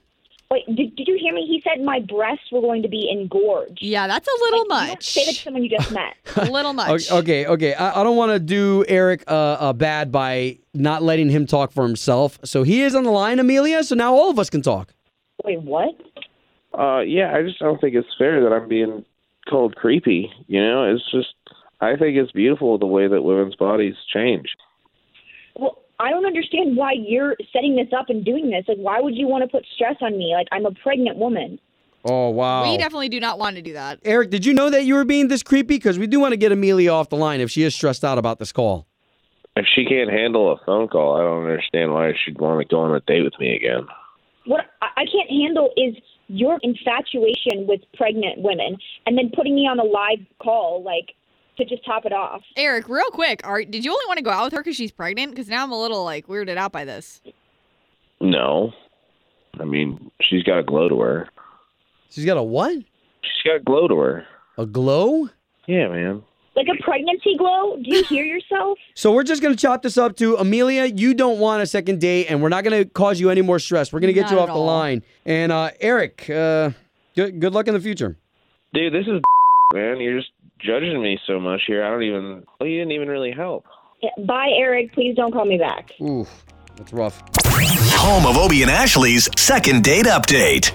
Wait, 0.50 0.66
did, 0.66 0.96
did 0.96 1.06
you 1.06 1.16
hear 1.20 1.32
me? 1.32 1.46
He 1.46 1.62
said 1.62 1.84
my 1.84 2.00
breasts 2.00 2.50
were 2.50 2.60
going 2.60 2.82
to 2.82 2.88
be 2.88 3.08
engorged. 3.08 3.78
Yeah, 3.80 4.08
that's 4.08 4.26
a 4.26 4.30
little 4.40 4.66
Like, 4.68 4.80
you 4.82 4.86
don't 4.86 4.88
much. 4.88 5.12
Say 5.12 5.24
that 5.26 5.34
to 5.34 5.42
someone 5.42 5.62
you 5.62 5.70
just 5.70 5.92
met. 5.92 6.14
a 6.36 6.50
little 6.50 6.72
much. 6.74 6.88
Okay, 7.10 7.12
okay. 7.12 7.46
okay. 7.46 7.74
I, 7.74 8.00
I 8.00 8.02
don't 8.02 8.16
want 8.16 8.32
to 8.32 8.40
do 8.40 8.84
Eric 8.88 9.22
uh, 9.28 9.30
uh, 9.30 9.72
bad 9.72 10.10
by 10.10 10.58
not 10.74 11.04
letting 11.04 11.30
him 11.30 11.46
talk 11.46 11.70
for 11.70 11.84
himself. 11.84 12.40
So 12.44 12.64
he 12.64 12.82
is 12.82 12.96
on 12.96 13.04
the 13.04 13.12
line, 13.12 13.38
Amelia. 13.38 13.84
So 13.84 13.94
now 13.94 14.12
all 14.12 14.28
of 14.28 14.40
us 14.40 14.50
can 14.50 14.60
talk. 14.60 14.92
Wait, 15.44 15.62
what? 15.62 15.94
Uh, 16.76 17.00
yeah, 17.00 17.32
I 17.32 17.42
just 17.42 17.60
don't 17.60 17.80
think 17.80 17.94
it's 17.94 18.08
fair 18.18 18.42
that 18.42 18.52
I'm 18.52 18.68
being 18.68 19.04
called 19.48 19.76
creepy. 19.76 20.32
You 20.48 20.60
know, 20.60 20.92
it's 20.92 21.08
just 21.12 21.34
I 21.80 21.96
think 21.96 22.16
it's 22.16 22.32
beautiful 22.32 22.76
the 22.76 22.86
way 22.86 23.06
that 23.06 23.22
women's 23.22 23.56
bodies 23.56 23.94
change. 24.12 24.56
Well, 25.54 25.78
I 26.00 26.10
don't 26.10 26.24
understand 26.26 26.76
why 26.76 26.92
you're 26.92 27.36
setting 27.52 27.76
this 27.76 27.88
up 27.96 28.08
and 28.08 28.24
doing 28.24 28.50
this. 28.50 28.64
Like, 28.66 28.78
why 28.78 29.00
would 29.00 29.14
you 29.14 29.28
want 29.28 29.44
to 29.44 29.48
put 29.48 29.64
stress 29.74 29.96
on 30.00 30.16
me? 30.16 30.32
Like, 30.34 30.48
I'm 30.50 30.66
a 30.66 30.72
pregnant 30.72 31.18
woman. 31.18 31.58
Oh 32.02 32.30
wow. 32.30 32.62
We 32.62 32.78
definitely 32.78 33.10
do 33.10 33.20
not 33.20 33.38
want 33.38 33.56
to 33.56 33.62
do 33.62 33.74
that. 33.74 34.00
Eric, 34.04 34.30
did 34.30 34.46
you 34.46 34.54
know 34.54 34.70
that 34.70 34.84
you 34.84 34.94
were 34.94 35.04
being 35.04 35.28
this 35.28 35.42
creepy? 35.42 35.76
Because 35.76 35.98
we 35.98 36.06
do 36.06 36.18
want 36.18 36.32
to 36.32 36.38
get 36.38 36.50
Amelia 36.50 36.90
off 36.90 37.10
the 37.10 37.16
line 37.16 37.40
if 37.40 37.50
she 37.50 37.62
is 37.62 37.74
stressed 37.74 38.04
out 38.04 38.16
about 38.16 38.38
this 38.38 38.52
call. 38.52 38.86
If 39.54 39.66
she 39.74 39.84
can't 39.84 40.10
handle 40.10 40.50
a 40.50 40.56
phone 40.64 40.88
call, 40.88 41.16
I 41.16 41.22
don't 41.22 41.42
understand 41.42 41.92
why 41.92 42.12
she'd 42.24 42.40
want 42.40 42.66
to 42.66 42.74
go 42.74 42.80
on 42.80 42.94
a 42.94 43.00
date 43.00 43.22
with 43.22 43.38
me 43.38 43.54
again. 43.54 43.86
What 44.46 44.64
I 44.80 45.00
I 45.00 45.04
can't 45.06 45.30
handle 45.30 45.70
is 45.78 45.96
your 46.28 46.58
infatuation 46.62 47.66
with 47.66 47.80
pregnant 47.94 48.42
women 48.42 48.76
and 49.06 49.16
then 49.16 49.30
putting 49.34 49.54
me 49.54 49.62
on 49.62 49.78
a 49.78 49.82
live 49.82 50.24
call, 50.38 50.82
like, 50.82 51.14
to 51.60 51.64
just 51.66 51.84
top 51.84 52.04
it 52.04 52.12
off. 52.12 52.42
Eric, 52.56 52.88
real 52.88 53.10
quick, 53.10 53.40
are 53.44 53.62
did 53.64 53.84
you 53.84 53.92
only 53.92 54.04
want 54.06 54.18
to 54.18 54.24
go 54.24 54.30
out 54.30 54.44
with 54.44 54.52
her 54.54 54.60
because 54.60 54.76
she's 54.76 54.90
pregnant? 54.92 55.30
Because 55.32 55.48
now 55.48 55.62
I'm 55.62 55.72
a 55.72 55.80
little 55.80 56.04
like 56.04 56.26
weirded 56.26 56.56
out 56.56 56.72
by 56.72 56.84
this. 56.84 57.20
No, 58.20 58.72
I 59.58 59.64
mean 59.64 60.10
she's 60.20 60.42
got 60.42 60.58
a 60.58 60.62
glow 60.62 60.88
to 60.88 61.00
her. 61.00 61.28
She's 62.10 62.24
got 62.24 62.36
a 62.36 62.42
what? 62.42 62.72
She's 63.22 63.42
got 63.44 63.56
a 63.56 63.60
glow 63.60 63.88
to 63.88 63.96
her. 63.98 64.26
A 64.58 64.66
glow? 64.66 65.28
Yeah, 65.66 65.88
man. 65.88 66.22
Like 66.56 66.66
a 66.68 66.82
pregnancy 66.82 67.36
glow? 67.38 67.76
Do 67.76 67.96
you 67.96 68.02
hear 68.04 68.24
yourself? 68.24 68.78
So 68.94 69.12
we're 69.12 69.22
just 69.22 69.40
gonna 69.40 69.56
chop 69.56 69.82
this 69.82 69.96
up 69.96 70.16
to 70.16 70.36
Amelia. 70.36 70.84
You 70.84 71.14
don't 71.14 71.38
want 71.38 71.62
a 71.62 71.66
second 71.66 72.00
date, 72.02 72.26
and 72.28 72.42
we're 72.42 72.50
not 72.50 72.64
gonna 72.64 72.84
cause 72.84 73.18
you 73.18 73.30
any 73.30 73.40
more 73.40 73.58
stress. 73.58 73.92
We're 73.92 74.00
gonna 74.00 74.12
get 74.12 74.22
Not 74.22 74.32
you 74.32 74.38
at 74.38 74.42
off 74.42 74.48
the 74.48 74.54
all. 74.54 74.66
line. 74.66 75.02
And 75.24 75.50
uh, 75.52 75.70
Eric, 75.80 76.28
uh, 76.28 76.70
good 77.16 77.40
good 77.40 77.54
luck 77.54 77.66
in 77.68 77.72
the 77.74 77.80
future. 77.80 78.18
Dude, 78.74 78.92
this 78.92 79.06
is 79.06 79.22
man. 79.72 80.00
You're 80.00 80.18
just 80.18 80.32
judging 80.62 81.02
me 81.02 81.18
so 81.26 81.40
much 81.40 81.62
here. 81.66 81.84
I 81.84 81.90
don't 81.90 82.02
even. 82.02 82.44
Well, 82.58 82.68
you 82.68 82.78
didn't 82.78 82.92
even 82.92 83.08
really 83.08 83.32
help. 83.32 83.64
Yeah, 84.02 84.10
Bye, 84.26 84.50
Eric. 84.56 84.92
Please 84.92 85.14
don't 85.14 85.32
call 85.32 85.44
me 85.44 85.58
back. 85.58 85.92
Ooh, 86.00 86.26
that's 86.76 86.92
rough. 86.92 87.22
Home 87.44 88.26
of 88.26 88.36
Obie 88.36 88.62
and 88.62 88.70
Ashley's 88.70 89.28
second 89.36 89.84
date 89.84 90.06
update. 90.06 90.72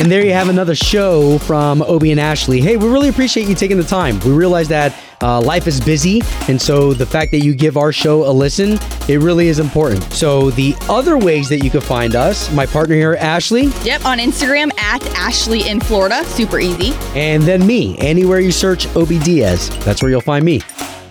And 0.00 0.10
there 0.10 0.24
you 0.24 0.32
have 0.32 0.48
another 0.48 0.74
show 0.74 1.38
from 1.38 1.80
Obie 1.82 2.10
and 2.10 2.20
Ashley. 2.20 2.60
Hey, 2.60 2.76
we 2.76 2.88
really 2.88 3.08
appreciate 3.08 3.48
you 3.48 3.54
taking 3.54 3.76
the 3.76 3.84
time. 3.84 4.18
We 4.20 4.32
realize 4.32 4.66
that 4.68 4.94
uh, 5.22 5.40
life 5.40 5.68
is 5.68 5.80
busy, 5.80 6.20
and 6.48 6.60
so 6.60 6.92
the 6.92 7.06
fact 7.06 7.30
that 7.30 7.38
you 7.38 7.54
give 7.54 7.76
our 7.76 7.92
show 7.92 8.28
a 8.28 8.32
listen, 8.32 8.76
it 9.08 9.20
really 9.20 9.48
is 9.48 9.58
important. 9.58 10.02
So 10.12 10.50
the 10.50 10.74
other 10.88 11.16
ways 11.18 11.48
that 11.48 11.62
you 11.62 11.70
can 11.70 11.80
find 11.80 12.14
us, 12.14 12.50
my 12.52 12.66
partner 12.66 12.94
here, 12.94 13.16
Ashley, 13.20 13.66
Yep, 13.82 14.04
on 14.04 14.18
Instagram 14.18 14.70
at 14.78 15.04
Ashley 15.16 15.68
in 15.68 15.80
Florida. 15.80 16.24
Super 16.24 16.58
easy. 16.58 16.92
and 17.14 17.42
then 17.42 17.66
me. 17.66 17.96
Anywhere 17.98 18.40
you 18.40 18.52
search 18.52 18.86
Obie 18.96 19.18
Diaz, 19.20 19.68
that's 19.84 20.02
where 20.02 20.10
you'll 20.10 20.20
find 20.20 20.44
me. 20.44 20.60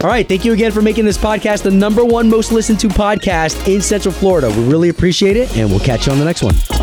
All 0.02 0.10
right, 0.10 0.28
thank 0.28 0.44
you 0.44 0.52
again 0.52 0.72
for 0.74 0.82
making 0.82 1.06
this 1.06 1.18
podcast 1.18 1.64
the 1.64 1.72
number 1.72 2.04
one 2.04 2.30
most 2.30 2.52
listened 2.52 2.80
to 2.82 2.88
podcast 2.90 3.74
in 3.74 3.82
Central 3.82 4.14
Florida. 4.14 4.50
We 4.50 4.66
really 4.68 4.90
appreciate 4.90 5.38
it, 5.38 5.56
and 5.56 5.70
we'll 5.70 5.80
catch 5.80 6.08
you 6.08 6.12
on 6.12 6.20
the 6.20 6.26
next 6.26 6.44
one. 6.44 6.83